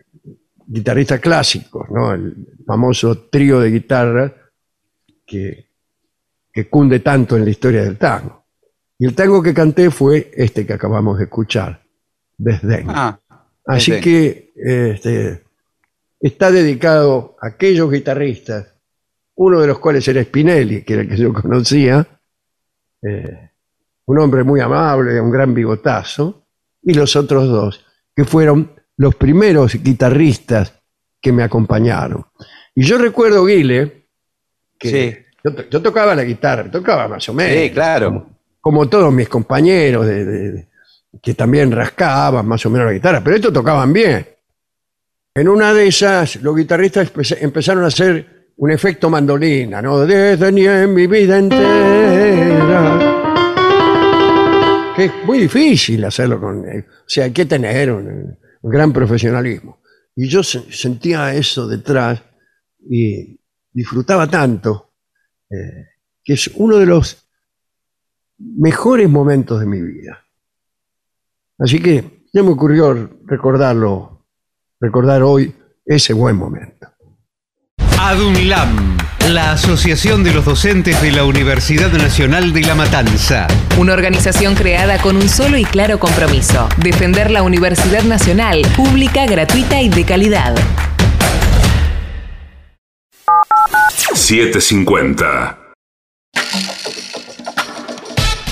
[0.67, 4.31] guitarristas clásicos, el famoso trío de guitarras
[5.25, 5.67] que,
[6.51, 8.38] que cunde tanto en la historia del tango.
[8.99, 11.81] Y el tango que canté fue este que acabamos de escuchar,
[12.37, 12.85] Desdén.
[12.89, 13.19] Ah,
[13.65, 14.03] Así Desdén.
[14.03, 15.43] que este,
[16.19, 18.73] está dedicado a aquellos guitarristas,
[19.35, 22.05] uno de los cuales era Spinelli, que era el que yo conocía,
[23.01, 23.49] eh,
[24.05, 26.45] un hombre muy amable, un gran bigotazo,
[26.81, 27.85] y los otros dos,
[28.15, 30.73] que fueron los primeros guitarristas
[31.21, 32.25] que me acompañaron.
[32.75, 34.07] Y yo recuerdo, Guile,
[34.77, 35.17] que Sí.
[35.43, 38.07] yo, to- yo tocaba la guitarra, tocaba más o menos sí, claro.
[38.07, 38.38] como
[38.89, 40.05] todos mis compañeros
[41.21, 44.27] que también rascaban más o menos la guitarra, pero estos tocaban bien.
[45.33, 49.99] En una de esas, los guitarristas empe- empezaron a hacer un efecto mandolina, ¿no?
[50.05, 53.15] Desde ni en mi vida entera.
[54.95, 56.67] Que es muy difícil hacerlo con.
[56.67, 59.81] eh, O sea, hay que tener un, gran profesionalismo.
[60.15, 62.21] Y yo se- sentía eso detrás
[62.89, 63.39] y
[63.71, 64.91] disfrutaba tanto,
[65.49, 65.85] eh,
[66.23, 67.28] que es uno de los
[68.39, 70.25] mejores momentos de mi vida.
[71.57, 74.25] Así que ya me ocurrió recordarlo,
[74.79, 75.53] recordar hoy
[75.85, 76.87] ese buen momento.
[77.99, 78.97] ADUNLAM,
[79.29, 83.47] la Asociación de los Docentes de la Universidad Nacional de La Matanza.
[83.77, 89.81] Una organización creada con un solo y claro compromiso, defender la Universidad Nacional, pública, gratuita
[89.81, 90.55] y de calidad.
[94.13, 95.57] 750.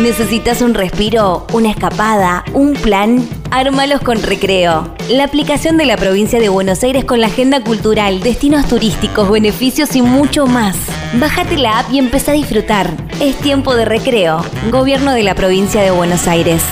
[0.00, 3.26] ¿Necesitas un respiro, una escapada, un plan?
[3.50, 4.94] Ármalos con Recreo.
[5.08, 9.96] La aplicación de la provincia de Buenos Aires con la agenda cultural, destinos turísticos, beneficios
[9.96, 10.76] y mucho más.
[11.14, 12.90] Bájate la app y empieza a disfrutar.
[13.22, 14.44] Es tiempo de recreo.
[14.70, 16.62] Gobierno de la provincia de Buenos Aires.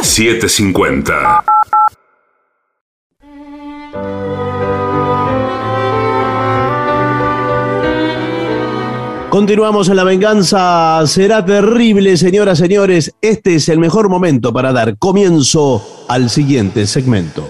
[0.00, 1.49] 750.
[9.30, 11.00] Continuamos en la venganza.
[11.06, 13.14] Será terrible, señoras, señores.
[13.20, 17.48] Este es el mejor momento para dar comienzo al siguiente segmento.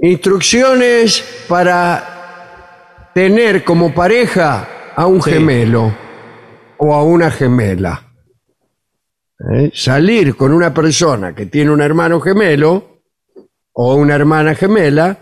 [0.00, 5.30] Instrucciones para tener como pareja a un Sí.
[5.30, 5.94] gemelo
[6.78, 8.04] o a una gemela.
[9.54, 9.70] ¿Eh?
[9.72, 13.02] Salir con una persona que tiene un hermano gemelo
[13.72, 15.18] o una hermana gemela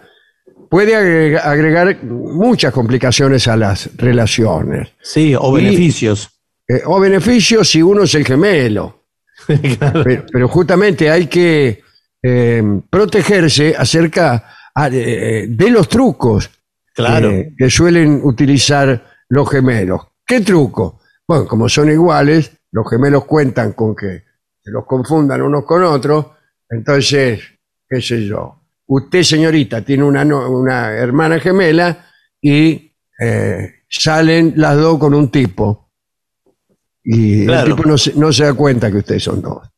[0.68, 4.88] puede agrega- agregar muchas complicaciones a las relaciones.
[5.02, 6.30] Sí, o Y- beneficios.
[6.68, 9.04] Eh, o beneficios si uno es el gemelo.
[9.46, 11.82] pero, pero justamente hay que
[12.22, 16.50] eh, protegerse acerca ah, de, eh, de los trucos
[16.94, 17.30] Claro.
[17.30, 20.00] eh, que suelen utilizar los gemelos.
[20.26, 21.00] ¿Qué truco?
[21.28, 24.24] Bueno, como son iguales, los gemelos cuentan con que
[24.62, 26.26] se los confundan unos con otros,
[26.68, 27.40] entonces,
[27.88, 32.06] qué sé yo, usted señorita tiene una, no- una hermana gemela
[32.40, 35.90] y eh, salen las dos con un tipo.
[37.04, 37.68] Y Claro.
[37.70, 39.68] el tipo no se, no se da cuenta que ustedes son dos.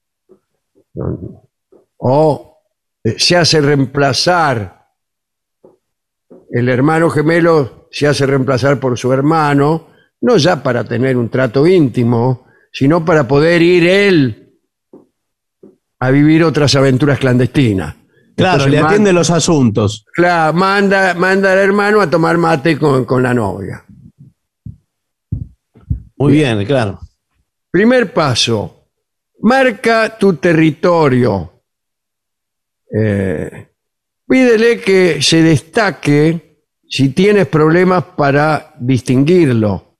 [1.99, 2.59] O
[3.05, 4.87] eh, se hace reemplazar,
[6.51, 9.89] el hermano gemelo se hace reemplazar por su hermano,
[10.21, 14.59] no ya para tener un trato íntimo, sino para poder ir él
[16.01, 17.95] a vivir otras aventuras clandestinas.
[18.39, 20.07] Claro, Entonces, le atiende los asuntos.
[20.15, 23.85] Claro, manda, manda al hermano a tomar mate con, con la novia.
[26.17, 27.01] Muy bien, claro.
[27.69, 28.91] Primer paso,
[29.41, 31.65] marca tu territorio.
[32.97, 33.67] Eh,
[34.25, 39.97] pídele que se destaque si tienes problemas para distinguirlo.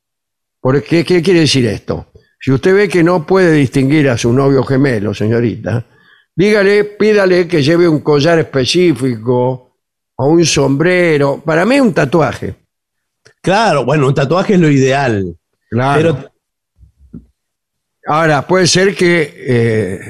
[0.61, 2.07] Porque, ¿Qué quiere decir esto?
[2.41, 5.85] Si usted ve que no puede distinguir a su novio gemelo, señorita,
[6.39, 9.75] dígale, pídale que lleve un collar específico
[10.15, 11.43] o un sombrero.
[11.45, 12.55] Para mí un tatuaje.
[13.43, 15.37] Claro, bueno, un tatuaje es lo ideal.
[15.69, 16.15] Claro.
[16.17, 16.33] Pero
[18.07, 20.01] Ahora, puede ser que, eh,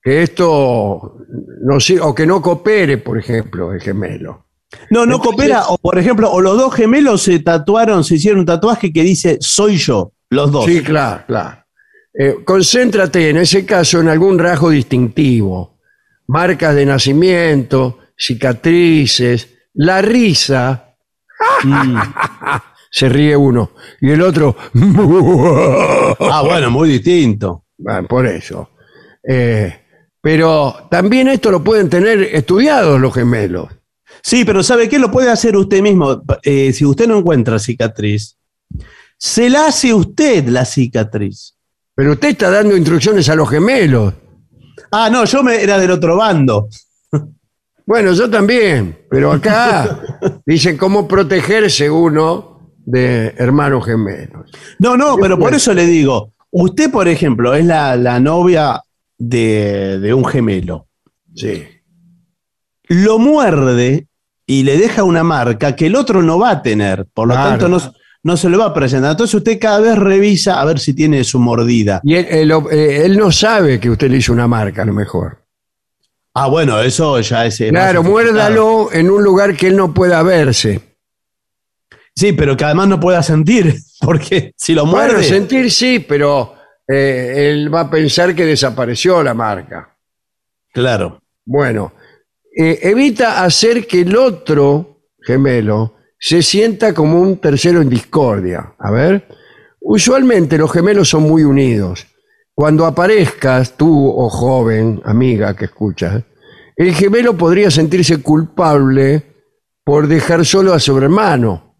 [0.00, 1.18] que esto
[1.62, 4.46] no o que no coopere, por ejemplo, el gemelo.
[4.88, 5.64] no, no coopera.
[5.68, 9.36] O por ejemplo, o los dos gemelos se tatuaron, se hicieron un tatuaje que dice
[9.40, 10.64] soy yo, los dos.
[10.64, 11.61] Sí, claro, claro.
[12.14, 15.78] Eh, concéntrate en ese caso en algún rasgo distintivo.
[16.28, 20.96] Marcas de nacimiento, cicatrices, la risa.
[21.64, 21.96] Mm.
[22.90, 23.72] Se ríe uno.
[24.00, 24.56] Y el otro.
[26.20, 27.64] Ah, bueno, muy distinto.
[27.78, 28.70] Bueno, por eso.
[29.26, 29.74] Eh,
[30.20, 33.68] pero también esto lo pueden tener estudiados los gemelos.
[34.22, 34.98] Sí, pero ¿sabe qué?
[34.98, 36.22] Lo puede hacer usted mismo.
[36.42, 38.38] Eh, si usted no encuentra cicatriz,
[39.18, 41.56] se la hace usted la cicatriz.
[41.94, 44.14] Pero usted está dando instrucciones a los gemelos.
[44.90, 46.68] Ah, no, yo me, era del otro bando.
[47.84, 50.00] Bueno, yo también, pero acá
[50.46, 54.50] dicen cómo protegerse uno de hermanos gemelos.
[54.78, 58.80] No, no, pero por eso le digo, usted, por ejemplo, es la, la novia
[59.18, 60.86] de, de un gemelo.
[61.34, 61.64] Sí.
[62.84, 64.06] Lo muerde
[64.46, 67.06] y le deja una marca que el otro no va a tener.
[67.12, 67.50] Por lo Claro.
[67.50, 67.78] tanto, no,
[68.24, 69.10] no se lo va a presentar.
[69.12, 72.00] Entonces usted cada vez revisa a ver si tiene su mordida.
[72.04, 74.92] Y él, él- eh, él no sabe que usted le hizo una marca, a lo
[74.92, 75.38] mejor.
[76.34, 77.58] Ah, bueno, eso ya es.
[77.68, 80.80] Claro, muérdalo en un lugar que él no pueda verse.
[82.14, 85.14] Sí, pero que además no pueda sentir, porque si lo muerde.
[85.14, 86.54] Bueno, sentir sí, pero
[86.88, 89.94] eh, él va a pensar que desapareció la marca.
[90.72, 91.20] Claro.
[91.44, 91.92] Bueno,
[92.56, 98.74] eh, evita hacer que el otro gemelo se sienta como un tercero en discordia.
[98.78, 99.26] A ver,
[99.80, 102.06] usualmente los gemelos son muy unidos.
[102.54, 106.22] Cuando aparezcas, tú o joven, amiga que escuchas,
[106.76, 109.24] el gemelo podría sentirse culpable
[109.84, 111.74] por dejar solo a su hermano.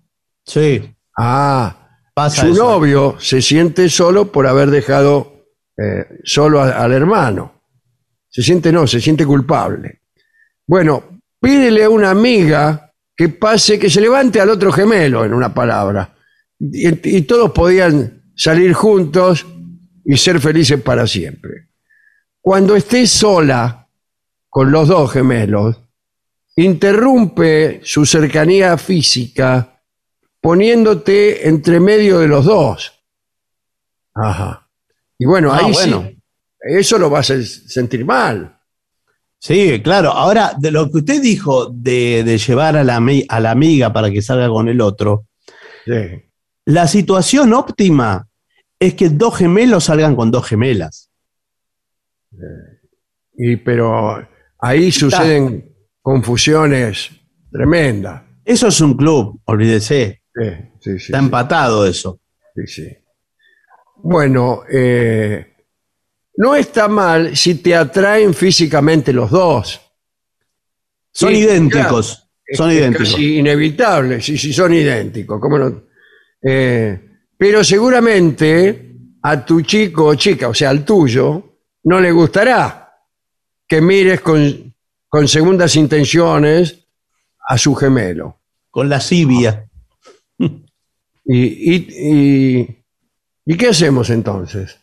[0.44, 2.64] Sí, Ah, pasa su eso.
[2.64, 5.44] novio se siente solo por haber dejado
[5.78, 7.62] eh, solo a- al hermano.
[8.28, 10.00] Se siente no, se siente culpable.
[10.66, 15.52] Bueno, pídele a una amiga que pase, que se levante al otro gemelo, en una
[15.54, 16.14] palabra.
[16.58, 19.46] Y, y todos podían salir juntos
[20.04, 21.68] y ser felices para siempre.
[22.40, 23.88] Cuando estés sola,
[24.48, 25.80] con los dos gemelos,
[26.56, 29.80] interrumpe su cercanía física
[30.40, 32.92] poniéndote entre medio de los dos.
[34.14, 34.68] Ajá.
[35.18, 36.02] Y bueno, Ah, ahí bueno.
[36.08, 36.18] sí,
[36.60, 38.58] eso lo vas a sentir mal.
[39.44, 40.12] Sí, claro.
[40.12, 44.08] Ahora, de lo que usted dijo de, de llevar a la, a la amiga para
[44.08, 45.26] que salga con el otro,
[45.84, 46.22] Sí.
[46.66, 48.28] la situación óptima
[48.78, 51.10] es que dos gemelos salgan con dos gemelas.
[53.36, 54.24] Y, pero
[54.60, 57.10] ahí suceden confusiones
[57.50, 58.22] tremendas.
[58.44, 60.22] Eso es un club, olvídese.
[60.34, 60.50] Sí,
[60.80, 62.20] sí, sí, Está empatado eso.
[62.54, 62.96] Sí, sí.
[63.96, 65.51] Bueno, eh,
[66.36, 69.80] no está mal si te atraen físicamente los dos.
[71.12, 72.14] Son Sí, idénticos.
[72.16, 72.28] claro.
[72.46, 73.10] Es- son es idénticos.
[73.10, 75.40] casi inevitable, sí, sí, son idénticos.
[75.40, 75.82] ¿cómo no?
[76.42, 77.00] Eh,
[77.36, 82.92] pero seguramente a tu chico o chica, o sea, al tuyo, no le gustará
[83.68, 84.74] que mires con,
[85.08, 86.86] con segundas intenciones
[87.48, 88.40] a su gemelo.
[88.70, 89.68] Con la cibia.
[90.38, 91.74] ¿Y, y,
[92.10, 92.84] y-
[93.46, 94.78] ¿y qué hacemos entonces?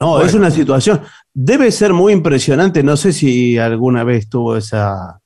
[0.00, 0.26] No, Bueno.
[0.26, 1.00] es una situación.
[1.32, 2.82] Debe ser muy impresionante.
[2.82, 5.20] No sé si alguna vez tuvo esa,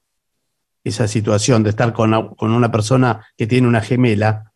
[0.84, 4.52] esa situación de estar con, a- con una persona que tiene una gemela.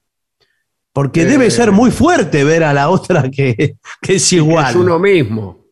[0.93, 1.27] Porque Eh.
[1.27, 4.71] debe ser muy fuerte ver a la otra que, que es igual.
[4.71, 5.65] Es uno mismo.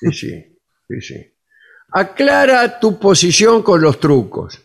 [0.00, 0.58] Sí, sí,
[0.88, 1.26] sí, sí.
[1.92, 4.60] Aclara tu posición con los trucos.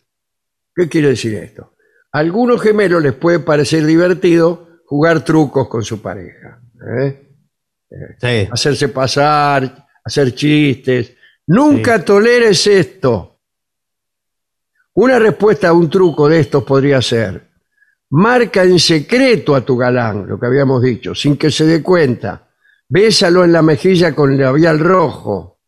[0.75, 1.73] ¿Qué quiere decir esto?
[2.11, 6.59] A algunos gemelos les puede parecer divertido jugar trucos con su pareja.
[6.99, 7.32] ¿eh?
[8.19, 8.47] Sí.
[8.51, 11.13] Hacerse pasar, hacer chistes.
[11.47, 13.39] Nunca toleres esto.
[14.95, 17.49] Una respuesta a un truco de estos podría ser,
[18.11, 22.47] marca en secreto a tu galán, lo que habíamos dicho, sin que se dé cuenta.
[22.87, 25.59] Bésalo en la mejilla con labial rojo.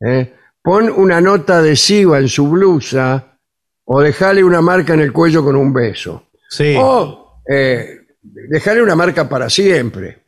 [0.00, 0.34] ¿eh?
[0.62, 3.38] Pon una nota adhesiva en su blusa
[3.84, 6.28] o dejale una marca en el cuello con un beso.
[6.48, 6.76] Sí.
[6.78, 10.19] O eh, dejale una marca para siempre.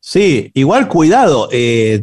[0.00, 1.48] Sí, igual cuidado.
[1.52, 2.02] eh,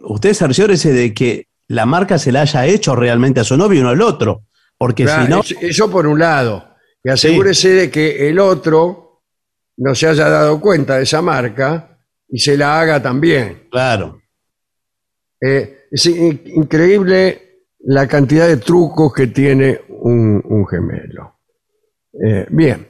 [0.00, 3.82] usted cerciórese de que la marca se la haya hecho realmente a su novio y
[3.82, 4.44] no al otro.
[4.78, 5.40] Porque Claro, si no.
[5.40, 6.74] es- Eso por un lado.
[7.02, 9.22] Y asegúrese de que el otro
[9.78, 11.98] no se haya dado cuenta de esa marca
[12.28, 13.68] y se la haga también.
[13.70, 14.20] Claro.
[15.40, 21.38] Eh, es in- increíble la cantidad de trucos que tiene un, un gemelo.
[22.12, 22.86] Eh, bien.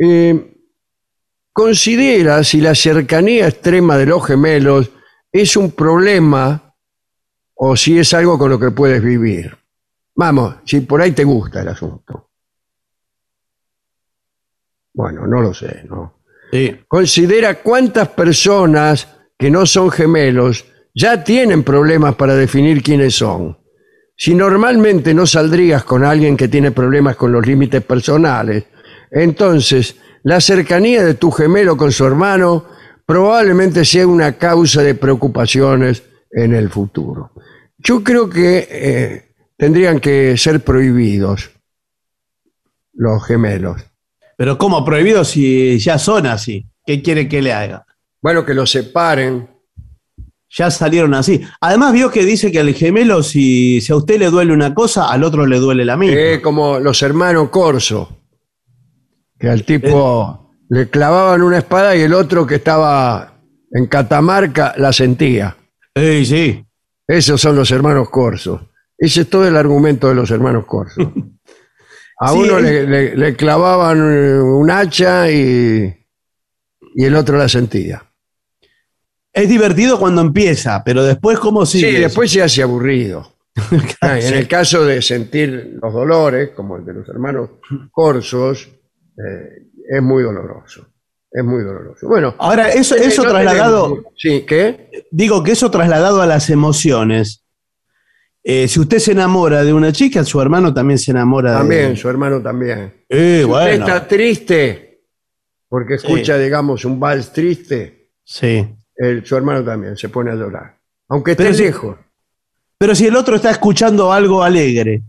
[0.00, 0.55] Eh,
[1.56, 4.90] considera si la cercanía extrema de los gemelos
[5.32, 6.74] es un problema
[7.54, 9.56] o si es algo con lo que puedes vivir.
[10.14, 12.28] Vamos, si por ahí te gusta el asunto.
[14.92, 16.18] Bueno, no lo sé, ¿no?
[16.52, 16.78] Sí.
[16.86, 19.08] Considera cuántas personas
[19.38, 23.56] que no son gemelos ya tienen problemas para definir quiénes son.
[24.14, 28.64] Si normalmente no saldrías con alguien que tiene problemas con los límites personales,
[29.10, 29.96] entonces
[30.26, 32.64] la cercanía de tu gemelo con su hermano
[33.06, 37.30] probablemente sea una causa de preocupaciones en el futuro.
[37.78, 41.52] Yo creo que eh, tendrían que ser prohibidos
[42.94, 43.80] los gemelos.
[44.36, 46.66] Pero ¿cómo prohibido si ya son así?
[46.84, 47.86] ¿Qué quiere que le haga?
[48.20, 49.48] Bueno, que los separen.
[50.50, 51.40] Ya salieron así.
[51.60, 55.08] Además, vio que dice que al gemelo, si, si a usted le duele una cosa,
[55.08, 56.18] al otro le duele la misma.
[56.18, 58.25] Eh, como los hermanos Corso,
[59.38, 63.34] que al tipo le clavaban una espada y el otro que estaba
[63.70, 65.56] en Catamarca la sentía.
[65.94, 66.64] Sí, sí.
[67.06, 68.70] Esos son los hermanos Corso.
[68.98, 71.12] Ese es todo el argumento de los hermanos Corso.
[72.18, 75.94] A Sí, uno le, le- le clavaban un hacha y,
[76.94, 78.02] y el otro la sentía.
[79.34, 81.90] Es divertido cuando empieza, pero después, ¿cómo Sí, sigue?
[81.98, 82.00] eso?
[82.04, 83.34] después se hace aburrido.
[84.00, 87.50] Ah, En el caso de sentir los dolores, como el de los hermanos
[87.90, 88.68] Corsos,
[89.18, 90.86] eh, es muy doloroso.
[91.30, 92.08] Es muy doloroso.
[92.08, 95.06] Bueno, Ahora, eso, eh, eso no trasladado, tenemos- Sí, ¿qué?
[95.10, 97.42] digo que eso trasladado a las emociones.
[98.42, 101.96] Eh, si usted se enamora de una chica, su hermano también se enamora de También,
[101.96, 102.94] su hermano también.
[103.08, 105.00] Eh, Si usted está triste,
[105.68, 106.06] porque Sí.
[106.06, 108.64] escucha, digamos, un vals triste, Sí.
[108.96, 110.76] el- su hermano también se pone a llorar.
[111.08, 111.96] Aunque esté Pero si- lejos.
[112.78, 115.02] Pero si el otro está escuchando algo alegre,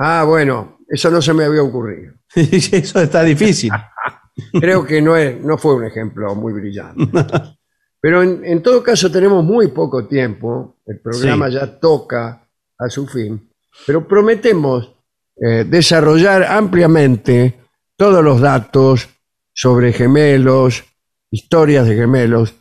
[0.00, 2.14] Ah, bueno, eso no se me había ocurrido.
[2.34, 3.70] eso está difícil.
[4.52, 7.06] Creo que no, es, no fue un ejemplo muy brillante.
[8.00, 11.54] Pero en, en todo caso tenemos muy poco tiempo, el programa Sí.
[11.54, 12.46] ya toca
[12.78, 13.50] a su fin,
[13.84, 14.94] pero prometemos
[15.34, 17.58] eh, desarrollar ampliamente
[17.96, 19.08] todos los datos
[19.52, 20.84] sobre gemelos,
[21.32, 22.54] historias de gemelos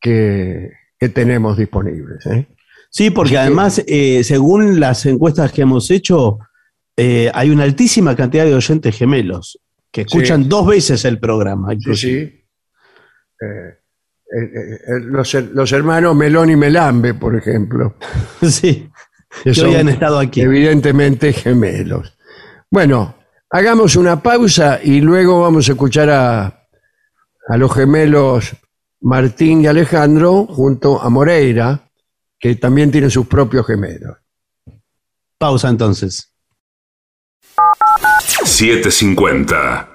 [0.00, 2.24] que, que tenemos disponibles.
[2.26, 2.46] ¿eh?
[2.88, 6.38] Sí, porque además, eh, según las encuestas que hemos hecho,
[6.96, 9.58] eh, hay una altísima cantidad de oyentes gemelos
[9.90, 11.70] que escuchan dos veces el programa.
[11.70, 12.26] Sí, inclusive.
[12.30, 12.40] sí.
[13.40, 13.78] Eh,
[14.36, 17.96] eh, eh, los, her- los hermanos Melón y Melambe, por ejemplo.
[18.42, 18.88] Sí,
[19.42, 20.40] que que hoy han estado aquí.
[20.40, 22.16] Evidentemente gemelos.
[22.70, 23.16] Bueno,
[23.50, 26.66] hagamos una pausa y luego vamos a escuchar a,
[27.48, 28.52] a los gemelos
[29.00, 31.88] Martín y Alejandro junto a Moreira,
[32.38, 34.16] que también tienen sus propios gemelos.
[35.38, 36.33] Pausa entonces.
[38.44, 39.88] 750.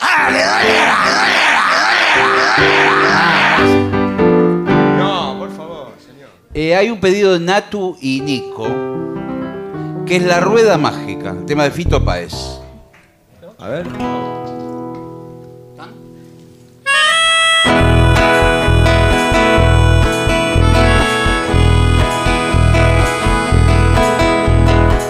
[0.00, 0.40] Ale
[4.98, 6.30] No, por favor, señor.
[6.54, 8.66] Eh, hay un pedido de Natu y Nico,
[10.06, 12.32] que es La Rueda Mágica, el tema de Fito Páez.
[13.58, 13.86] A ver.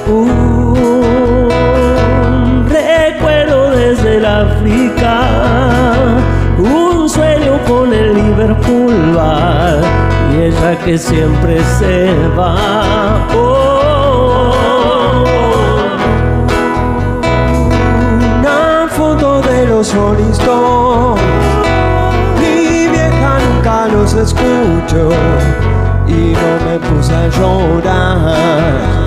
[0.09, 0.49] Un
[4.10, 5.20] recuerdo desde el África,
[6.58, 9.80] un sueño con el Liverpool bar
[10.32, 12.56] y ella que siempre se va.
[18.38, 21.22] Una foto de los Rolling Stones,
[22.40, 25.10] mi vieja nunca los escucho
[26.06, 28.99] y no me puse a llorar.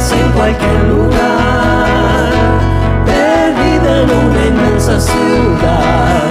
[0.00, 2.32] En cualquier lugar,
[3.04, 6.24] perdida en una inmensa ciudad,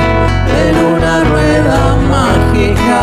[0.59, 3.01] en una rueda mágica.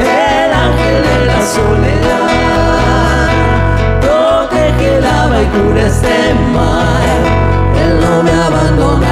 [0.00, 3.28] El ángel de la soledad,
[4.00, 7.20] protege, lava y cura este mal,
[7.76, 9.11] él no me abandonará.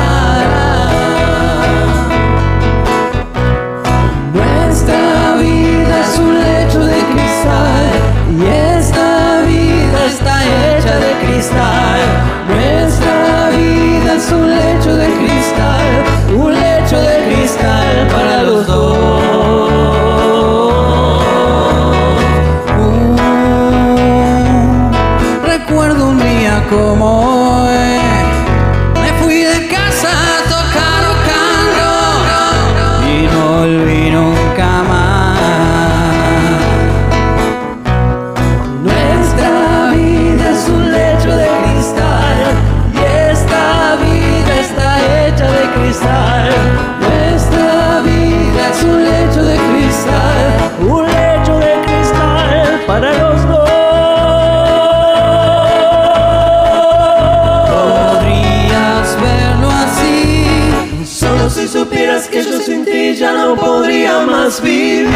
[63.30, 65.08] Ya no podría más vivir.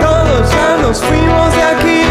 [0.00, 2.02] Todos ya nos fuimos de aquí,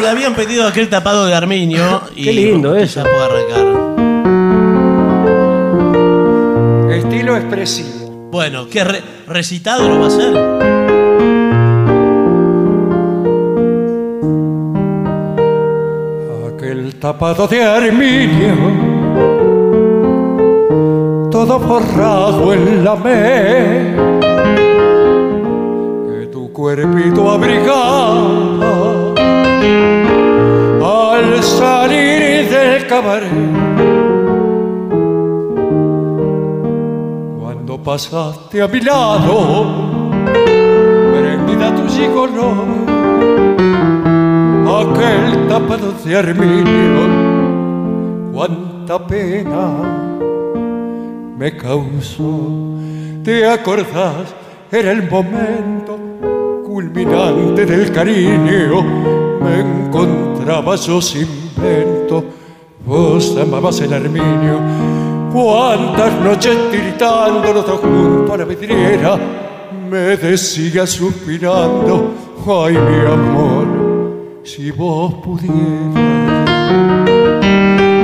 [0.00, 2.02] Le habían pedido aquel tapado de Arminio.
[2.16, 3.02] Y Qué lindo ya eso.
[3.02, 3.66] puedo arrancar.
[6.92, 8.28] Estilo expresivo.
[8.30, 11.38] Bueno, ¿qué re- recitado lo va a hacer?
[16.54, 18.54] Aquel tapado de armiño,
[21.30, 23.94] todo forrado en la me,
[26.08, 29.07] que tu cuerpito abrigaba
[30.82, 33.30] al salir del cabaret.
[37.40, 40.10] Cuando pasaste a mi lado,
[41.12, 43.18] prendida tu gigoló
[44.76, 49.70] aquel tapado de armiño, cuánta pena
[51.36, 52.40] me causó.
[53.24, 54.34] ¿Te acordás?
[54.70, 55.98] Era el momento
[56.66, 59.27] culminante del cariño.
[59.48, 61.26] Me encontraba yo sin
[61.56, 62.24] vento,
[62.84, 65.30] vos amabas el armiño.
[65.32, 69.18] Cuántas noches tiritando los dos junto a la vidriera,
[69.90, 72.12] me decía suspirando,
[72.46, 73.88] ay mi amor
[74.42, 75.56] si vos pudieras.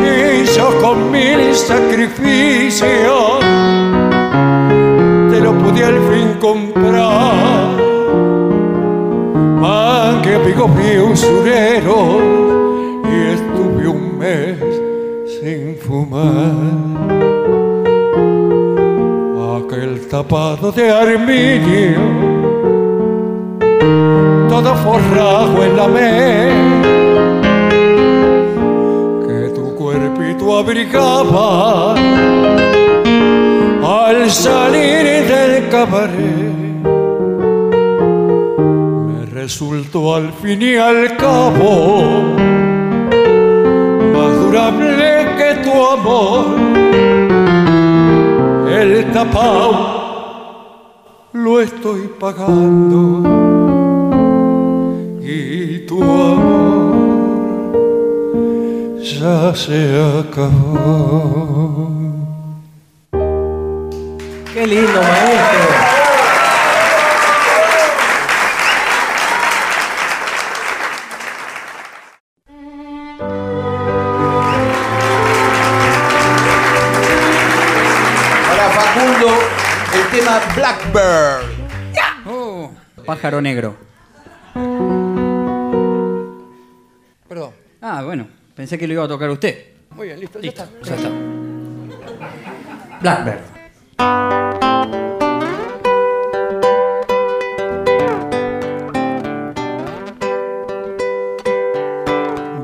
[0.03, 3.41] Y yo con mil sacrificios
[5.31, 7.54] te lo pude al fin comprar.
[10.69, 12.23] Míos usureros
[13.05, 14.59] y estuve un mes
[15.39, 16.55] sin fumar.
[19.59, 22.01] Aquel tapado de armiño
[24.49, 26.49] todo forrado en la me
[29.27, 31.95] que tu cuerpito abrigaba
[33.83, 36.64] al salir del cabaret
[39.45, 42.23] resultó al fin y al cabo
[44.15, 46.47] más durable que tu amor
[48.67, 49.69] el tapao
[51.35, 53.05] lo estoy pagando
[55.21, 56.95] y tu amor
[59.03, 59.79] ya se
[60.21, 61.91] acabó.
[64.55, 66.04] Qué lindo, maestro.
[80.55, 81.43] Blackbird.
[82.27, 82.71] Oh,
[83.05, 83.77] pájaro negro.
[87.29, 87.51] Perdón.
[87.83, 89.75] Ah, bueno, pensé que lo iba a tocar usted.
[89.91, 90.97] Muy bien, listo, Listo, ya está.
[90.97, 91.11] ya está.
[93.01, 93.41] Blackbird.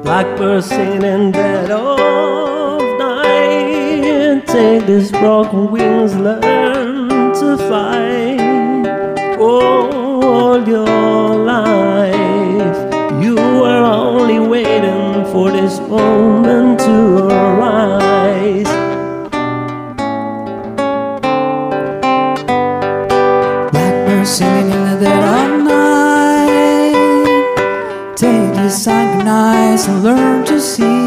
[0.03, 4.45] Blackbird singing in dead of night.
[4.47, 6.80] Take these broken wings, learn
[7.57, 8.39] to.
[9.39, 12.79] All your life,
[13.23, 18.73] you were only waiting for this moment to arise.
[23.73, 26.97] Blackbird singing in the dead of night.
[28.17, 31.00] Take sunken eyes and learn to see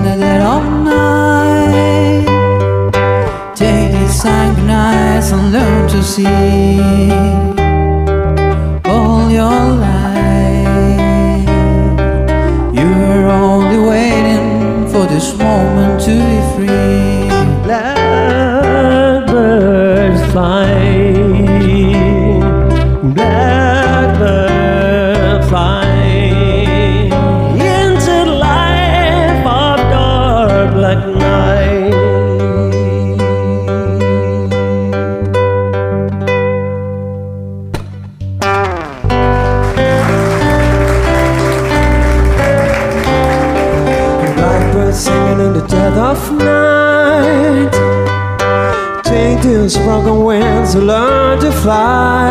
[0.00, 2.26] singing in the dead of night.
[3.56, 6.26] Take these sunken eyes and learn to see
[8.90, 9.79] all your
[50.72, 52.30] to learn to fly.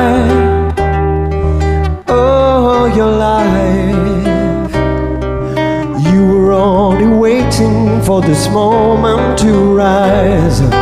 [2.08, 4.74] Oh, your life.
[6.10, 10.79] You were only waiting for this moment to rise.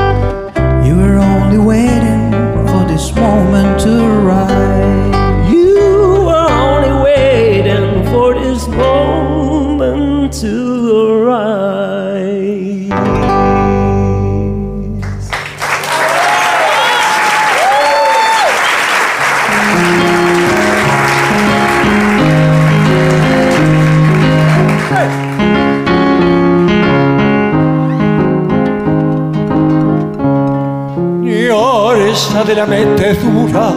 [32.57, 33.71] La metedura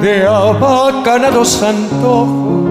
[0.00, 2.70] de abacanados antojos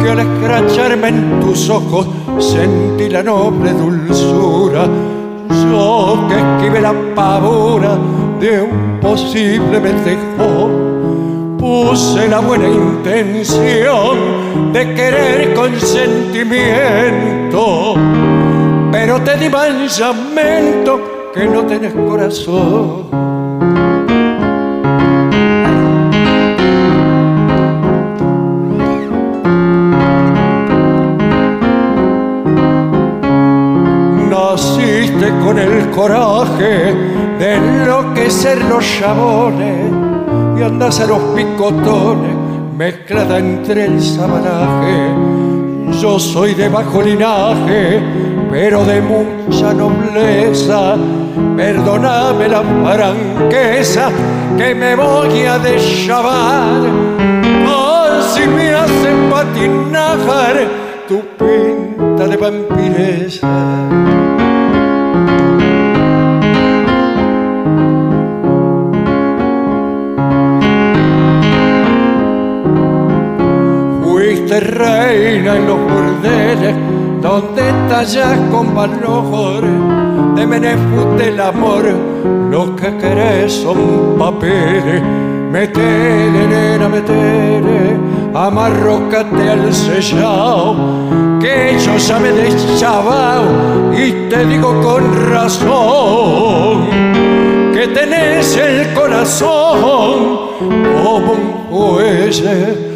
[0.00, 2.06] que al escracharme en tus ojos
[2.38, 4.88] sentí la noble dulzura.
[5.50, 7.98] Yo que esquivé la pavura
[8.40, 17.96] de un posible mendejón, puse la buena intención de querer con sentimiento,
[18.90, 20.90] pero te di mansamente
[21.34, 23.25] que no tenés corazón.
[35.46, 36.92] Con el coraje
[37.38, 39.92] de enloquecer los chabones
[40.58, 42.34] y andas a los picotones
[42.76, 45.14] mezclada entre el sabanaje.
[46.02, 48.02] Yo soy de bajo linaje,
[48.50, 50.96] pero de mucha nobleza.
[51.56, 54.10] Perdóname la franqueza
[54.58, 56.80] que me voy a deschavar.
[57.68, 60.18] Oh, si me hacen patinar
[61.06, 64.25] tu pinta de vampiresa.
[74.60, 76.74] Reina en los burdeles
[77.20, 79.62] donde tallas con valor
[80.34, 81.84] de menefut del amor.
[82.50, 85.02] Lo que querés son papeles.
[85.50, 87.96] Metele, nena, metele,
[88.34, 90.76] amarrócate al sellao,
[91.40, 96.90] que yo ya me deschavao y te digo con razón
[97.72, 102.86] que tenés el corazón como un fuelle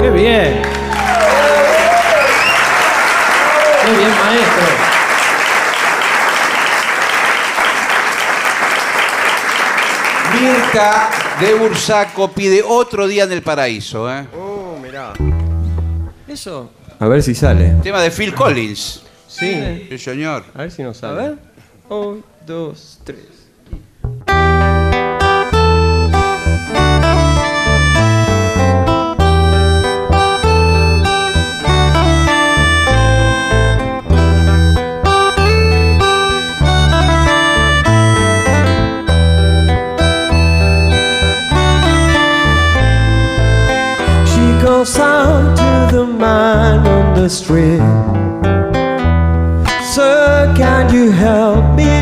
[0.00, 0.62] ¡Qué bien!
[3.84, 4.66] ¡Qué bien, maestro!
[10.40, 11.10] Mirka
[11.40, 14.10] de Bursaco pide otro día en el paraíso.
[14.12, 14.26] ¿eh?
[14.36, 15.12] Oh, mirá.
[16.26, 16.70] Eso.
[17.00, 17.74] A ver si sale.
[17.82, 19.02] Tema de Phil Collins.
[19.26, 19.86] Sí.
[19.88, 20.44] Sí, señor.
[20.54, 21.22] A ver si nos A sale.
[21.28, 21.38] ver.
[21.88, 23.37] Un, dos, tres.
[47.28, 47.78] Street.
[49.82, 51.92] Sir, can you help me?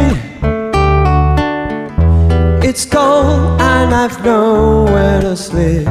[2.68, 5.86] It's cold and I've nowhere to sleep.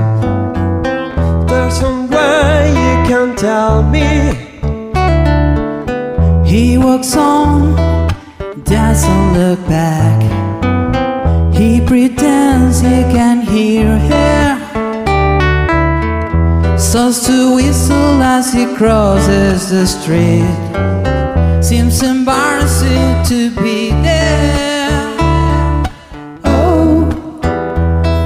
[1.47, 4.09] There's some way you can tell me.
[6.45, 7.75] He walks on,
[8.63, 10.21] doesn't look back.
[11.53, 14.54] He pretends he can hear her.
[16.95, 20.47] Starts to whistle as he crosses the street.
[21.61, 25.13] Seems embarrassing to be there.
[26.45, 27.11] Oh,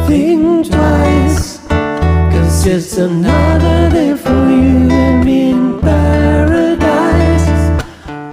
[0.07, 1.65] think twice.
[1.67, 7.49] Cause it's another day for you and me in paradise.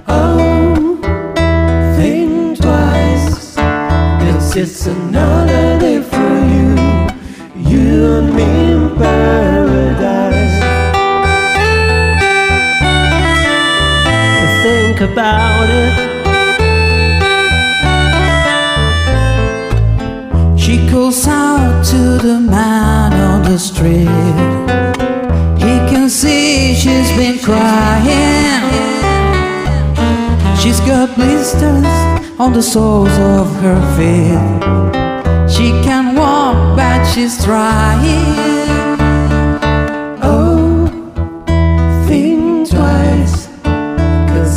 [0.07, 0.99] Oh,
[1.97, 3.55] think twice.
[3.55, 5.86] Cause it's another day
[15.17, 15.93] about it.
[20.59, 24.37] She calls out to the man on the street.
[25.57, 28.61] He can see she's been crying.
[30.61, 31.87] She's got blisters
[32.39, 35.49] on the soles of her feet.
[35.49, 38.56] She can walk, but she's trying.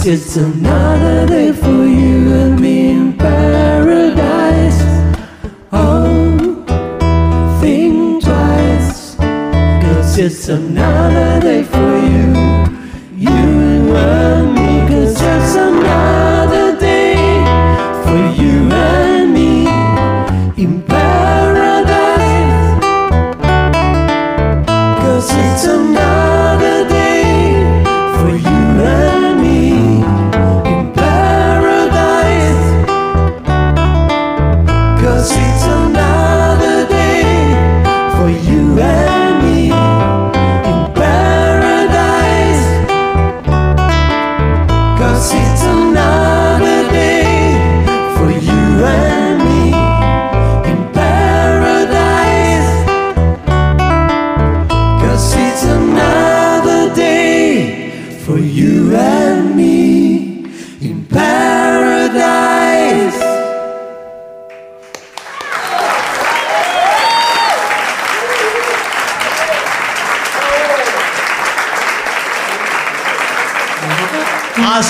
[0.06, 4.80] It's another day for you and me in paradise.
[5.72, 6.64] Oh,
[7.60, 9.16] think twice.
[9.16, 11.79] Cause it's another day for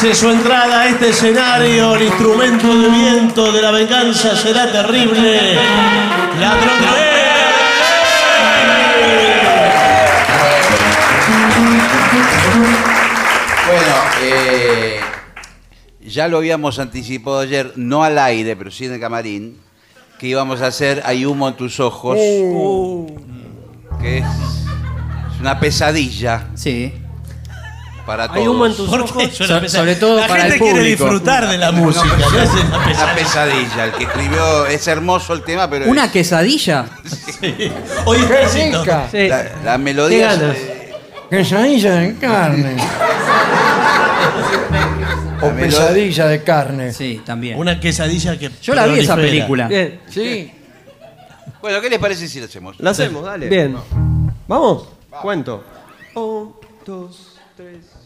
[0.00, 5.56] Hace su entrada a este escenario el instrumento de viento de la venganza será terrible.
[6.40, 6.96] La trompeta.
[13.66, 15.00] Bueno, eh,
[16.00, 19.58] ya lo habíamos anticipado ayer, no al aire, pero sí en el camarín,
[20.18, 22.16] que íbamos a hacer Hay humo en tus ojos,
[24.00, 26.48] que es, es una pesadilla.
[26.54, 26.90] Sí.
[28.10, 28.40] Para todos.
[28.40, 29.36] Hay humo en tus ¿Por qué ojos?
[29.36, 31.04] So- sobre todo La para gente el quiere público.
[31.04, 33.14] disfrutar de la música, No, no es una una pesadilla.
[33.14, 33.84] pesadilla.
[33.84, 36.86] El que escribió, es hermoso el tema, pero ¿Una es- quesadilla?
[38.06, 39.08] Oye, ¡Qué Carlito, rica!
[39.12, 39.28] Sí.
[39.28, 40.30] la, la melodía.
[40.30, 40.56] ¿Qué ganas?
[41.30, 42.76] Quesadilla de carne.
[45.42, 46.92] o pesadilla de carne.
[46.92, 47.56] Sí, también.
[47.58, 48.50] Una quesadilla que.
[48.60, 49.20] Yo la vi esa prolifera.
[49.46, 49.68] película.
[49.68, 50.50] Bien, Sí.
[51.62, 52.74] Bueno, ¿qué les parece si lo hacemos?
[52.80, 53.48] lo hacemos, dale.
[53.48, 53.76] Bien.
[54.48, 54.88] ¿Vamos?
[55.22, 55.62] Cuento.
[56.16, 56.54] Un,
[56.84, 57.99] dos, tres.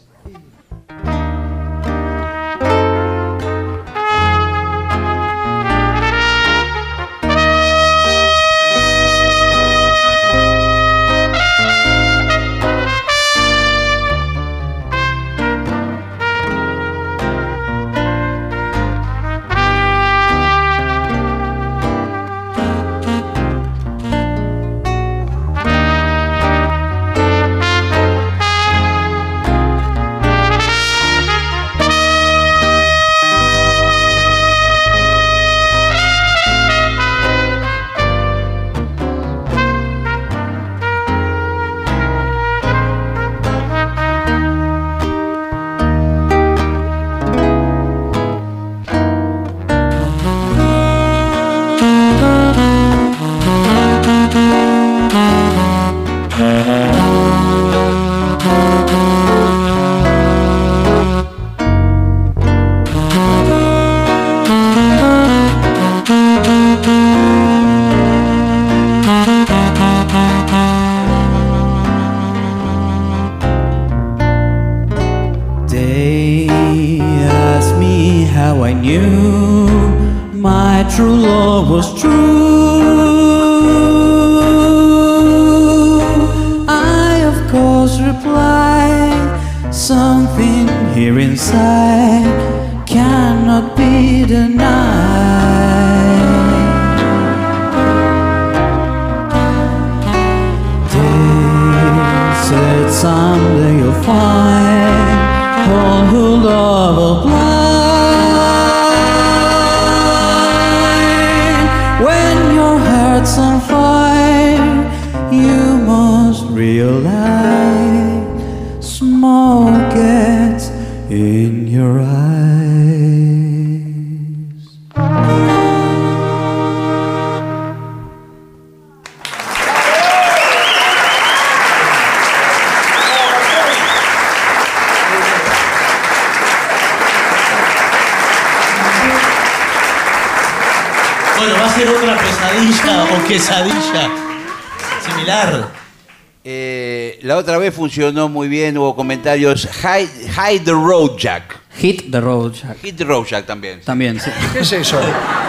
[147.85, 149.69] Funcionó muy bien, hubo comentarios.
[149.83, 151.59] Hide, hide the road, Jack.
[151.75, 152.77] Hit the road, Jack.
[152.81, 153.79] Hit the road, Jack también.
[153.81, 154.31] También, sí.
[154.53, 154.99] ¿Qué es eso?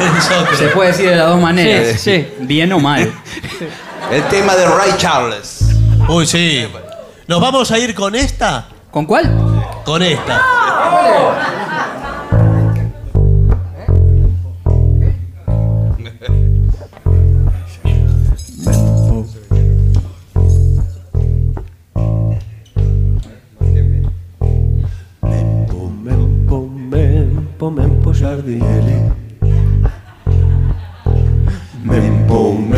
[0.58, 1.98] Se puede decir de las dos maneras.
[1.98, 2.26] Sí, sí.
[2.40, 3.10] Bien o mal.
[4.12, 5.60] El tema de Ray Charles.
[6.10, 6.66] Uy, sí.
[7.26, 8.68] ¿Nos vamos a ir con esta?
[8.90, 9.34] ¿Con cuál?
[9.86, 10.55] Con esta.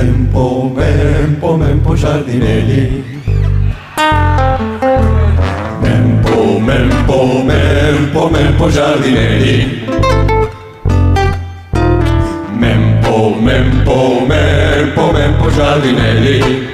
[0.02, 3.04] mempo, mempo, mempo giardinelli.
[5.80, 9.86] Mempo, mempo, mempo, mempo giardinelli.
[12.52, 16.66] Mempo, mempo, mempo, mempo giardinelli.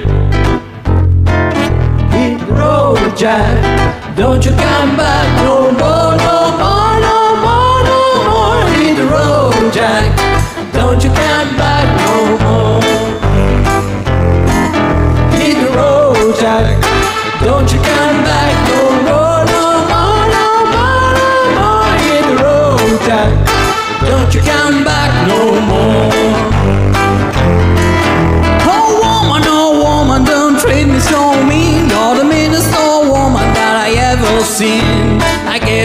[2.47, 5.84] Road Jack, don't you come back no more.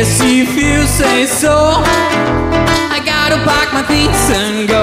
[0.00, 4.79] Yes, if you say so, I gotta pack my things and go.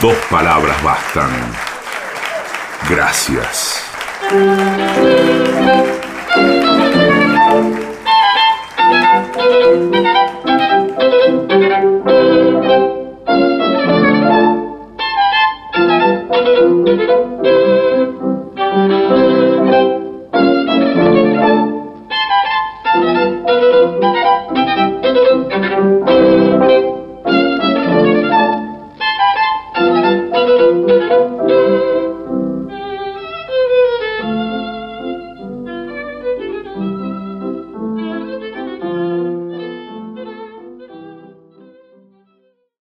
[0.00, 1.30] dos palabras bastan.
[2.88, 3.84] Gracias.